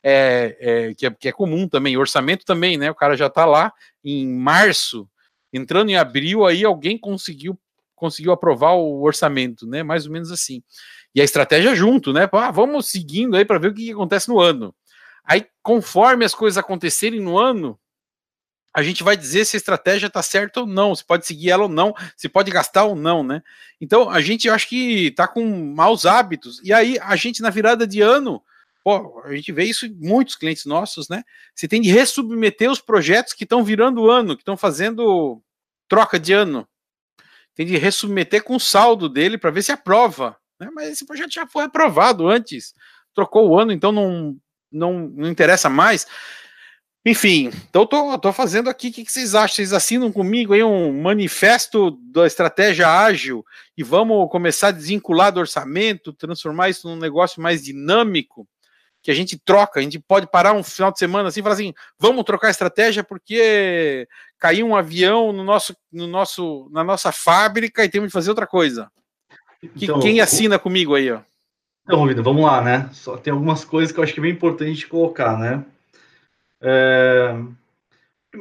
É, 0.02 0.56
é, 0.60 0.94
que, 0.94 1.06
é, 1.06 1.10
que 1.10 1.28
é 1.28 1.32
comum 1.32 1.68
também, 1.68 1.96
orçamento 1.96 2.44
também, 2.44 2.78
né? 2.78 2.90
O 2.90 2.94
cara 2.94 3.16
já 3.16 3.26
está 3.26 3.44
lá 3.44 3.72
em 4.02 4.26
março, 4.26 5.08
entrando 5.52 5.90
em 5.90 5.96
abril, 5.96 6.46
aí 6.46 6.64
alguém 6.64 6.96
conseguiu 6.96 7.58
conseguiu 8.00 8.32
aprovar 8.32 8.72
o 8.72 9.02
orçamento, 9.02 9.66
né? 9.66 9.82
Mais 9.82 10.06
ou 10.06 10.12
menos 10.12 10.32
assim. 10.32 10.62
E 11.14 11.20
a 11.20 11.24
estratégia 11.24 11.74
junto, 11.74 12.14
né? 12.14 12.28
Ah, 12.32 12.50
vamos 12.50 12.88
seguindo 12.88 13.36
aí 13.36 13.44
para 13.44 13.58
ver 13.58 13.68
o 13.68 13.74
que, 13.74 13.84
que 13.84 13.92
acontece 13.92 14.28
no 14.30 14.40
ano. 14.40 14.74
Aí, 15.22 15.46
conforme 15.62 16.24
as 16.24 16.34
coisas 16.34 16.56
acontecerem 16.56 17.20
no 17.20 17.38
ano, 17.38 17.78
a 18.74 18.82
gente 18.82 19.02
vai 19.02 19.16
dizer 19.16 19.44
se 19.44 19.56
a 19.56 19.58
estratégia 19.58 20.06
está 20.06 20.22
certa 20.22 20.60
ou 20.60 20.66
não, 20.66 20.94
se 20.94 21.04
pode 21.04 21.26
seguir 21.26 21.50
ela 21.50 21.64
ou 21.64 21.68
não, 21.68 21.94
se 22.16 22.28
pode 22.28 22.50
gastar 22.50 22.84
ou 22.84 22.96
não, 22.96 23.22
né? 23.22 23.42
Então, 23.80 24.08
a 24.08 24.20
gente 24.20 24.48
acho 24.48 24.68
que 24.68 25.08
está 25.08 25.28
com 25.28 25.74
maus 25.74 26.06
hábitos. 26.06 26.60
E 26.64 26.72
aí, 26.72 26.98
a 27.00 27.14
gente, 27.16 27.42
na 27.42 27.50
virada 27.50 27.86
de 27.86 28.00
ano, 28.00 28.42
pô, 28.82 29.22
a 29.24 29.34
gente 29.34 29.52
vê 29.52 29.64
isso 29.64 29.86
em 29.86 29.94
muitos 29.94 30.36
clientes 30.36 30.64
nossos, 30.64 31.08
né? 31.08 31.22
Você 31.54 31.68
tem 31.68 31.80
de 31.80 31.90
ressubmeter 31.90 32.70
os 32.70 32.80
projetos 32.80 33.32
que 33.32 33.44
estão 33.44 33.62
virando 33.62 34.10
ano, 34.10 34.36
que 34.36 34.42
estão 34.42 34.56
fazendo 34.56 35.42
troca 35.88 36.18
de 36.18 36.32
ano 36.32 36.66
tem 37.60 37.66
de 37.66 37.76
ressubmeter 37.76 38.42
com 38.42 38.56
o 38.56 38.60
saldo 38.60 39.06
dele 39.06 39.36
para 39.36 39.50
ver 39.50 39.62
se 39.62 39.70
aprova. 39.70 40.34
Né? 40.58 40.70
Mas 40.72 40.88
esse 40.88 41.06
projeto 41.06 41.32
já 41.32 41.46
foi 41.46 41.64
aprovado 41.64 42.26
antes, 42.26 42.74
trocou 43.14 43.50
o 43.50 43.58
ano, 43.58 43.70
então 43.70 43.92
não, 43.92 44.34
não, 44.72 45.08
não 45.08 45.28
interessa 45.28 45.68
mais. 45.68 46.06
Enfim, 47.04 47.50
então 47.68 47.86
tô, 47.86 48.18
tô 48.18 48.32
fazendo 48.32 48.70
aqui, 48.70 48.88
o 48.88 48.92
que, 48.92 49.04
que, 49.04 49.12
vocês 49.12 49.34
acham? 49.34 49.56
Vocês 49.56 49.72
assinam 49.74 50.10
comigo 50.10 50.54
aí 50.54 50.62
um 50.62 51.02
manifesto 51.02 51.98
da 52.12 52.26
estratégia 52.26 52.88
ágil 52.88 53.44
e 53.76 53.82
vamos 53.82 54.30
começar 54.30 54.68
a 54.68 54.72
desvincular 54.72 55.32
do 55.32 55.40
orçamento, 55.40 56.12
transformar 56.12 56.70
isso 56.70 56.88
num 56.88 56.96
negócio 56.96 57.42
mais 57.42 57.62
dinâmico? 57.62 58.48
Que 59.02 59.10
a 59.10 59.14
gente 59.14 59.38
troca, 59.38 59.80
a 59.80 59.82
gente 59.82 59.98
pode 59.98 60.26
parar 60.30 60.52
um 60.52 60.62
final 60.62 60.92
de 60.92 60.98
semana 60.98 61.28
assim 61.28 61.40
e 61.40 61.42
falar 61.42 61.54
assim, 61.54 61.72
vamos 61.98 62.24
trocar 62.24 62.50
estratégia 62.50 63.02
porque 63.02 64.06
caiu 64.38 64.66
um 64.66 64.76
avião 64.76 65.32
no 65.32 65.42
nosso, 65.42 65.74
no 65.92 66.06
nosso, 66.06 66.68
na 66.70 66.84
nossa 66.84 67.10
fábrica 67.10 67.84
e 67.84 67.88
temos 67.88 68.08
de 68.08 68.12
fazer 68.12 68.30
outra 68.30 68.46
coisa. 68.46 68.90
Então, 69.76 70.00
quem 70.00 70.20
assina 70.20 70.58
comigo 70.58 70.94
aí, 70.94 71.10
ó? 71.10 71.20
Então, 71.84 72.06
Vitor, 72.06 72.22
vamos 72.22 72.42
lá, 72.44 72.60
né? 72.60 72.88
Só 72.92 73.16
tem 73.16 73.32
algumas 73.32 73.64
coisas 73.64 73.92
que 73.92 73.98
eu 73.98 74.04
acho 74.04 74.14
que 74.14 74.20
é 74.20 74.22
bem 74.22 74.32
importante 74.32 74.86
colocar, 74.86 75.38
né? 75.38 75.64
É... 76.60 77.34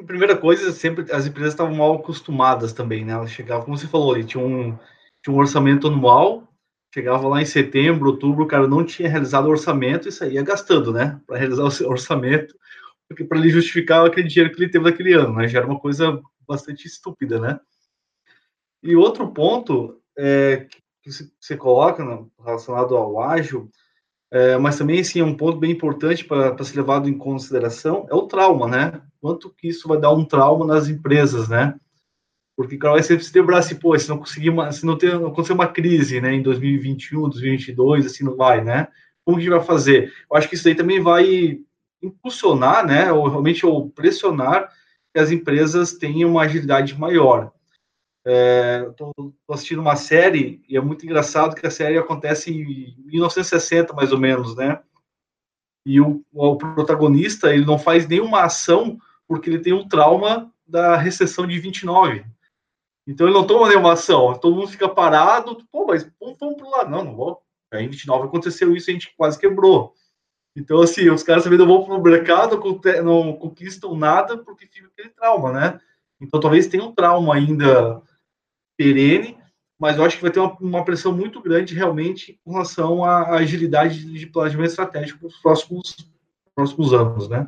Primeira 0.05 0.38
coisa, 0.38 0.72
sempre 0.72 1.12
as 1.12 1.26
empresas 1.26 1.53
estavam 1.53 1.74
mal 1.74 1.95
acostumadas 1.95 2.74
também, 2.74 3.03
né? 3.03 3.14
Elas 3.14 3.32
chegavam, 3.32 3.66
como 3.66 3.78
você 3.78 3.88
falou, 3.88 4.14
ali, 4.14 4.24
tinha 4.24 4.43
um, 4.43 4.78
tinha 5.24 5.34
um 5.34 5.39
orçamento 5.39 5.88
anual, 5.88 6.47
chegava 6.94 7.28
lá 7.28 7.42
em 7.42 7.46
setembro, 7.46 8.10
outubro, 8.10 8.44
o 8.44 8.48
cara 8.48 8.68
não 8.68 8.84
tinha 8.84 9.10
realizado 9.10 9.46
o 9.46 9.52
orçamento 9.52 10.08
e 10.08 10.12
saía 10.12 10.42
gastando, 10.44 10.92
né? 10.92 11.20
Para 11.26 11.38
realizar 11.38 11.64
o 11.64 11.68
orçamento, 11.90 12.56
porque 13.08 13.24
para 13.24 13.38
ele 13.38 13.50
justificar 13.50 14.06
aquele 14.06 14.28
dinheiro 14.28 14.54
que 14.54 14.62
ele 14.62 14.72
teve 14.72 14.86
naquele 14.86 15.14
ano, 15.14 15.36
né? 15.36 15.48
Já 15.48 15.60
era 15.60 15.68
uma 15.68 15.80
coisa 15.80 16.22
bastante 16.48 16.88
estúpida, 16.88 17.40
né? 17.40 17.60
E 18.82 18.96
outro 18.96 19.32
ponto 19.32 20.02
é, 20.18 20.68
que 21.02 21.12
você 21.40 21.56
coloca 21.56 22.04
no, 22.04 22.32
relacionado 22.44 22.96
ao 22.96 23.22
ágil, 23.22 23.70
é, 24.32 24.58
mas 24.58 24.78
também 24.78 25.04
sim 25.04 25.20
é 25.20 25.24
um 25.24 25.36
ponto 25.36 25.58
bem 25.58 25.72
importante 25.72 26.24
para 26.24 26.64
ser 26.64 26.78
levado 26.78 27.10
em 27.10 27.18
consideração 27.18 28.08
é 28.10 28.16
o 28.16 28.28
trauma, 28.28 28.68
né? 28.68 29.02
Quanto 29.20 29.50
que 29.50 29.68
isso 29.68 29.88
vai 29.88 30.00
dar 30.00 30.12
um 30.12 30.24
trauma 30.24 30.66
nas 30.66 30.88
empresas, 30.88 31.50
né? 31.50 31.76
Porque, 32.60 32.78
cara, 32.78 32.95
vai 32.95 33.03
sempre 33.03 33.24
se 33.24 33.39
lembrar 33.39 33.60
assim, 33.60 33.76
pô, 33.76 33.97
se 33.97 34.10
não 34.10 34.18
conseguir, 34.18 34.49
uma, 34.49 34.70
se 34.70 34.86
não, 34.86 34.97
ter, 34.97 35.18
não 35.18 35.28
acontecer 35.28 35.53
uma 35.53 35.70
crise, 35.70 36.20
né, 36.20 36.34
em 36.34 36.41
2021, 36.41 37.30
2022, 37.30 38.05
assim, 38.05 38.26
não 38.26 38.36
vai, 38.36 38.62
né? 38.62 38.89
Como 39.24 39.38
a 39.38 39.39
gente 39.39 39.49
vai 39.49 39.64
fazer? 39.64 40.14
Eu 40.30 40.36
acho 40.36 40.49
que 40.49 40.55
isso 40.55 40.68
aí 40.68 40.76
também 40.76 40.99
vai 40.99 41.62
impulsionar, 42.03 42.86
né, 42.86 43.14
ou 43.14 43.30
realmente 43.30 43.66
ou 43.66 43.89
pressionar 43.89 44.70
que 45.14 45.22
as 45.22 45.32
empresas 45.32 45.93
tenham 45.93 46.32
uma 46.32 46.41
agilidade 46.41 46.99
maior. 46.99 47.49
É, 48.28 48.86
Estou 48.89 49.34
assistindo 49.49 49.80
uma 49.80 49.95
série 49.95 50.62
e 50.68 50.76
é 50.76 50.82
muito 50.82 51.05
engraçado 51.05 51.55
que 51.55 51.66
a 51.66 51.72
série 51.72 51.97
acontece 51.97 52.51
em 52.51 52.93
1960, 53.05 53.93
mais 53.93 54.12
ou 54.12 54.20
menos, 54.20 54.53
né? 54.57 54.82
E 55.86 56.01
o, 56.01 56.26
o 56.34 56.57
protagonista 56.57 57.53
ele 57.53 57.64
não 57.64 57.80
faz 57.80 58.05
nenhuma 58.05 58.41
ação 58.41 58.99
porque 59.26 59.49
ele 59.49 59.60
tem 59.60 59.72
um 59.72 59.88
trauma 59.88 60.51
da 60.68 60.97
recessão 60.97 61.47
de 61.47 61.57
29. 61.57 62.26
Então 63.10 63.26
ele 63.26 63.34
não 63.34 63.47
toma 63.47 63.68
nenhuma 63.68 63.93
ação, 63.93 64.38
todo 64.38 64.55
mundo 64.55 64.68
fica 64.68 64.88
parado, 64.88 65.57
pô, 65.72 65.88
mas 65.88 66.07
vamos, 66.22 66.38
vamos 66.39 66.57
pro 66.57 66.70
lado. 66.70 66.91
Não, 66.91 67.03
não 67.03 67.16
vou. 67.16 67.41
Aí 67.74 67.84
em 67.84 67.89
29 67.89 68.28
aconteceu 68.28 68.76
isso, 68.76 68.88
a 68.88 68.93
gente 68.93 69.16
quase 69.18 69.39
quebrou. 69.39 69.95
Então, 70.55 70.80
assim, 70.80 71.10
os 71.10 71.24
caras 71.24 71.43
também 71.43 71.57
não 71.57 71.66
vão 71.66 71.84
pro 71.84 71.99
mercado, 71.99 72.62
não 73.03 73.34
conquistam 73.34 73.95
nada 73.95 74.38
porque 74.38 74.68
fica 74.68 74.88
aquele 74.88 75.10
trauma, 75.10 75.51
né? 75.51 75.80
Então 76.22 76.39
talvez 76.39 76.68
tenha 76.68 76.84
um 76.84 76.93
trauma 76.93 77.34
ainda 77.34 77.99
perene, 78.78 79.39
mas 79.80 79.97
eu 79.97 80.03
acho 80.03 80.18
que 80.18 80.22
vai 80.22 80.32
ter 80.32 80.39
uma, 80.39 80.55
uma 80.60 80.86
pressão 80.86 81.12
muito 81.12 81.41
grande 81.41 81.74
realmente 81.74 82.39
com 82.43 82.51
relação 82.51 83.03
à 83.03 83.38
agilidade 83.38 84.05
de 84.05 84.28
planejamento 84.28 84.70
estratégico 84.70 85.20
para 85.20 85.28
os 85.30 85.38
próximos, 85.38 86.12
próximos 86.53 86.93
anos, 86.93 87.28
né? 87.28 87.47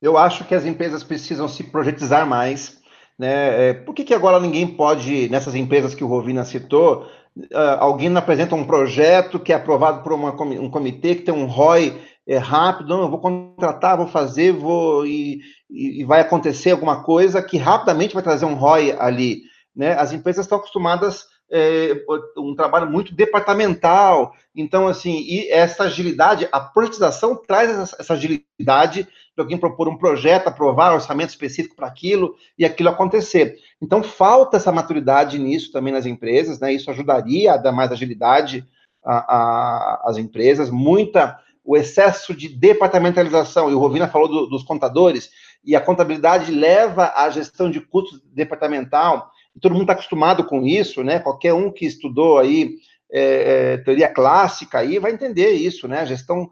Eu 0.00 0.16
acho 0.16 0.44
que 0.44 0.54
as 0.54 0.64
empresas 0.64 1.02
precisam 1.02 1.48
se 1.48 1.64
projetizar 1.64 2.24
mais, 2.24 2.77
né? 3.18 3.70
É, 3.70 3.74
por 3.74 3.94
que, 3.94 4.04
que 4.04 4.14
agora 4.14 4.38
ninguém 4.38 4.66
pode, 4.66 5.28
nessas 5.28 5.54
empresas 5.54 5.94
que 5.94 6.04
o 6.04 6.06
Rovina 6.06 6.44
citou, 6.44 7.06
uh, 7.36 7.78
alguém 7.80 8.14
apresenta 8.16 8.54
um 8.54 8.64
projeto 8.64 9.40
que 9.40 9.52
é 9.52 9.56
aprovado 9.56 10.02
por 10.02 10.12
uma, 10.12 10.30
um 10.30 10.70
comitê 10.70 11.16
que 11.16 11.22
tem 11.22 11.34
um 11.34 11.46
ROI 11.46 12.00
é, 12.26 12.36
rápido, 12.36 12.90
não, 12.90 13.02
eu 13.02 13.10
vou 13.10 13.20
contratar, 13.20 13.96
vou 13.96 14.06
fazer, 14.06 14.52
vou 14.52 15.06
e, 15.06 15.40
e, 15.70 16.04
vai 16.04 16.20
acontecer 16.20 16.72
alguma 16.72 17.02
coisa 17.02 17.42
que 17.42 17.56
rapidamente 17.56 18.14
vai 18.14 18.22
trazer 18.22 18.44
um 18.44 18.54
ROI 18.54 18.94
ali. 18.98 19.42
Né? 19.74 19.94
As 19.94 20.12
empresas 20.12 20.44
estão 20.44 20.58
acostumadas 20.58 21.24
é, 21.50 22.04
um 22.36 22.54
trabalho 22.54 22.90
muito 22.90 23.14
departamental. 23.14 24.32
Então, 24.54 24.86
assim, 24.86 25.24
e 25.26 25.50
essa 25.50 25.84
agilidade, 25.84 26.46
a 26.52 26.60
politização 26.60 27.34
traz 27.34 27.70
essa, 27.70 27.96
essa 27.98 28.12
agilidade 28.12 29.08
de 29.38 29.42
alguém 29.42 29.56
propor 29.56 29.88
um 29.88 29.96
projeto, 29.96 30.48
aprovar 30.48 30.90
um 30.90 30.96
orçamento 30.96 31.30
específico 31.30 31.76
para 31.76 31.86
aquilo 31.86 32.34
e 32.58 32.64
aquilo 32.64 32.88
acontecer. 32.88 33.56
Então, 33.80 34.02
falta 34.02 34.56
essa 34.56 34.72
maturidade 34.72 35.38
nisso 35.38 35.70
também 35.70 35.92
nas 35.92 36.06
empresas, 36.06 36.58
né? 36.58 36.72
Isso 36.72 36.90
ajudaria 36.90 37.52
a 37.52 37.56
dar 37.56 37.70
mais 37.70 37.92
agilidade 37.92 38.66
às 39.04 40.16
empresas. 40.16 40.70
Muita 40.70 41.38
o 41.64 41.76
excesso 41.76 42.34
de 42.34 42.48
departamentalização, 42.48 43.70
e 43.70 43.74
o 43.74 43.78
Rovina 43.78 44.08
falou 44.08 44.26
do, 44.26 44.46
dos 44.46 44.64
contadores, 44.64 45.30
e 45.64 45.76
a 45.76 45.80
contabilidade 45.80 46.50
leva 46.50 47.12
à 47.14 47.30
gestão 47.30 47.70
de 47.70 47.80
custos 47.80 48.20
departamental, 48.32 49.30
e 49.54 49.60
todo 49.60 49.72
mundo 49.72 49.82
está 49.82 49.92
acostumado 49.92 50.44
com 50.44 50.66
isso, 50.66 51.04
né? 51.04 51.20
Qualquer 51.20 51.52
um 51.54 51.70
que 51.70 51.86
estudou 51.86 52.38
aí 52.38 52.76
é, 53.10 53.74
é, 53.74 53.76
teoria 53.78 54.08
clássica 54.08 54.78
aí 54.80 54.98
vai 54.98 55.12
entender 55.12 55.52
isso, 55.52 55.86
né? 55.86 56.00
A 56.00 56.06
gestão 56.06 56.50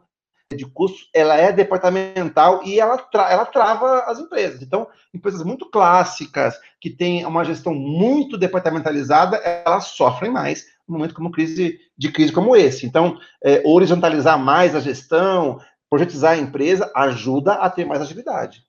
de 0.55 0.65
custos, 0.65 1.09
ela 1.13 1.35
é 1.35 1.51
departamental 1.51 2.61
e 2.63 2.79
ela, 2.79 2.97
tra 2.97 3.31
ela 3.31 3.45
trava 3.45 4.01
as 4.01 4.19
empresas. 4.19 4.61
Então, 4.61 4.87
empresas 5.13 5.43
muito 5.43 5.69
clássicas, 5.69 6.55
que 6.79 6.89
têm 6.89 7.25
uma 7.25 7.43
gestão 7.43 7.73
muito 7.73 8.37
departamentalizada, 8.37 9.37
elas 9.37 9.87
sofrem 9.87 10.31
mais 10.31 10.65
num 10.87 10.97
momento 10.97 11.13
como 11.13 11.31
crise, 11.31 11.79
de 11.97 12.11
crise 12.11 12.31
como 12.31 12.55
esse. 12.55 12.85
Então, 12.85 13.19
é, 13.43 13.61
horizontalizar 13.65 14.39
mais 14.39 14.73
a 14.73 14.79
gestão, 14.79 15.59
projetizar 15.89 16.33
a 16.33 16.37
empresa, 16.37 16.89
ajuda 16.95 17.53
a 17.53 17.69
ter 17.69 17.85
mais 17.85 18.01
agilidade. 18.01 18.63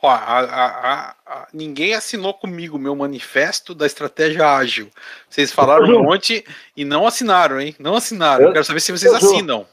Ó, 0.00 0.08
a, 0.08 0.40
a, 0.40 1.14
a, 1.26 1.48
ninguém 1.52 1.94
assinou 1.94 2.34
comigo 2.34 2.78
meu 2.78 2.96
manifesto 2.96 3.74
da 3.74 3.86
estratégia 3.86 4.56
ágil. 4.56 4.90
Vocês 5.28 5.52
falaram 5.52 5.84
um 5.84 6.02
monte 6.02 6.44
e 6.76 6.84
não 6.84 7.06
assinaram, 7.06 7.60
hein? 7.60 7.76
Não 7.78 7.94
assinaram. 7.94 8.46
Eu, 8.46 8.52
Quero 8.52 8.64
saber 8.64 8.80
se 8.80 8.90
vocês 8.90 9.12
assinam. 9.12 9.66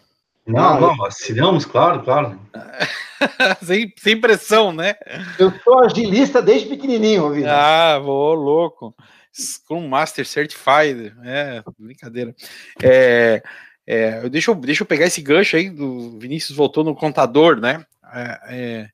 Não, 0.50 0.80
não, 0.80 1.06
assinamos, 1.06 1.64
claro, 1.64 2.02
claro. 2.04 2.40
sem, 3.64 3.94
sem 3.98 4.20
pressão, 4.20 4.74
né? 4.74 4.96
Eu 5.38 5.54
sou 5.64 5.84
agilista 5.84 6.42
desde 6.42 6.68
pequenininho, 6.68 7.32
viu? 7.32 7.48
Ah, 7.48 8.00
vou 8.00 8.34
louco. 8.34 8.96
Scrum 9.32 9.88
Master 9.88 10.26
Certified, 10.26 11.14
é, 11.24 11.64
brincadeira. 11.78 12.36
É, 12.82 13.44
é, 13.86 14.28
deixa, 14.30 14.50
eu, 14.50 14.56
deixa 14.56 14.84
eu 14.84 14.88
pegar 14.88 15.06
esse 15.06 15.22
gancho 15.22 15.56
aí, 15.56 15.70
do 15.70 16.18
Vinícius 16.18 16.58
voltou 16.58 16.84
no 16.84 16.96
contador, 16.96 17.60
né? 17.60 17.86
É, 18.12 18.40
é, 18.50 18.90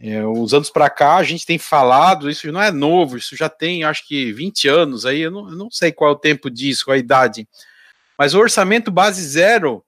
é 0.00 0.26
uns 0.26 0.54
anos 0.54 0.70
para 0.70 0.88
cá 0.88 1.16
a 1.16 1.22
gente 1.24 1.44
tem 1.44 1.58
falado, 1.58 2.30
isso 2.30 2.50
não 2.52 2.62
é 2.62 2.70
novo, 2.70 3.16
isso 3.16 3.36
já 3.36 3.48
tem 3.48 3.82
acho 3.82 4.06
que 4.06 4.32
20 4.32 4.68
anos 4.68 5.04
aí, 5.04 5.20
eu 5.20 5.30
não, 5.32 5.50
eu 5.50 5.56
não 5.56 5.70
sei 5.70 5.90
qual 5.90 6.10
é 6.10 6.14
o 6.14 6.18
tempo 6.18 6.48
disso, 6.48 6.84
qual 6.84 6.94
a 6.94 6.98
idade, 6.98 7.48
mas 8.16 8.34
o 8.34 8.38
orçamento 8.38 8.90
base 8.90 9.22
zero 9.22 9.84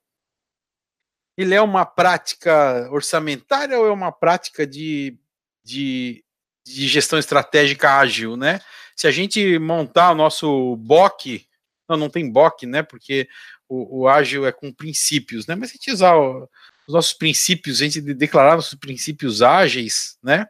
ele 1.36 1.54
é 1.54 1.60
uma 1.60 1.84
prática 1.84 2.88
orçamentária 2.90 3.78
ou 3.78 3.86
é 3.86 3.90
uma 3.90 4.12
prática 4.12 4.66
de, 4.66 5.18
de, 5.64 6.24
de 6.64 6.86
gestão 6.86 7.18
estratégica 7.18 7.98
ágil, 7.98 8.36
né? 8.36 8.60
Se 8.96 9.06
a 9.06 9.10
gente 9.10 9.58
montar 9.58 10.12
o 10.12 10.14
nosso 10.14 10.76
BOC, 10.76 11.46
não, 11.88 11.96
não 11.96 12.10
tem 12.10 12.30
BOC, 12.30 12.66
né? 12.66 12.82
Porque 12.82 13.28
o, 13.68 14.02
o 14.02 14.08
ágil 14.08 14.46
é 14.46 14.52
com 14.52 14.72
princípios, 14.72 15.46
né? 15.46 15.54
Mas 15.54 15.70
se 15.70 15.74
a 15.74 15.76
gente 15.76 15.92
usar 15.92 16.14
o, 16.16 16.48
os 16.86 16.94
nossos 16.94 17.12
princípios, 17.12 17.80
a 17.80 17.84
gente 17.84 18.00
declarar 18.00 18.54
nossos 18.54 18.78
princípios 18.78 19.42
ágeis, 19.42 20.16
né? 20.22 20.46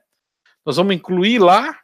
Nós 0.64 0.76
vamos 0.76 0.95
incluir 0.95 1.39
lá 1.39 1.78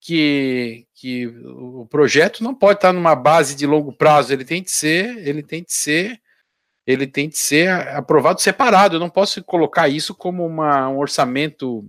que, 0.00 0.86
que 0.94 1.26
o 1.26 1.86
projeto 1.86 2.42
não 2.42 2.54
pode 2.54 2.78
estar 2.78 2.92
numa 2.92 3.16
base 3.16 3.56
de 3.56 3.66
longo 3.66 3.92
prazo, 3.92 4.32
ele 4.32 4.44
tem 4.44 4.62
que 4.62 4.70
ser, 4.70 5.18
ele 5.26 5.42
tem 5.42 5.64
que 5.64 5.72
ser 5.72 6.20
ele 6.88 7.06
tem 7.06 7.28
que 7.28 7.36
ser 7.36 7.68
aprovado 7.68 8.40
separado. 8.40 8.96
Eu 8.96 9.00
não 9.00 9.10
posso 9.10 9.44
colocar 9.44 9.90
isso 9.90 10.14
como 10.14 10.46
uma, 10.46 10.88
um 10.88 10.96
orçamento 10.96 11.86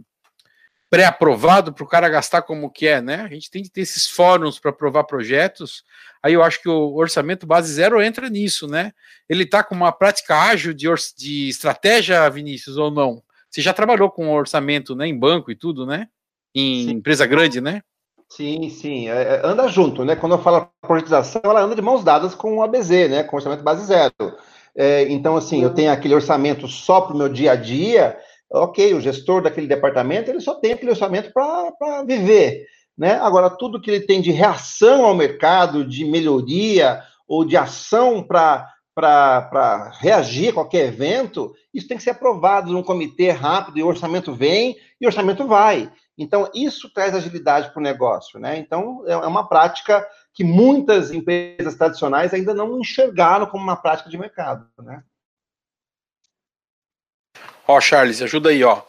pré-aprovado 0.89 1.72
para 1.72 1.84
o 1.86 1.88
cara 1.88 2.10
gastar 2.10 2.41
como 2.41 2.70
que 2.70 2.86
é, 2.86 3.00
né? 3.00 3.22
A 3.22 3.30
gente 3.30 3.50
tem 3.50 3.64
que 3.64 3.70
ter 3.70 3.80
esses 3.80 4.10
fóruns 4.10 4.60
para 4.60 4.72
aprovar 4.72 5.06
projetos. 5.06 5.86
Aí 6.22 6.34
eu 6.34 6.43
acho 6.43 6.62
que 6.62 6.68
o 6.68 6.95
orçamento 6.95 7.47
base 7.47 7.72
zero 7.72 8.02
entra 8.02 8.30
nisso, 8.30 8.68
né? 8.68 8.91
Ele 9.30 9.43
está 9.43 9.64
com 9.64 9.74
uma 9.74 9.93
prática 9.93 10.36
ágil 10.36 10.74
de, 10.74 10.88
de 11.18 11.47
estratégia, 11.47 12.30
Vinícius, 12.30 12.76
ou 12.76 12.91
não? 12.91 13.24
Você 13.50 13.62
já 13.62 13.72
trabalhou 13.72 14.12
com 14.12 14.30
orçamento, 14.34 14.97
né? 14.97 15.08
Em 15.08 15.18
banco 15.18 15.50
e 15.50 15.56
tudo, 15.56 15.86
né? 15.86 16.10
Em 16.54 16.84
sim. 16.84 16.91
empresa 16.91 17.26
grande, 17.26 17.62
né? 17.62 17.82
Sim, 18.28 18.70
sim. 18.70 19.08
É, 19.08 19.22
é 19.22 19.41
anda 19.45 19.66
junto, 19.70 20.04
né? 20.04 20.18
Quando 20.18 20.34
eu 20.34 20.43
falo 20.43 20.70
projetização, 20.82 21.41
ela 21.45 21.62
anda 21.62 21.76
de 21.76 21.82
mãos 21.82 22.04
dadas 22.04 22.36
com 22.36 22.58
o 22.58 22.64
ABZ, 22.64 22.89
né? 23.10 23.24
Com 23.24 23.38
orçamento 23.38 23.64
base 23.64 23.86
zero. 23.86 24.14
É, 24.76 25.03
então, 25.09 25.36
assim, 25.36 25.63
eu 25.63 25.74
tenho 25.74 25.91
aquele 25.91 26.15
orçamento 26.15 26.67
só 26.67 27.01
para 27.01 27.13
o 27.13 27.17
meu 27.17 27.30
dia 27.30 27.53
a 27.53 27.55
dia, 27.55 28.17
ok, 28.51 28.93
o 28.93 29.01
gestor 29.01 29.41
daquele 29.41 29.67
departamento, 29.67 30.30
ele 30.30 30.39
só 30.39 30.55
tem 30.55 30.74
aquele 30.74 30.91
orçamento 30.91 31.32
para 31.32 32.03
viver, 32.03 32.65
né? 32.97 33.13
Agora, 33.22 33.49
tudo 33.49 33.82
que 33.82 33.91
ele 33.91 34.05
tem 34.05 34.22
de 34.22 34.32
reação 34.32 35.05
ao 35.05 35.13
mercado, 35.13 35.86
de 35.86 36.05
melhoria 36.05 37.01
ou 37.28 37.45
de 37.45 37.55
ação 37.55 38.24
para 38.24 38.72
reagir 39.99 40.49
a 40.49 40.53
qualquer 40.53 40.88
evento, 40.88 41.53
isso 41.74 41.88
tem 41.88 41.97
que 41.97 42.03
ser 42.03 42.11
aprovado 42.11 42.72
num 42.72 42.84
comitê 42.84 43.32
rápido, 43.32 43.78
e 43.78 43.84
o 43.84 43.88
orçamento 43.88 44.34
vem 44.34 44.76
e 44.99 45.05
o 45.05 45.07
orçamento 45.07 45.47
vai. 45.47 45.91
Então, 46.17 46.49
isso 46.53 46.91
traz 46.93 47.15
agilidade 47.15 47.72
para 47.72 47.80
o 47.80 47.84
negócio, 47.84 48.39
né? 48.39 48.57
Então, 48.57 49.03
é, 49.07 49.13
é 49.13 49.28
uma 49.28 49.47
prática 49.47 50.05
que 50.34 50.44
muitas 50.44 51.12
empresas 51.12 51.76
tradicionais 51.76 52.34
ainda 52.34 52.54
não 52.54 52.80
enxergaram 52.80 53.46
como 53.46 53.64
uma 53.64 53.76
prática 53.76 54.10
de 54.10 54.18
mercado, 54.18 54.70
né? 54.80 55.04
Ó, 57.68 57.80
Charles, 57.80 58.22
ajuda 58.22 58.50
aí, 58.50 58.64
ó. 58.64 58.82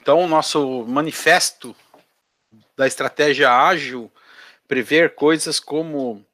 Então, 0.00 0.20
o 0.20 0.28
nosso 0.28 0.84
manifesto 0.84 1.74
da 2.76 2.86
estratégia 2.86 3.50
ágil 3.50 4.12
prever 4.66 5.14
coisas 5.14 5.58
como 5.58 6.24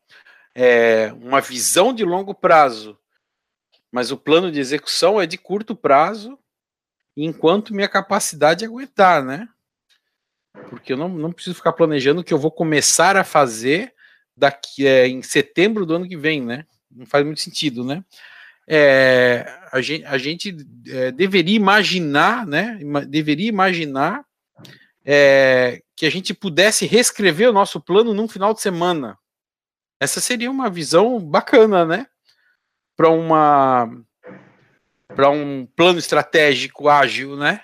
é, 0.55 1.12
uma 1.15 1.41
visão 1.41 1.95
de 1.95 2.05
longo 2.05 2.35
prazo, 2.35 2.99
mas 3.91 4.11
o 4.11 4.17
plano 4.17 4.51
de 4.51 4.61
execução 4.61 5.21
é 5.21 5.27
de 5.27 5.39
curto 5.39 5.75
prazo, 5.75 6.39
enquanto 7.17 7.75
minha 7.75 7.89
capacidade 7.89 8.65
aguentar, 8.65 9.25
né? 9.25 9.49
Porque 10.69 10.93
eu 10.93 10.97
não, 10.97 11.09
não 11.09 11.33
preciso 11.33 11.57
ficar 11.57 11.73
planejando 11.73 12.21
o 12.21 12.25
que 12.25 12.35
eu 12.35 12.39
vou 12.39 12.51
começar 12.51 13.17
a 13.17 13.25
fazer 13.25 13.95
daqui 14.37 14.87
é, 14.87 15.07
em 15.07 15.22
setembro 15.22 15.87
do 15.87 15.95
ano 15.95 16.09
que 16.09 16.16
vem, 16.16 16.43
né? 16.43 16.66
Não 16.91 17.07
faz 17.07 17.24
muito 17.24 17.41
sentido, 17.41 17.85
né? 17.85 18.05
É, 18.66 19.47
a 19.70 19.80
gente, 19.80 20.05
a 20.07 20.18
gente 20.18 20.57
é, 20.89 21.12
deveria 21.12 21.57
imaginar, 21.57 22.47
né? 22.47 22.78
Deveria 23.09 23.49
imaginar 23.49 24.24
é, 25.05 25.82
que 25.95 26.07
a 26.07 26.11
gente 26.11 26.32
pudesse 26.32 26.87
reescrever 26.87 27.51
o 27.51 27.53
nosso 27.53 27.80
plano 27.80 28.14
num 28.14 28.28
final 28.28 28.55
de 28.55 28.61
semana. 28.61 29.18
Essa 30.01 30.20
seria 30.20 30.51
uma 30.51 30.70
visão 30.70 31.20
bacana, 31.20 31.85
né? 31.85 32.07
Para 32.97 33.11
uma 33.11 33.91
para 35.09 35.30
um 35.30 35.66
plano 35.76 35.99
estratégico 35.99 36.89
ágil, 36.89 37.37
né? 37.37 37.61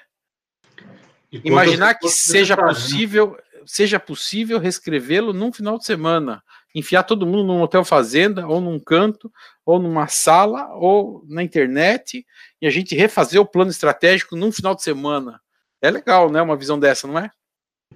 Imaginar 1.33 1.95
que 1.95 2.09
seja 2.09 2.55
né? 2.55 2.63
possível, 2.63 3.37
seja 3.67 3.99
possível 3.99 4.59
reescrevê-lo 4.59 5.33
num 5.33 5.53
final 5.53 5.79
de 5.79 5.85
semana 5.85 6.43
enfiar 6.75 7.03
todo 7.03 7.27
mundo 7.27 7.45
num 7.45 7.63
hotel 7.63 7.85
fazenda, 7.85 8.47
ou 8.47 8.61
num 8.61 8.79
canto, 8.79 9.31
ou 9.65 9.79
numa 9.79 10.07
sala, 10.07 10.69
ou 10.75 11.25
na 11.29 11.43
internet, 11.43 12.25
e 12.61 12.67
a 12.67 12.71
gente 12.71 12.95
refazer 12.95 13.41
o 13.41 13.47
plano 13.47 13.71
estratégico 13.71 14.37
num 14.37 14.53
final 14.53 14.75
de 14.75 14.83
semana. 14.83 15.41
É 15.83 15.91
legal, 15.91 16.31
né? 16.31 16.41
Uma 16.43 16.57
visão 16.57 16.79
dessa, 16.79 17.07
não 17.07 17.19
é? 17.19 17.31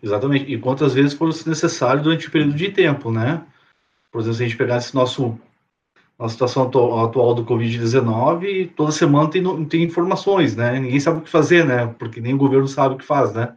Exatamente. 0.03 0.53
E 0.53 0.59
quantas 0.59 0.95
vezes 0.95 1.14
for 1.14 1.29
necessário 1.47 2.03
durante 2.03 2.29
o 2.29 2.31
período 2.31 2.55
de 2.55 2.70
tempo, 2.70 3.11
né? 3.11 3.45
Por 4.11 4.20
exemplo, 4.20 4.37
se 4.37 4.43
a 4.43 4.47
gente 4.47 4.59
pegar 4.59 4.79
esse 4.79 4.95
nosso 4.95 5.39
a 6.16 6.29
situação 6.29 6.62
atual 6.62 7.35
do 7.35 7.45
Covid-19, 7.45 8.70
toda 8.77 8.93
semana 8.93 9.29
tem, 9.29 9.64
tem 9.64 9.83
informações, 9.83 10.55
né? 10.55 10.79
Ninguém 10.79 11.01
sabe 11.01 11.18
o 11.18 11.22
que 11.22 11.31
fazer, 11.31 11.64
né? 11.64 11.93
Porque 11.99 12.20
nem 12.20 12.35
o 12.35 12.39
governo 12.39 12.68
sabe 12.68 12.95
o 12.95 12.99
que 12.99 13.05
faz, 13.05 13.35
né? 13.35 13.57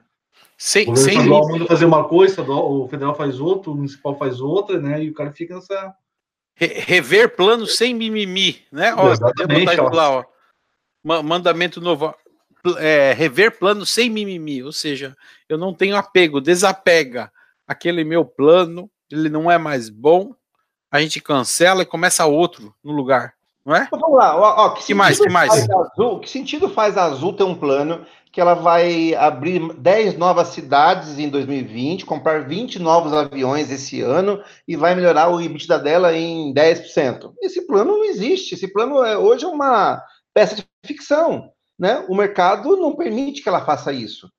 Sem, 0.57 0.91
o 0.91 0.95
sem 0.95 1.13
estadual 1.13 1.47
manda 1.47 1.67
fazer 1.67 1.85
uma 1.85 2.03
coisa, 2.05 2.41
o 2.41 2.87
federal 2.87 3.13
faz 3.13 3.39
outra, 3.39 3.69
o 3.69 3.75
municipal 3.75 4.17
faz 4.17 4.41
outra, 4.41 4.79
né? 4.81 5.03
E 5.03 5.09
o 5.11 5.13
cara 5.13 5.31
fica 5.31 5.53
nessa. 5.53 5.93
rever 6.55 7.35
plano 7.35 7.67
sem 7.67 7.93
mimimi, 7.93 8.63
né? 8.71 8.91
Ó, 8.95 9.11
Exatamente, 9.11 9.79
ó. 9.79 9.89
Lá, 9.89 10.09
ó. 10.09 10.25
Mandamento 11.21 11.79
novo. 11.79 12.13
É, 12.79 13.13
rever 13.13 13.59
plano 13.59 13.85
sem 13.85 14.09
mimimi, 14.09 14.63
ou 14.63 14.73
seja, 14.73 15.15
eu 15.47 15.57
não 15.59 15.73
tenho 15.73 15.95
apego, 15.95 16.41
desapega 16.41 17.31
aquele 17.67 18.03
meu 18.03 18.25
plano, 18.25 18.89
ele 19.09 19.29
não 19.29 19.49
é 19.49 19.57
mais 19.57 19.89
bom, 19.89 20.33
a 20.91 20.99
gente 20.99 21.21
cancela 21.21 21.83
e 21.83 21.85
começa 21.85 22.25
outro 22.25 22.75
no 22.83 22.91
lugar, 22.91 23.35
não 23.65 23.73
é? 23.73 23.83
Então, 23.83 23.99
vamos 23.99 24.17
lá, 24.17 24.35
ó, 24.35 24.65
ó, 24.65 24.69
que, 24.71 24.87
que 24.87 24.93
mais? 24.93 25.17
Que 25.17 25.29
mais? 25.29 25.69
Azul, 25.69 26.19
que 26.19 26.29
sentido 26.29 26.67
faz 26.67 26.97
a 26.97 27.05
Azul 27.05 27.31
ter 27.31 27.43
um 27.43 27.55
plano 27.55 28.05
que 28.37 28.41
ela 28.41 28.53
vai 28.53 29.15
abrir 29.15 29.73
10 29.79 30.15
novas 30.15 30.49
cidades 30.49 31.17
em 31.17 31.27
2020, 31.27 32.05
comprar 32.05 32.47
20 32.47 32.77
novos 32.77 33.11
aviões 33.11 33.71
esse 33.71 33.99
ano 34.01 34.43
e 34.67 34.75
vai 34.75 34.93
melhorar 34.93 35.29
o 35.29 35.41
EBITDA 35.41 35.79
dela 35.79 36.15
em 36.15 36.53
10%. 36.53 37.33
Esse 37.41 37.65
plano 37.65 37.97
não 37.97 38.05
existe. 38.05 38.53
Esse 38.53 38.71
plano 38.71 39.03
é, 39.03 39.17
hoje 39.17 39.43
é 39.43 39.47
uma 39.47 40.03
peça 40.35 40.55
de 40.55 40.63
ficção. 40.85 41.49
Né? 41.79 42.05
O 42.07 42.13
mercado 42.13 42.77
não 42.77 42.95
permite 42.95 43.41
que 43.41 43.49
ela 43.49 43.65
faça 43.65 43.91
isso. 43.91 44.31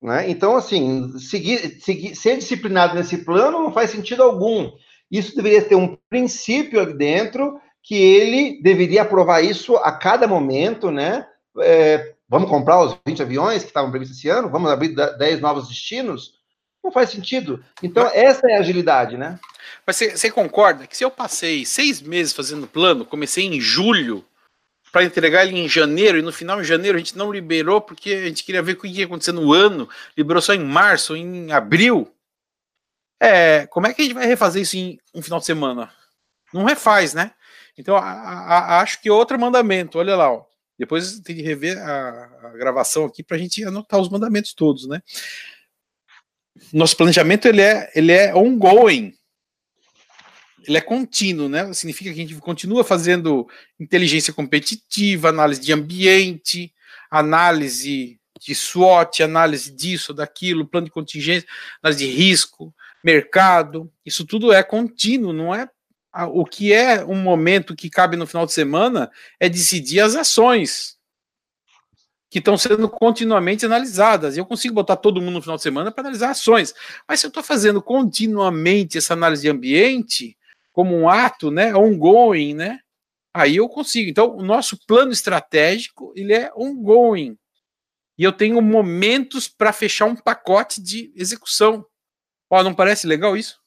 Né? 0.00 0.30
Então, 0.30 0.54
assim, 0.54 1.18
seguir, 1.18 1.80
seguir, 1.80 2.14
ser 2.14 2.36
disciplinado 2.36 2.94
nesse 2.94 3.24
plano 3.24 3.58
não 3.58 3.72
faz 3.72 3.90
sentido 3.90 4.22
algum. 4.22 4.70
Isso 5.10 5.34
deveria 5.34 5.64
ter 5.64 5.74
um 5.74 5.98
princípio 6.08 6.80
ali 6.80 6.94
dentro 6.96 7.58
que 7.82 7.96
ele 7.96 8.62
deveria 8.62 9.02
aprovar 9.02 9.40
isso 9.40 9.74
a 9.78 9.90
cada 9.90 10.28
momento, 10.28 10.92
né? 10.92 11.26
É, 11.58 12.11
Vamos 12.32 12.48
comprar 12.48 12.80
os 12.80 12.96
20 13.06 13.20
aviões 13.20 13.62
que 13.62 13.68
estavam 13.68 13.90
previstos 13.90 14.16
esse 14.16 14.30
ano? 14.30 14.48
Vamos 14.48 14.70
abrir 14.70 14.94
10 14.94 15.38
novos 15.42 15.68
destinos? 15.68 16.40
Não 16.82 16.90
faz 16.90 17.10
sentido. 17.10 17.62
Então, 17.82 18.10
essa 18.10 18.50
é 18.50 18.56
a 18.56 18.60
agilidade, 18.60 19.18
né? 19.18 19.38
Mas 19.86 19.96
você, 19.96 20.30
concorda 20.30 20.86
que 20.86 20.96
se 20.96 21.04
eu 21.04 21.10
passei 21.10 21.66
seis 21.66 22.00
meses 22.00 22.32
fazendo 22.32 22.66
plano, 22.66 23.04
comecei 23.04 23.44
em 23.44 23.60
julho, 23.60 24.24
para 24.90 25.04
entregar 25.04 25.44
ele 25.44 25.58
em 25.58 25.68
janeiro, 25.68 26.16
e 26.16 26.22
no 26.22 26.32
final 26.32 26.58
de 26.58 26.66
janeiro 26.66 26.96
a 26.96 26.98
gente 27.00 27.18
não 27.18 27.30
liberou 27.30 27.82
porque 27.82 28.10
a 28.14 28.24
gente 28.28 28.44
queria 28.44 28.62
ver 28.62 28.72
o 28.72 28.76
que 28.76 28.88
ia 28.88 29.04
acontecer 29.04 29.32
no 29.32 29.52
ano, 29.52 29.86
liberou 30.16 30.40
só 30.40 30.54
em 30.54 30.64
março, 30.64 31.14
em 31.14 31.52
abril. 31.52 32.10
É, 33.20 33.66
como 33.66 33.86
é 33.86 33.92
que 33.92 34.00
a 34.00 34.04
gente 34.06 34.14
vai 34.14 34.24
refazer 34.24 34.62
isso 34.62 34.78
em 34.78 34.98
um 35.14 35.20
final 35.20 35.38
de 35.38 35.44
semana? 35.44 35.92
Não 36.50 36.64
refaz, 36.64 37.12
né? 37.12 37.32
Então, 37.76 37.94
a, 37.94 38.00
a, 38.00 38.80
acho 38.80 39.02
que 39.02 39.10
outro 39.10 39.38
mandamento, 39.38 39.98
olha 39.98 40.16
lá, 40.16 40.32
ó. 40.32 40.50
Depois 40.82 41.20
tem 41.20 41.36
que 41.36 41.42
rever 41.42 41.78
a, 41.78 42.24
a 42.42 42.48
gravação 42.58 43.04
aqui 43.04 43.22
para 43.22 43.36
a 43.36 43.38
gente 43.38 43.62
anotar 43.62 44.00
os 44.00 44.08
mandamentos 44.08 44.52
todos, 44.52 44.88
né? 44.88 45.00
Nosso 46.72 46.96
planejamento 46.96 47.46
ele 47.46 47.60
é, 47.60 47.88
ele 47.94 48.10
é 48.10 48.34
ongoing, 48.34 49.14
ele 50.66 50.76
é 50.76 50.80
contínuo, 50.80 51.48
né? 51.48 51.72
Significa 51.72 52.12
que 52.12 52.20
a 52.20 52.26
gente 52.26 52.34
continua 52.40 52.82
fazendo 52.82 53.48
inteligência 53.78 54.32
competitiva, 54.32 55.28
análise 55.28 55.60
de 55.60 55.72
ambiente, 55.72 56.74
análise 57.08 58.18
de 58.40 58.52
SWOT, 58.52 59.22
análise 59.22 59.70
disso, 59.70 60.12
daquilo, 60.12 60.66
plano 60.66 60.86
de 60.86 60.92
contingência, 60.92 61.48
análise 61.80 62.04
de 62.04 62.10
risco, 62.10 62.74
mercado. 63.04 63.88
Isso 64.04 64.26
tudo 64.26 64.52
é 64.52 64.64
contínuo, 64.64 65.32
não 65.32 65.54
é 65.54 65.68
o 66.32 66.44
que 66.44 66.72
é 66.72 67.04
um 67.04 67.16
momento 67.16 67.74
que 67.74 67.88
cabe 67.88 68.16
no 68.16 68.26
final 68.26 68.44
de 68.44 68.52
semana 68.52 69.10
é 69.40 69.48
decidir 69.48 70.00
as 70.00 70.14
ações 70.14 70.98
que 72.32 72.38
estão 72.38 72.56
sendo 72.56 72.88
continuamente 72.88 73.66
analisadas. 73.66 74.36
Eu 74.36 74.46
consigo 74.46 74.74
botar 74.74 74.96
todo 74.96 75.20
mundo 75.20 75.34
no 75.34 75.42
final 75.42 75.56
de 75.56 75.62
semana 75.62 75.92
para 75.92 76.02
analisar 76.02 76.30
ações. 76.30 76.74
Mas 77.06 77.20
se 77.20 77.26
eu 77.26 77.28
estou 77.28 77.42
fazendo 77.42 77.82
continuamente 77.82 78.96
essa 78.96 79.12
análise 79.12 79.42
de 79.42 79.50
ambiente, 79.50 80.36
como 80.72 80.96
um 80.96 81.08
ato, 81.08 81.50
né, 81.50 81.74
ongoing, 81.74 82.54
né, 82.54 82.80
aí 83.34 83.56
eu 83.56 83.68
consigo. 83.68 84.08
Então, 84.08 84.34
o 84.34 84.42
nosso 84.42 84.78
plano 84.86 85.12
estratégico, 85.12 86.12
ele 86.16 86.32
é 86.32 86.50
ongoing. 86.56 87.36
E 88.16 88.24
eu 88.24 88.32
tenho 88.32 88.60
momentos 88.62 89.46
para 89.46 89.72
fechar 89.72 90.06
um 90.06 90.16
pacote 90.16 90.80
de 90.80 91.12
execução. 91.14 91.84
Ó, 92.48 92.62
não 92.62 92.74
parece 92.74 93.06
legal 93.06 93.36
isso? 93.36 93.61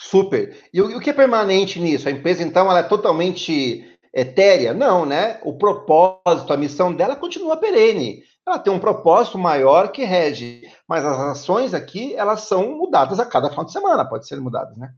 Super. 0.00 0.56
E 0.72 0.80
o, 0.80 0.96
o, 0.96 1.00
que 1.00 1.10
é 1.10 1.12
permanente 1.12 1.80
nisso? 1.80 2.08
A 2.08 2.12
empresa, 2.12 2.44
então, 2.44 2.70
ela 2.70 2.78
é 2.78 2.84
totalmente 2.84 3.98
etérea? 4.14 4.72
Não, 4.72 5.04
né? 5.04 5.40
O 5.42 5.58
propósito, 5.58 6.52
a 6.52 6.56
missão 6.56 6.94
dela 6.94 7.16
continua 7.16 7.56
perene. 7.56 8.22
Ela 8.46 8.60
tem 8.60 8.72
um 8.72 8.78
propósito 8.78 9.36
maior 9.36 9.90
que 9.90 10.04
rege. 10.04 10.62
Mas 10.86 11.04
as 11.04 11.18
ações 11.18 11.74
aqui, 11.74 12.14
elas 12.14 12.42
são 12.42 12.76
mudadas 12.76 13.18
a 13.18 13.26
cada 13.26 13.50
final 13.50 13.64
de 13.64 13.72
semana, 13.72 14.08
pode 14.08 14.28
ser 14.28 14.40
mudadas, 14.40 14.76
né? 14.76 14.94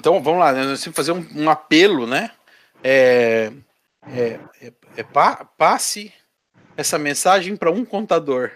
Então, 0.00 0.22
vamos 0.22 0.40
lá, 0.40 0.52
né? 0.52 0.64
nós 0.64 0.82
que 0.82 0.90
fazer 0.92 1.12
um, 1.12 1.26
um 1.36 1.50
apelo, 1.50 2.06
né? 2.06 2.30
É, 2.82 3.52
é, 4.08 4.40
é, 4.62 4.72
é 4.96 5.02
pa, 5.02 5.44
passe 5.44 6.10
essa 6.78 6.98
mensagem 6.98 7.54
para 7.56 7.70
um 7.70 7.84
contador. 7.84 8.52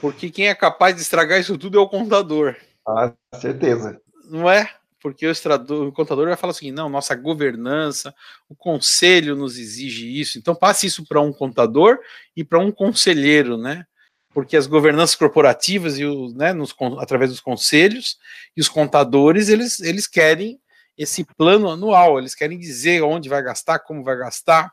Porque 0.00 0.30
quem 0.30 0.46
é 0.46 0.54
capaz 0.54 0.94
de 0.94 1.02
estragar 1.02 1.40
isso 1.40 1.58
tudo 1.58 1.76
é 1.76 1.82
o 1.82 1.88
contador. 1.88 2.54
Ah, 2.86 3.12
certeza. 3.34 4.00
Não 4.30 4.48
é? 4.50 4.70
Porque 5.00 5.26
o, 5.26 5.30
estrador, 5.30 5.86
o 5.86 5.92
contador 5.92 6.26
vai 6.26 6.36
falar 6.36 6.52
assim: 6.52 6.70
não, 6.70 6.88
nossa 6.88 7.14
governança, 7.14 8.14
o 8.48 8.54
conselho 8.54 9.36
nos 9.36 9.58
exige 9.58 10.20
isso. 10.20 10.38
Então 10.38 10.54
passe 10.54 10.86
isso 10.86 11.06
para 11.06 11.20
um 11.20 11.32
contador 11.32 11.98
e 12.36 12.42
para 12.42 12.58
um 12.58 12.72
conselheiro, 12.72 13.56
né? 13.56 13.84
Porque 14.30 14.56
as 14.56 14.66
governanças 14.66 15.16
corporativas 15.16 15.98
e 15.98 16.04
o, 16.04 16.28
né, 16.34 16.52
nos, 16.52 16.74
através 16.98 17.30
dos 17.30 17.40
conselhos 17.40 18.18
e 18.56 18.60
os 18.60 18.68
contadores, 18.68 19.48
eles, 19.48 19.80
eles 19.80 20.06
querem 20.06 20.60
esse 20.96 21.24
plano 21.36 21.70
anual, 21.70 22.18
eles 22.18 22.34
querem 22.34 22.58
dizer 22.58 23.02
onde 23.02 23.28
vai 23.28 23.42
gastar, 23.42 23.78
como 23.78 24.02
vai 24.02 24.16
gastar, 24.16 24.70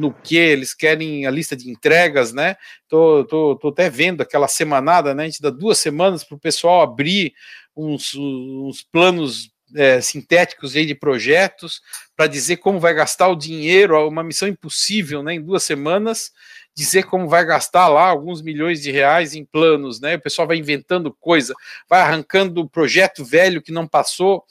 no 0.00 0.12
que 0.12 0.36
eles 0.36 0.72
querem 0.72 1.26
a 1.26 1.30
lista 1.30 1.54
de 1.54 1.70
entregas, 1.70 2.32
né? 2.32 2.56
Tô, 2.88 3.22
tô, 3.24 3.54
tô 3.56 3.68
até 3.68 3.90
vendo 3.90 4.22
aquela 4.22 4.48
semanada, 4.48 5.14
né? 5.14 5.24
A 5.24 5.26
gente 5.26 5.42
dá 5.42 5.50
duas 5.50 5.78
semanas 5.78 6.24
para 6.24 6.36
o 6.36 6.40
pessoal 6.40 6.80
abrir 6.80 7.34
uns, 7.76 8.14
uns 8.14 8.82
planos 8.82 9.50
é, 9.76 10.00
sintéticos 10.00 10.74
aí 10.74 10.86
de 10.86 10.94
projetos 10.94 11.82
para 12.16 12.26
dizer 12.26 12.56
como 12.56 12.80
vai 12.80 12.94
gastar 12.94 13.28
o 13.28 13.36
dinheiro, 13.36 14.08
uma 14.08 14.24
missão 14.24 14.48
impossível, 14.48 15.22
né? 15.22 15.34
Em 15.34 15.42
duas 15.42 15.62
semanas, 15.62 16.32
dizer 16.74 17.02
como 17.04 17.28
vai 17.28 17.44
gastar 17.44 17.86
lá 17.88 18.08
alguns 18.08 18.40
milhões 18.40 18.80
de 18.80 18.90
reais 18.90 19.34
em 19.34 19.44
planos, 19.44 20.00
né? 20.00 20.16
O 20.16 20.20
pessoal 20.20 20.48
vai 20.48 20.56
inventando 20.56 21.14
coisa, 21.20 21.54
vai 21.86 22.00
arrancando 22.00 22.68
projeto 22.68 23.22
velho 23.22 23.60
que 23.60 23.70
não 23.70 23.86
passou, 23.86 24.44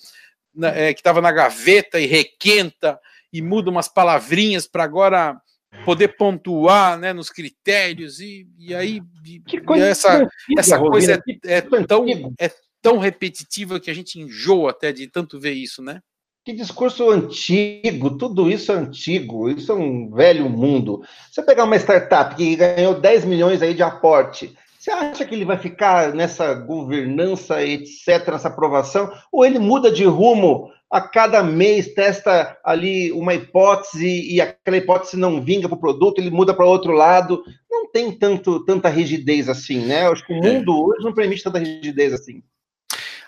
é, 0.62 0.94
que 0.94 1.00
estava 1.00 1.22
na 1.22 1.32
gaveta 1.32 2.00
e 2.00 2.06
requenta 2.06 3.00
e 3.32 3.42
muda 3.42 3.70
umas 3.70 3.88
palavrinhas 3.88 4.68
para 4.68 4.84
agora 4.84 5.40
poder 5.86 6.10
pontuar 6.18 6.98
né, 6.98 7.14
nos 7.14 7.30
critérios, 7.30 8.20
e, 8.20 8.48
e 8.58 8.74
aí 8.74 9.02
e, 9.26 9.42
e 9.56 9.82
essa, 9.82 10.28
essa 10.58 10.80
coisa 10.80 11.22
é, 11.46 11.58
é, 11.58 11.62
tão, 11.62 12.06
é 12.40 12.52
tão 12.82 12.98
repetitiva 12.98 13.80
que 13.80 13.92
a 13.92 13.94
gente 13.94 14.20
enjoa 14.20 14.72
até 14.72 14.92
de 14.92 15.08
tanto 15.08 15.40
ver 15.40 15.54
isso, 15.54 15.82
né? 15.82 16.02
Que 16.44 16.54
discurso 16.54 17.12
antigo, 17.12 18.18
tudo 18.18 18.50
isso 18.50 18.72
é 18.72 18.76
antigo, 18.76 19.50
isso 19.50 19.72
é 19.72 19.76
um 19.76 20.10
velho 20.10 20.50
mundo. 20.50 21.04
Você 21.30 21.44
pegar 21.44 21.66
uma 21.66 21.76
startup 21.76 22.34
que 22.34 22.56
ganhou 22.56 23.00
10 23.00 23.26
milhões 23.26 23.62
aí 23.62 23.74
de 23.74 23.84
aporte, 23.84 24.58
você 24.80 24.92
acha 24.92 25.26
que 25.26 25.36
ele 25.36 25.46
vai 25.46 25.58
ficar 25.58 26.14
nessa 26.14 26.54
governança, 26.54 27.62
etc., 27.62 28.30
nessa 28.32 28.48
aprovação? 28.48 29.12
Ou 29.32 29.46
ele 29.46 29.60
muda 29.60 29.92
de 29.92 30.06
rumo 30.06 30.72
a 30.92 31.02
cada 31.02 31.44
mês, 31.44 31.94
testa 31.94 32.58
ali 32.64 33.12
uma 33.12 33.34
hipótese 33.34 34.08
e 34.08 34.42
aquela 34.42 34.78
hipótese 34.78 35.18
não 35.18 35.44
vinga 35.44 35.68
para 35.68 35.78
o 35.78 35.80
produto, 35.80 36.20
ele 36.20 36.32
muda 36.32 36.54
para 36.54 36.66
outro 36.66 36.92
lado? 36.92 37.44
Não 37.70 37.92
tem 37.92 38.12
tanto, 38.12 38.66
tanta 38.66 38.90
rigidez 38.90 39.48
assim, 39.48 39.86
né? 39.86 40.08
Eu 40.08 40.14
acho 40.14 40.26
que 40.26 40.34
o 40.34 40.38
é. 40.38 40.42
mundo 40.42 40.76
hoje 40.76 41.04
não 41.04 41.14
permite 41.14 41.44
tanta 41.44 41.60
rigidez 41.60 42.14
assim. 42.14 42.42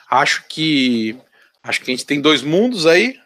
Acho 0.09 0.45
que 0.47 1.17
acho 1.63 1.81
que 1.81 1.91
a 1.91 1.93
gente 1.93 2.05
tem 2.05 2.19
dois 2.19 2.41
mundos 2.41 2.85
aí. 2.85 3.19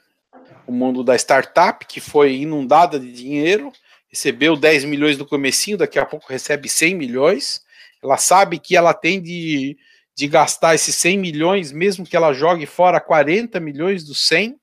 O 0.68 0.72
mundo 0.72 1.04
da 1.04 1.16
startup, 1.16 1.86
que 1.86 2.00
foi 2.00 2.38
inundada 2.38 3.00
de 3.00 3.12
dinheiro, 3.12 3.72
recebeu 4.10 4.56
10 4.56 4.84
milhões 4.86 5.18
no 5.18 5.26
comecinho, 5.26 5.78
daqui 5.78 6.00
a 6.00 6.06
pouco 6.06 6.26
recebe 6.28 6.68
100 6.68 6.96
milhões 6.96 7.66
ela 8.06 8.18
sabe 8.18 8.60
que 8.60 8.76
ela 8.76 8.94
tem 8.94 9.22
de, 9.22 9.78
de 10.16 10.28
gastar 10.28 10.74
esses 10.76 10.96
100 10.96 11.18
milhões, 11.18 11.72
mesmo 11.72 12.06
que 12.06 12.16
ela 12.16 12.34
jogue 12.34 12.66
fora 12.66 13.02
40 13.02 13.60
milhões 13.60 14.04
dos 14.04 14.26
100, 14.28 14.58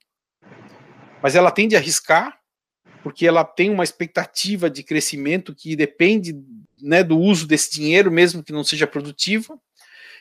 mas 1.22 1.36
ela 1.36 1.50
tem 1.50 1.68
de 1.68 1.76
arriscar, 1.76 2.38
porque 3.02 3.26
ela 3.26 3.44
tem 3.44 3.68
uma 3.68 3.84
expectativa 3.84 4.70
de 4.70 4.82
crescimento 4.82 5.54
que 5.54 5.76
depende 5.76 6.34
né, 6.80 7.04
do 7.04 7.18
uso 7.18 7.46
desse 7.46 7.70
dinheiro, 7.70 8.10
mesmo 8.10 8.42
que 8.42 8.52
não 8.52 8.64
seja 8.64 8.86
produtivo. 8.86 9.60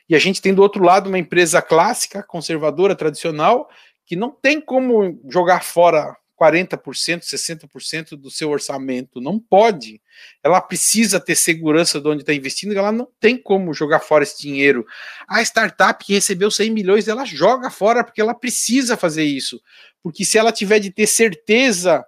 E 0.09 0.15
a 0.15 0.19
gente 0.19 0.41
tem 0.41 0.53
do 0.53 0.61
outro 0.61 0.83
lado 0.83 1.07
uma 1.07 1.17
empresa 1.17 1.61
clássica, 1.61 2.21
conservadora, 2.23 2.95
tradicional, 2.95 3.69
que 4.05 4.15
não 4.15 4.29
tem 4.29 4.59
como 4.59 5.21
jogar 5.29 5.63
fora 5.63 6.15
40%, 6.41 7.21
60% 7.21 8.15
do 8.15 8.31
seu 8.31 8.49
orçamento. 8.49 9.21
Não 9.21 9.39
pode. 9.39 10.01
Ela 10.43 10.59
precisa 10.59 11.19
ter 11.19 11.35
segurança 11.35 12.01
de 12.01 12.07
onde 12.07 12.23
está 12.23 12.33
investindo, 12.33 12.75
ela 12.75 12.91
não 12.91 13.07
tem 13.19 13.37
como 13.37 13.73
jogar 13.73 13.99
fora 13.99 14.23
esse 14.23 14.41
dinheiro. 14.41 14.85
A 15.27 15.41
startup 15.43 16.03
que 16.03 16.13
recebeu 16.13 16.49
100 16.49 16.71
milhões, 16.71 17.07
ela 17.07 17.25
joga 17.25 17.69
fora 17.69 18.03
porque 18.03 18.19
ela 18.19 18.33
precisa 18.33 18.97
fazer 18.97 19.23
isso. 19.23 19.61
Porque 20.01 20.25
se 20.25 20.37
ela 20.37 20.51
tiver 20.51 20.79
de 20.79 20.89
ter 20.89 21.05
certeza 21.05 22.03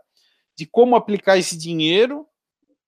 de 0.58 0.66
como 0.66 0.96
aplicar 0.96 1.38
esse 1.38 1.56
dinheiro, 1.56 2.26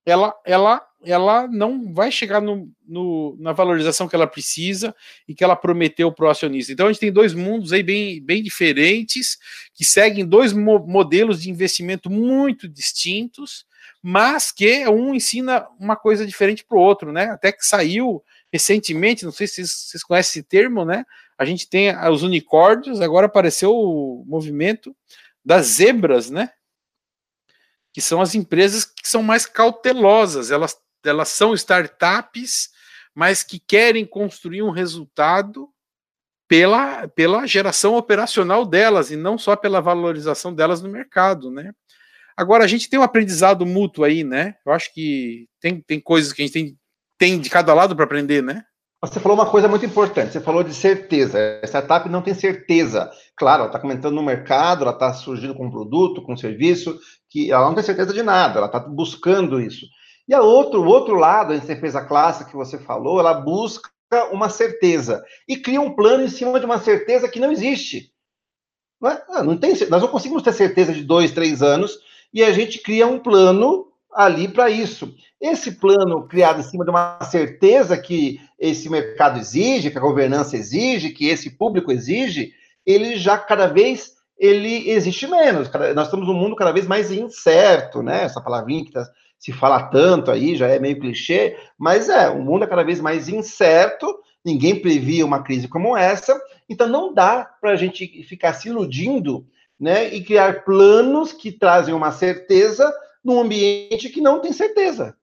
ela, 0.04 0.34
ela 0.44 0.85
ela 1.04 1.46
não 1.46 1.92
vai 1.92 2.10
chegar 2.10 2.40
no, 2.40 2.70
no, 2.86 3.36
na 3.38 3.52
valorização 3.52 4.08
que 4.08 4.16
ela 4.16 4.26
precisa 4.26 4.94
e 5.28 5.34
que 5.34 5.44
ela 5.44 5.54
prometeu 5.54 6.10
para 6.10 6.26
o 6.26 6.28
acionista. 6.28 6.72
Então 6.72 6.86
a 6.86 6.92
gente 6.92 7.00
tem 7.00 7.12
dois 7.12 7.34
mundos 7.34 7.72
aí 7.72 7.82
bem, 7.82 8.22
bem 8.22 8.42
diferentes, 8.42 9.38
que 9.74 9.84
seguem 9.84 10.26
dois 10.26 10.52
mo 10.52 10.78
modelos 10.86 11.42
de 11.42 11.50
investimento 11.50 12.10
muito 12.10 12.68
distintos, 12.68 13.66
mas 14.02 14.52
que 14.52 14.86
um 14.88 15.14
ensina 15.14 15.66
uma 15.78 15.96
coisa 15.96 16.26
diferente 16.26 16.64
para 16.64 16.78
o 16.78 16.80
outro, 16.80 17.12
né? 17.12 17.26
Até 17.26 17.52
que 17.52 17.64
saiu 17.64 18.22
recentemente, 18.52 19.24
não 19.24 19.32
sei 19.32 19.46
se 19.46 19.66
vocês, 19.66 20.02
conhecem 20.02 20.40
esse 20.40 20.48
termo, 20.48 20.84
né? 20.84 21.04
A 21.38 21.44
gente 21.44 21.68
tem 21.68 21.94
os 22.08 22.22
unicórnios, 22.22 23.00
agora 23.00 23.26
apareceu 23.26 23.74
o 23.74 24.24
movimento 24.26 24.96
das 25.44 25.66
zebras, 25.66 26.30
né? 26.30 26.50
Que 27.92 28.00
são 28.00 28.20
as 28.20 28.34
empresas 28.34 28.84
que 28.84 29.08
são 29.08 29.22
mais 29.22 29.44
cautelosas, 29.44 30.50
elas, 30.50 30.76
elas 31.06 31.28
são 31.28 31.54
startups, 31.54 32.70
mas 33.14 33.42
que 33.42 33.58
querem 33.58 34.04
construir 34.04 34.62
um 34.62 34.70
resultado 34.70 35.68
pela, 36.48 37.08
pela 37.08 37.46
geração 37.46 37.96
operacional 37.96 38.64
delas 38.64 39.10
e 39.10 39.16
não 39.16 39.36
só 39.38 39.56
pela 39.56 39.80
valorização 39.80 40.54
delas 40.54 40.82
no 40.82 40.88
mercado, 40.88 41.50
né? 41.50 41.72
Agora 42.36 42.64
a 42.64 42.66
gente 42.66 42.88
tem 42.88 42.98
um 42.98 43.02
aprendizado 43.02 43.64
mútuo 43.64 44.04
aí, 44.04 44.22
né? 44.22 44.54
Eu 44.64 44.72
acho 44.72 44.92
que 44.92 45.48
tem, 45.60 45.80
tem 45.80 45.98
coisas 45.98 46.32
que 46.32 46.42
a 46.42 46.44
gente 46.44 46.52
tem, 46.52 46.78
tem 47.18 47.40
de 47.40 47.48
cada 47.48 47.72
lado 47.72 47.96
para 47.96 48.04
aprender, 48.04 48.42
né? 48.42 48.62
Você 49.00 49.20
falou 49.20 49.38
uma 49.38 49.48
coisa 49.48 49.68
muito 49.68 49.84
importante, 49.84 50.32
você 50.32 50.40
falou 50.40 50.62
de 50.62 50.74
certeza. 50.74 51.38
A 51.62 51.66
startup 51.66 52.08
não 52.08 52.22
tem 52.22 52.34
certeza. 52.34 53.10
Claro, 53.36 53.60
ela 53.60 53.68
está 53.68 53.78
comentando 53.78 54.14
no 54.14 54.22
mercado, 54.22 54.82
ela 54.82 54.92
está 54.92 55.12
surgindo 55.14 55.54
com 55.54 55.66
um 55.66 55.70
produto, 55.70 56.22
com 56.22 56.32
um 56.32 56.36
serviço, 56.36 56.98
que 57.30 57.50
ela 57.50 57.66
não 57.66 57.74
tem 57.74 57.84
certeza 57.84 58.12
de 58.12 58.22
nada, 58.22 58.58
ela 58.58 58.66
está 58.66 58.80
buscando 58.80 59.60
isso. 59.60 59.86
E 60.28 60.34
a 60.34 60.42
outro, 60.42 60.82
o 60.82 60.86
outro 60.86 61.14
lado, 61.14 61.52
a 61.52 61.56
defesa 61.56 62.04
clássica 62.04 62.50
que 62.50 62.56
você 62.56 62.78
falou, 62.78 63.20
ela 63.20 63.34
busca 63.34 63.90
uma 64.32 64.48
certeza 64.48 65.24
e 65.48 65.56
cria 65.56 65.80
um 65.80 65.94
plano 65.94 66.24
em 66.24 66.28
cima 66.28 66.58
de 66.58 66.66
uma 66.66 66.78
certeza 66.78 67.28
que 67.28 67.40
não 67.40 67.52
existe. 67.52 68.12
Não, 69.00 69.10
é? 69.10 69.24
Ah, 69.28 69.42
não 69.42 69.56
tem, 69.56 69.72
nós 69.88 70.02
não 70.02 70.08
conseguimos 70.08 70.42
ter 70.42 70.52
certeza 70.52 70.92
de 70.92 71.04
dois, 71.04 71.32
três 71.32 71.62
anos 71.62 71.98
e 72.32 72.42
a 72.42 72.52
gente 72.52 72.80
cria 72.80 73.06
um 73.06 73.18
plano 73.18 73.88
ali 74.12 74.48
para 74.48 74.70
isso. 74.70 75.14
Esse 75.40 75.72
plano 75.72 76.26
criado 76.26 76.60
em 76.60 76.64
cima 76.64 76.84
de 76.84 76.90
uma 76.90 77.18
certeza 77.22 77.96
que 77.98 78.40
esse 78.58 78.88
mercado 78.88 79.38
exige, 79.38 79.90
que 79.90 79.98
a 79.98 80.00
governança 80.00 80.56
exige, 80.56 81.10
que 81.10 81.28
esse 81.28 81.50
público 81.50 81.92
exige, 81.92 82.52
ele 82.84 83.16
já 83.16 83.36
cada 83.36 83.66
vez 83.66 84.16
ele 84.38 84.90
existe 84.90 85.26
menos. 85.26 85.70
Nós 85.94 86.06
estamos 86.06 86.26
num 86.26 86.34
mundo 86.34 86.56
cada 86.56 86.72
vez 86.72 86.86
mais 86.86 87.10
incerto, 87.10 88.02
né? 88.02 88.24
Essa 88.24 88.40
palavrinha 88.40 88.84
que 88.84 88.92
tá, 88.92 89.06
se 89.38 89.52
fala 89.52 89.82
tanto 89.84 90.30
aí 90.30 90.56
já 90.56 90.68
é 90.68 90.78
meio 90.78 90.98
clichê, 90.98 91.56
mas 91.78 92.08
é, 92.08 92.28
o 92.28 92.40
mundo 92.40 92.64
é 92.64 92.66
cada 92.66 92.82
vez 92.82 93.00
mais 93.00 93.28
incerto. 93.28 94.06
Ninguém 94.44 94.80
previa 94.80 95.26
uma 95.26 95.42
crise 95.42 95.68
como 95.68 95.96
essa, 95.96 96.40
então 96.68 96.88
não 96.88 97.12
dá 97.12 97.44
para 97.60 97.72
a 97.72 97.76
gente 97.76 98.22
ficar 98.24 98.54
se 98.54 98.68
iludindo, 98.68 99.46
né? 99.78 100.12
E 100.14 100.22
criar 100.22 100.64
planos 100.64 101.32
que 101.32 101.50
trazem 101.50 101.92
uma 101.92 102.12
certeza 102.12 102.92
num 103.24 103.40
ambiente 103.40 104.08
que 104.08 104.20
não 104.20 104.40
tem 104.40 104.52
certeza. 104.52 105.16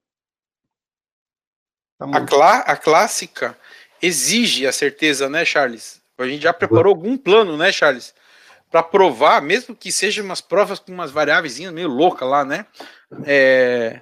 Tá 1.97 2.05
a, 2.05 2.21
clá 2.25 2.57
a 2.59 2.75
clássica 2.75 3.57
exige 4.01 4.67
a 4.67 4.71
certeza, 4.73 5.29
né, 5.29 5.45
Charles? 5.45 6.01
A 6.17 6.27
gente 6.27 6.43
já 6.43 6.53
preparou 6.53 6.89
algum 6.89 7.17
plano, 7.17 7.55
né, 7.55 7.71
Charles? 7.71 8.13
Para 8.73 8.81
provar, 8.81 9.39
mesmo 9.39 9.75
que 9.75 9.91
sejam 9.91 10.25
umas 10.25 10.41
provas 10.41 10.79
com 10.79 10.91
umas 10.91 11.11
variáveis 11.11 11.59
meio 11.59 11.87
loucas 11.87 12.27
lá, 12.27 12.43
né? 12.43 12.65
É, 13.23 14.01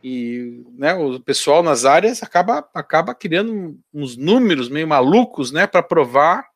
e 0.00 0.62
né, 0.78 0.94
o 0.94 1.18
pessoal 1.18 1.60
nas 1.60 1.84
áreas 1.84 2.22
acaba, 2.22 2.64
acaba 2.72 3.16
criando 3.16 3.76
uns 3.92 4.16
números 4.16 4.68
meio 4.68 4.86
malucos, 4.86 5.50
né, 5.50 5.66
para 5.66 5.82
provar 5.82 6.46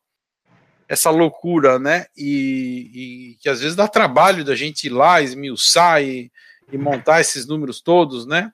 essa 0.87 1.09
loucura, 1.09 1.77
né? 1.77 2.05
E, 2.15 3.33
e, 3.33 3.37
que 3.41 3.49
às 3.49 3.59
vezes 3.59 3.75
dá 3.75 3.85
trabalho 3.85 4.45
da 4.45 4.55
gente 4.55 4.85
ir 4.85 4.89
lá, 4.89 5.21
esmiuçar 5.21 6.01
e, 6.01 6.31
e 6.71 6.77
montar 6.77 7.19
esses 7.19 7.45
números 7.45 7.81
todos, 7.81 8.25
né? 8.25 8.49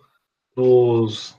dos, 0.55 1.37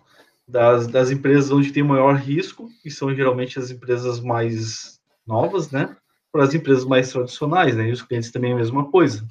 das, 0.48 0.88
das 0.88 1.10
empresas 1.10 1.52
onde 1.52 1.72
tem 1.72 1.84
maior 1.84 2.16
risco, 2.16 2.70
que 2.82 2.92
são 2.92 3.16
geralmente 3.16 3.58
as 3.58 3.72
empresas 3.72 4.20
mais 4.20 4.93
novas, 5.26 5.72
né? 5.72 5.96
Para 6.32 6.44
as 6.44 6.54
empresas 6.54 6.86
mais 6.86 7.12
tradicionais, 7.12 7.76
né? 7.76 7.90
E 7.90 7.92
os 7.92 8.02
clientes 8.02 8.32
também 8.32 8.52
é 8.52 8.54
a 8.54 8.58
mesma 8.58 8.90
coisa. 8.90 9.26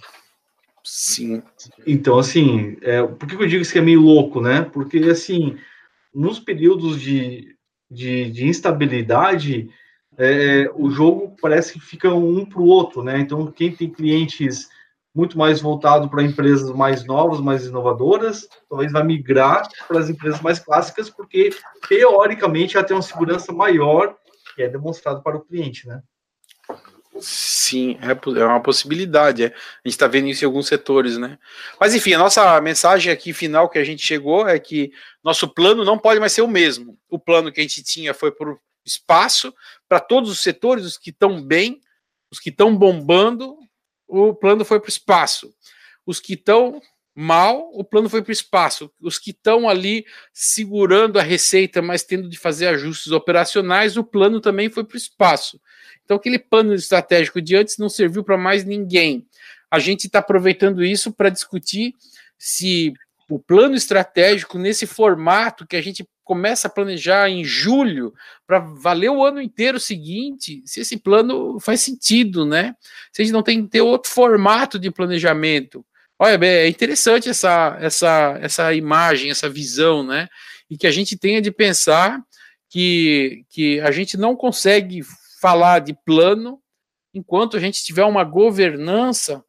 Sim. 0.84 1.42
Então, 1.86 2.18
assim, 2.18 2.76
é, 2.82 3.02
por 3.02 3.28
que 3.28 3.34
eu 3.34 3.46
digo 3.46 3.62
isso 3.62 3.72
que 3.72 3.78
é 3.78 3.82
meio 3.82 4.00
louco, 4.00 4.40
né? 4.40 4.62
Porque, 4.62 4.98
assim, 4.98 5.56
nos 6.14 6.38
períodos 6.38 7.00
de, 7.00 7.56
de, 7.90 8.30
de 8.30 8.46
instabilidade, 8.46 9.70
é, 10.18 10.70
o 10.74 10.90
jogo 10.90 11.36
parece 11.40 11.74
que 11.74 11.80
fica 11.80 12.12
um 12.12 12.44
para 12.44 12.60
o 12.60 12.66
outro, 12.66 13.02
né? 13.02 13.18
Então, 13.20 13.46
quem 13.46 13.74
tem 13.74 13.90
clientes 13.90 14.68
muito 15.14 15.36
mais 15.36 15.60
voltado 15.60 16.08
para 16.08 16.22
empresas 16.22 16.70
mais 16.74 17.04
novas, 17.04 17.38
mais 17.38 17.66
inovadoras, 17.66 18.48
talvez 18.68 18.90
vai 18.90 19.04
migrar 19.04 19.68
para 19.86 19.98
as 19.98 20.08
empresas 20.08 20.40
mais 20.40 20.58
clássicas, 20.58 21.10
porque 21.10 21.50
teoricamente 21.86 22.76
ela 22.76 22.86
tem 22.86 22.96
uma 22.96 23.02
segurança 23.02 23.52
maior 23.52 24.16
que 24.54 24.62
é 24.62 24.68
demonstrado 24.68 25.22
para 25.22 25.36
o 25.36 25.44
cliente, 25.44 25.86
né? 25.86 26.02
Sim, 27.20 27.98
é, 28.00 28.40
é 28.40 28.44
uma 28.44 28.62
possibilidade. 28.62 29.44
É. 29.44 29.46
A 29.46 29.50
gente 29.88 29.94
está 29.94 30.06
vendo 30.06 30.28
isso 30.28 30.44
em 30.44 30.46
alguns 30.46 30.66
setores, 30.66 31.18
né? 31.18 31.38
Mas 31.78 31.94
enfim, 31.94 32.14
a 32.14 32.18
nossa 32.18 32.60
mensagem 32.60 33.12
aqui 33.12 33.32
final 33.32 33.68
que 33.68 33.78
a 33.78 33.84
gente 33.84 34.02
chegou 34.02 34.48
é 34.48 34.58
que 34.58 34.92
nosso 35.22 35.48
plano 35.48 35.84
não 35.84 35.98
pode 35.98 36.18
mais 36.18 36.32
ser 36.32 36.42
o 36.42 36.48
mesmo. 36.48 36.98
O 37.08 37.18
plano 37.18 37.52
que 37.52 37.60
a 37.60 37.62
gente 37.62 37.82
tinha 37.82 38.14
foi 38.14 38.32
por 38.32 38.58
espaço 38.84 39.54
para 39.88 40.00
todos 40.00 40.30
os 40.30 40.40
setores, 40.40 40.84
os 40.84 40.98
que 40.98 41.10
estão 41.10 41.42
bem, 41.42 41.80
os 42.30 42.40
que 42.40 42.48
estão 42.48 42.76
bombando, 42.76 43.56
o 44.08 44.34
plano 44.34 44.64
foi 44.64 44.80
para 44.80 44.88
o 44.88 44.90
espaço. 44.90 45.54
Os 46.04 46.18
que 46.18 46.34
estão 46.34 46.80
mal, 47.14 47.70
o 47.72 47.84
plano 47.84 48.08
foi 48.08 48.22
para 48.22 48.30
o 48.30 48.32
espaço. 48.32 48.90
Os 49.00 49.18
que 49.18 49.30
estão 49.30 49.68
ali 49.68 50.04
segurando 50.32 51.18
a 51.18 51.22
receita, 51.22 51.82
mas 51.82 52.02
tendo 52.02 52.28
de 52.28 52.38
fazer 52.38 52.68
ajustes 52.68 53.12
operacionais, 53.12 53.96
o 53.96 54.04
plano 54.04 54.40
também 54.40 54.70
foi 54.70 54.84
para 54.84 54.94
o 54.94 54.98
espaço. 54.98 55.60
Então, 56.04 56.16
aquele 56.16 56.38
plano 56.38 56.74
estratégico 56.74 57.40
de 57.40 57.56
antes 57.56 57.78
não 57.78 57.88
serviu 57.88 58.24
para 58.24 58.38
mais 58.38 58.64
ninguém. 58.64 59.26
A 59.70 59.78
gente 59.78 60.06
está 60.06 60.18
aproveitando 60.18 60.84
isso 60.84 61.12
para 61.12 61.28
discutir 61.28 61.94
se 62.38 62.92
o 63.28 63.38
plano 63.38 63.74
estratégico, 63.74 64.58
nesse 64.58 64.86
formato 64.86 65.66
que 65.66 65.76
a 65.76 65.80
gente 65.80 66.06
começa 66.22 66.68
a 66.68 66.70
planejar 66.70 67.28
em 67.28 67.44
julho 67.44 68.12
para 68.46 68.58
valer 68.58 69.10
o 69.10 69.24
ano 69.24 69.40
inteiro 69.40 69.80
seguinte, 69.80 70.62
se 70.66 70.80
esse 70.80 70.96
plano 70.96 71.58
faz 71.58 71.80
sentido, 71.80 72.44
né? 72.44 72.74
Se 73.12 73.22
a 73.22 73.24
gente 73.24 73.32
não 73.32 73.42
tem 73.42 73.62
que 73.62 73.70
ter 73.70 73.80
outro 73.80 74.10
formato 74.10 74.78
de 74.78 74.90
planejamento. 74.90 75.84
Olha, 76.24 76.38
é 76.46 76.68
interessante 76.68 77.28
essa, 77.28 77.76
essa, 77.80 78.38
essa 78.40 78.72
imagem, 78.72 79.32
essa 79.32 79.48
visão, 79.48 80.04
né? 80.04 80.28
E 80.70 80.78
que 80.78 80.86
a 80.86 80.90
gente 80.92 81.18
tenha 81.18 81.42
de 81.42 81.50
pensar 81.50 82.22
que, 82.70 83.44
que 83.50 83.80
a 83.80 83.90
gente 83.90 84.16
não 84.16 84.36
consegue 84.36 85.00
falar 85.40 85.80
de 85.80 85.92
plano 86.06 86.60
enquanto 87.12 87.56
a 87.56 87.60
gente 87.60 87.82
tiver 87.82 88.04
uma 88.04 88.22
governança 88.22 89.44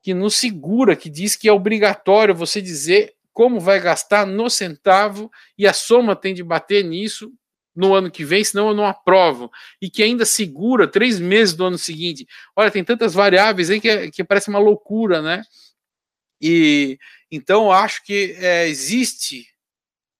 que 0.00 0.14
nos 0.14 0.36
segura, 0.36 0.94
que 0.94 1.10
diz 1.10 1.34
que 1.34 1.48
é 1.48 1.52
obrigatório 1.52 2.36
você 2.36 2.62
dizer 2.62 3.12
como 3.32 3.58
vai 3.58 3.80
gastar 3.80 4.24
no 4.24 4.48
centavo 4.48 5.28
e 5.58 5.66
a 5.66 5.72
soma 5.72 6.14
tem 6.14 6.32
de 6.32 6.44
bater 6.44 6.84
nisso 6.84 7.32
no 7.74 7.92
ano 7.92 8.12
que 8.12 8.24
vem, 8.24 8.44
senão 8.44 8.68
eu 8.68 8.74
não 8.74 8.86
aprovo, 8.86 9.50
e 9.82 9.90
que 9.90 10.04
ainda 10.04 10.24
segura 10.24 10.86
três 10.86 11.18
meses 11.18 11.52
do 11.52 11.64
ano 11.64 11.76
seguinte. 11.76 12.28
Olha, 12.54 12.70
tem 12.70 12.84
tantas 12.84 13.12
variáveis 13.12 13.70
aí 13.70 13.80
que, 13.80 14.12
que 14.12 14.22
parece 14.22 14.48
uma 14.48 14.60
loucura, 14.60 15.20
né? 15.20 15.42
E 16.40 16.98
então 17.30 17.72
acho 17.72 18.04
que 18.04 18.36
é, 18.38 18.68
existe 18.68 19.46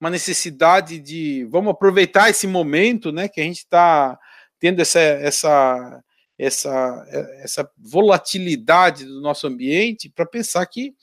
uma 0.01 0.11
necessidade 0.11 0.99
de 0.99 1.45
vamos 1.51 1.71
aproveitar 1.71 2.31
esse 2.31 2.47
momento, 2.47 3.11
né, 3.11 3.29
que 3.29 3.41
a 3.41 3.45
gente 3.45 3.59
está 3.59 4.19
tendo 4.59 4.81
essa, 4.81 5.01
essa, 5.01 6.05
essa, 6.39 7.07
essa 7.43 7.71
volatilidade 7.77 9.05
do 9.05 9.21
nosso 9.21 9.47
ambiente 9.47 10.09
para 10.09 10.27
pensar 10.27 10.65
que 10.67 10.95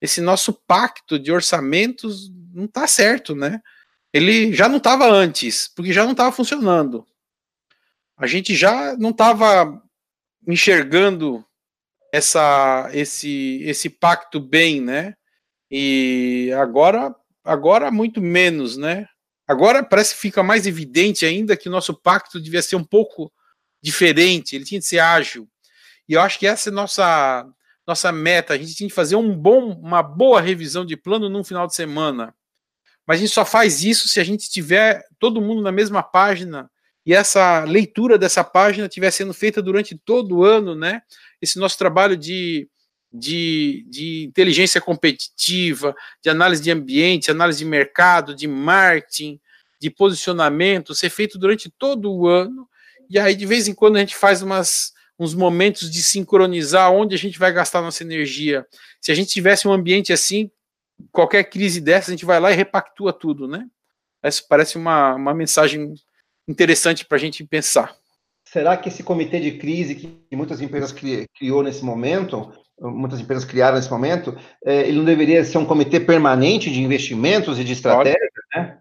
esse 0.00 0.20
nosso 0.20 0.52
pacto 0.52 1.18
de 1.18 1.32
orçamentos 1.32 2.30
não 2.52 2.66
está 2.66 2.86
certo, 2.86 3.34
né? 3.34 3.60
Ele 4.12 4.52
já 4.52 4.68
não 4.68 4.76
estava 4.78 5.06
antes, 5.06 5.68
porque 5.68 5.92
já 5.92 6.04
não 6.04 6.12
estava 6.12 6.32
funcionando. 6.32 7.06
A 8.16 8.26
gente 8.26 8.54
já 8.54 8.96
não 8.96 9.10
estava 9.10 9.82
enxergando 10.46 11.45
essa, 12.16 12.88
esse, 12.92 13.60
esse 13.64 13.90
pacto 13.90 14.40
bem, 14.40 14.80
né? 14.80 15.14
E 15.70 16.50
agora, 16.58 17.14
agora 17.44 17.90
muito 17.90 18.22
menos, 18.22 18.76
né? 18.76 19.06
Agora 19.46 19.84
parece 19.84 20.14
que 20.14 20.20
fica 20.20 20.42
mais 20.42 20.66
evidente 20.66 21.26
ainda 21.26 21.56
que 21.56 21.68
o 21.68 21.72
nosso 21.72 21.94
pacto 21.94 22.40
devia 22.40 22.62
ser 22.62 22.76
um 22.76 22.84
pouco 22.84 23.32
diferente, 23.82 24.56
ele 24.56 24.64
tinha 24.64 24.80
de 24.80 24.86
ser 24.86 24.98
ágil. 24.98 25.48
E 26.08 26.14
eu 26.14 26.20
acho 26.20 26.38
que 26.38 26.46
essa 26.46 26.70
é 26.70 26.72
nossa, 26.72 27.46
nossa 27.86 28.10
meta. 28.10 28.54
A 28.54 28.58
gente 28.58 28.74
tinha 28.74 28.88
que 28.88 28.94
fazer 28.94 29.16
um 29.16 29.36
bom, 29.36 29.72
uma 29.72 30.02
boa 30.02 30.40
revisão 30.40 30.86
de 30.86 30.96
plano 30.96 31.28
num 31.28 31.44
final 31.44 31.66
de 31.66 31.74
semana. 31.74 32.34
Mas 33.06 33.18
a 33.18 33.20
gente 33.20 33.32
só 33.32 33.44
faz 33.44 33.84
isso 33.84 34.08
se 34.08 34.18
a 34.18 34.24
gente 34.24 34.48
tiver 34.48 35.04
todo 35.18 35.40
mundo 35.40 35.62
na 35.62 35.70
mesma 35.70 36.02
página 36.02 36.70
e 37.06 37.14
essa 37.14 37.62
leitura 37.62 38.18
dessa 38.18 38.42
página 38.42 38.86
estiver 38.86 39.12
sendo 39.12 39.32
feita 39.32 39.62
durante 39.62 39.96
todo 39.96 40.38
o 40.38 40.44
ano, 40.44 40.74
né? 40.74 41.02
Esse 41.40 41.56
nosso 41.56 41.78
trabalho 41.78 42.16
de, 42.16 42.68
de, 43.12 43.86
de 43.88 44.24
inteligência 44.24 44.80
competitiva, 44.80 45.94
de 46.20 46.28
análise 46.28 46.60
de 46.60 46.72
ambiente, 46.72 47.30
análise 47.30 47.60
de 47.60 47.64
mercado, 47.64 48.34
de 48.34 48.48
marketing, 48.48 49.40
de 49.80 49.88
posicionamento, 49.88 50.96
ser 50.96 51.08
feito 51.08 51.38
durante 51.38 51.70
todo 51.70 52.12
o 52.12 52.26
ano. 52.26 52.68
E 53.08 53.20
aí, 53.20 53.36
de 53.36 53.46
vez 53.46 53.68
em 53.68 53.74
quando, 53.74 53.96
a 53.96 54.00
gente 54.00 54.16
faz 54.16 54.42
umas, 54.42 54.92
uns 55.16 55.32
momentos 55.32 55.88
de 55.88 56.02
sincronizar 56.02 56.90
onde 56.90 57.14
a 57.14 57.18
gente 57.18 57.38
vai 57.38 57.52
gastar 57.52 57.82
nossa 57.82 58.02
energia. 58.02 58.66
Se 59.00 59.12
a 59.12 59.14
gente 59.14 59.30
tivesse 59.30 59.68
um 59.68 59.72
ambiente 59.72 60.12
assim, 60.12 60.50
qualquer 61.12 61.44
crise 61.44 61.80
dessa, 61.80 62.10
a 62.10 62.14
gente 62.14 62.24
vai 62.24 62.40
lá 62.40 62.50
e 62.50 62.56
repactua 62.56 63.12
tudo, 63.12 63.46
né? 63.46 63.64
Isso 64.24 64.44
parece 64.48 64.76
uma, 64.76 65.14
uma 65.14 65.32
mensagem 65.32 65.94
interessante 66.48 67.04
para 67.04 67.16
a 67.16 67.20
gente 67.20 67.44
pensar. 67.44 67.96
Será 68.44 68.76
que 68.76 68.88
esse 68.88 69.02
comitê 69.02 69.40
de 69.40 69.58
crise 69.58 69.94
que 69.94 70.36
muitas 70.36 70.60
empresas 70.60 70.92
criou 70.92 71.62
nesse 71.62 71.84
momento, 71.84 72.52
muitas 72.80 73.20
empresas 73.20 73.44
criaram 73.44 73.76
nesse 73.76 73.90
momento, 73.90 74.38
é, 74.64 74.82
ele 74.82 74.98
não 74.98 75.04
deveria 75.04 75.44
ser 75.44 75.58
um 75.58 75.66
comitê 75.66 75.98
permanente 75.98 76.70
de 76.70 76.80
investimentos 76.80 77.58
e 77.58 77.64
de 77.64 77.72
estratégia, 77.72 78.30
né? 78.54 78.78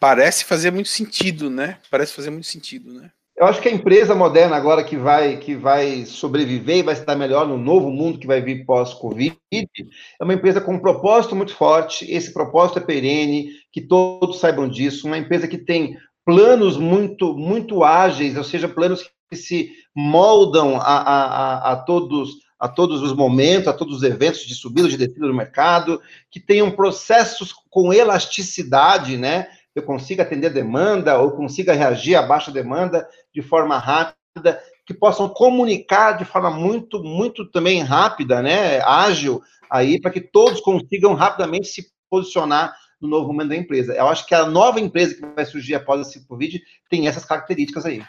Parece 0.00 0.44
fazer 0.44 0.70
muito 0.70 0.88
sentido, 0.88 1.50
né? 1.50 1.78
Parece 1.90 2.12
fazer 2.12 2.30
muito 2.30 2.46
sentido, 2.46 2.92
né? 2.92 3.10
Eu 3.38 3.46
acho 3.46 3.62
que 3.62 3.68
a 3.68 3.72
empresa 3.72 4.16
moderna 4.16 4.56
agora 4.56 4.82
que 4.82 4.96
vai 4.96 5.36
que 5.36 5.54
vai 5.54 6.04
sobreviver 6.04 6.78
e 6.78 6.82
vai 6.82 6.94
estar 6.94 7.14
melhor 7.14 7.46
no 7.46 7.56
novo 7.56 7.88
mundo 7.88 8.18
que 8.18 8.26
vai 8.26 8.40
vir 8.40 8.66
pós-Covid 8.66 9.38
é 9.52 10.24
uma 10.24 10.34
empresa 10.34 10.60
com 10.60 10.74
um 10.74 10.80
propósito 10.80 11.36
muito 11.36 11.54
forte. 11.54 12.04
Esse 12.10 12.32
propósito 12.32 12.80
é 12.80 12.82
perene, 12.82 13.50
que 13.70 13.80
todos 13.80 14.40
saibam 14.40 14.68
disso. 14.68 15.06
Uma 15.06 15.18
empresa 15.18 15.46
que 15.46 15.56
tem 15.56 15.96
planos 16.24 16.76
muito 16.76 17.32
muito 17.32 17.84
ágeis, 17.84 18.36
ou 18.36 18.42
seja, 18.42 18.68
planos 18.68 19.08
que 19.30 19.36
se 19.36 19.70
moldam 19.94 20.76
a, 20.76 20.80
a, 20.80 21.24
a, 21.24 21.72
a 21.72 21.76
todos 21.76 22.48
a 22.58 22.66
todos 22.66 23.02
os 23.02 23.12
momentos, 23.12 23.68
a 23.68 23.72
todos 23.72 23.98
os 23.98 24.02
eventos 24.02 24.40
de 24.40 24.52
subida, 24.52 24.88
de 24.88 24.96
descida 24.96 25.28
do 25.28 25.32
mercado, 25.34 26.02
que 26.28 26.40
tenham 26.40 26.72
processos 26.72 27.54
com 27.70 27.92
elasticidade, 27.92 29.16
né? 29.16 29.46
Eu 29.74 29.82
consiga 29.82 30.22
atender 30.22 30.50
demanda 30.50 31.18
ou 31.18 31.32
consiga 31.32 31.72
reagir 31.72 32.16
à 32.16 32.22
baixa 32.22 32.50
demanda 32.50 33.08
de 33.34 33.42
forma 33.42 33.78
rápida, 33.78 34.62
que 34.86 34.94
possam 34.94 35.28
comunicar 35.28 36.12
de 36.12 36.24
forma 36.24 36.50
muito, 36.50 37.02
muito 37.02 37.50
também 37.50 37.82
rápida, 37.82 38.40
né, 38.40 38.80
ágil, 38.80 39.42
aí, 39.70 40.00
para 40.00 40.10
que 40.10 40.20
todos 40.20 40.60
consigam 40.60 41.14
rapidamente 41.14 41.68
se 41.68 41.90
posicionar 42.08 42.74
no 43.00 43.08
novo 43.08 43.28
momento 43.28 43.50
da 43.50 43.56
empresa. 43.56 43.94
Eu 43.94 44.08
acho 44.08 44.26
que 44.26 44.34
a 44.34 44.46
nova 44.46 44.80
empresa 44.80 45.14
que 45.14 45.26
vai 45.36 45.44
surgir 45.44 45.74
após 45.74 46.06
esse 46.06 46.26
Covid 46.26 46.60
tem 46.88 47.06
essas 47.06 47.24
características 47.24 47.84
aí. 47.84 48.02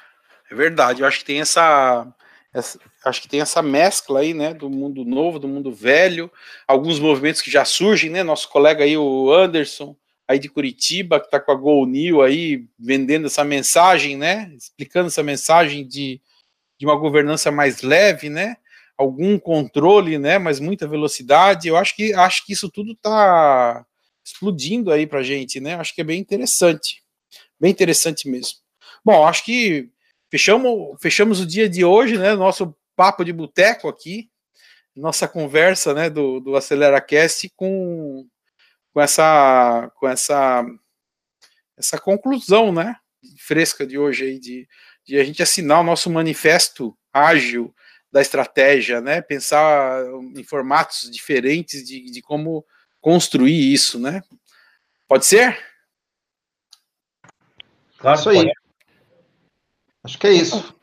É 0.49 0.55
verdade, 0.55 1.01
eu 1.01 1.07
acho 1.07 1.19
que 1.19 1.25
tem 1.25 1.41
essa, 1.41 2.07
essa, 2.53 2.79
acho 3.05 3.21
que 3.21 3.27
tem 3.27 3.41
essa 3.41 3.61
mescla 3.61 4.21
aí, 4.21 4.33
né, 4.33 4.53
do 4.53 4.69
mundo 4.69 5.05
novo, 5.05 5.37
do 5.37 5.47
mundo 5.47 5.71
velho, 5.71 6.31
alguns 6.67 6.99
movimentos 6.99 7.41
que 7.41 7.51
já 7.51 7.63
surgem, 7.63 8.09
né, 8.09 8.23
nosso 8.23 8.49
colega 8.49 8.83
aí, 8.83 8.97
o 8.97 9.31
Anderson, 9.31 9.95
aí 10.29 10.37
de 10.37 10.47
Curitiba, 10.47 11.19
que 11.19 11.25
está 11.25 11.39
com 11.39 11.51
a 11.51 11.55
Go 11.55 11.87
New 11.87 12.21
aí, 12.21 12.67
vendendo 12.77 13.25
essa 13.25 13.43
mensagem, 13.43 14.15
né? 14.15 14.53
Explicando 14.55 15.07
essa 15.07 15.23
mensagem 15.23 15.87
de, 15.87 16.21
de 16.77 16.85
uma 16.85 16.95
governança 16.95 17.49
mais 17.49 17.81
leve, 17.81 18.29
né? 18.29 18.55
Algum 18.95 19.39
controle, 19.39 20.19
né? 20.19 20.37
Mas 20.37 20.59
muita 20.59 20.87
velocidade. 20.87 21.67
Eu 21.67 21.75
acho 21.75 21.95
que 21.95 22.13
acho 22.13 22.45
que 22.45 22.53
isso 22.53 22.69
tudo 22.69 22.91
está 22.91 23.83
explodindo 24.23 24.91
aí 24.91 25.07
para 25.07 25.23
gente, 25.23 25.59
né? 25.59 25.73
Acho 25.73 25.95
que 25.95 26.01
é 26.01 26.03
bem 26.03 26.19
interessante, 26.19 27.01
bem 27.59 27.71
interessante 27.71 28.29
mesmo. 28.29 28.59
Bom, 29.03 29.25
acho 29.25 29.43
que 29.43 29.89
fechamos, 30.29 30.95
fechamos 31.01 31.39
o 31.39 31.45
dia 31.47 31.67
de 31.67 31.83
hoje, 31.83 32.19
né? 32.19 32.35
Nosso 32.35 32.75
papo 32.95 33.25
de 33.25 33.33
boteco 33.33 33.89
aqui, 33.89 34.29
nossa 34.95 35.27
conversa, 35.27 35.91
né? 35.91 36.07
Do, 36.07 36.39
do 36.39 36.55
AceleraCast 36.55 37.51
com 37.55 38.27
com 38.99 39.03
essa 39.03 39.91
com 39.95 40.09
essa 40.09 40.65
essa 41.77 41.97
conclusão, 41.97 42.73
né, 42.73 42.97
fresca 43.37 43.87
de 43.87 43.97
hoje 43.97 44.25
aí 44.25 44.39
de, 44.39 44.67
de 45.05 45.17
a 45.17 45.23
gente 45.23 45.41
assinar 45.41 45.79
o 45.79 45.83
nosso 45.83 46.09
manifesto 46.09 46.93
ágil 47.13 47.73
da 48.11 48.19
estratégia, 48.19 48.99
né, 48.99 49.21
pensar 49.21 50.03
em 50.35 50.43
formatos 50.43 51.09
diferentes 51.09 51.87
de, 51.87 52.11
de 52.11 52.21
como 52.21 52.65
construir 52.99 53.73
isso, 53.73 53.97
né? 53.97 54.21
Pode 55.07 55.25
ser? 55.25 55.57
Claro, 57.99 58.19
isso 58.19 58.29
aí. 58.29 58.37
Pode. 58.37 58.51
Acho 60.03 60.19
que 60.19 60.27
é 60.27 60.33
isso. 60.33 60.75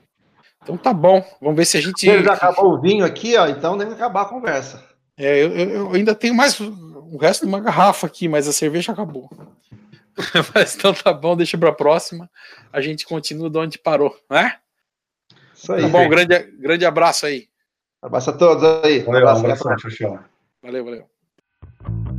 Então 0.63 0.79
tá 0.79 0.95
bom. 0.95 1.23
Vamos 1.43 1.57
ver 1.57 1.67
se 1.67 1.77
a 1.77 1.83
gente. 1.83 2.07
Já 2.07 2.33
acabou 2.33 2.73
o 2.73 2.81
vinho 2.81 3.05
aqui, 3.05 3.37
ó. 3.37 3.47
Então 3.47 3.77
deve 3.77 3.93
acabar 3.93 4.23
a 4.23 4.29
conversa. 4.29 4.83
É, 5.19 5.43
eu, 5.43 5.55
eu, 5.55 5.93
ainda 5.93 6.15
tenho 6.15 6.35
mais 6.35 6.59
o 7.13 7.17
resto 7.17 7.43
de 7.43 7.49
uma 7.49 7.61
garrafa 7.61 8.07
aqui, 8.07 8.29
mas 8.29 8.49
a 8.49 8.53
cerveja 8.53 8.93
acabou. 8.93 9.31
mas 10.55 10.77
então 10.77 10.95
tá 10.95 11.13
bom, 11.13 11.37
deixa 11.37 11.59
para 11.59 11.71
a 11.71 11.75
próxima. 11.75 12.31
A 12.73 12.81
gente 12.81 13.07
continua 13.07 13.51
de 13.51 13.59
onde 13.59 13.79
parou, 13.79 14.17
né? 14.31 14.57
Isso 15.55 15.73
aí. 15.73 15.83
Tá 15.83 15.89
bom, 15.89 16.09
grande, 16.09 16.39
grande 16.59 16.85
abraço 16.85 17.27
aí. 17.27 17.49
Abraço 18.03 18.31
a 18.31 18.33
todos 18.33 18.65
aí. 18.85 19.01
Valeu, 19.01 19.27
um 19.27 19.29
abraço, 19.29 19.63
abraço, 19.63 19.89
tchau, 19.89 19.91
tchau. 19.91 20.25
Valeu, 20.63 20.85
valeu. 20.85 22.16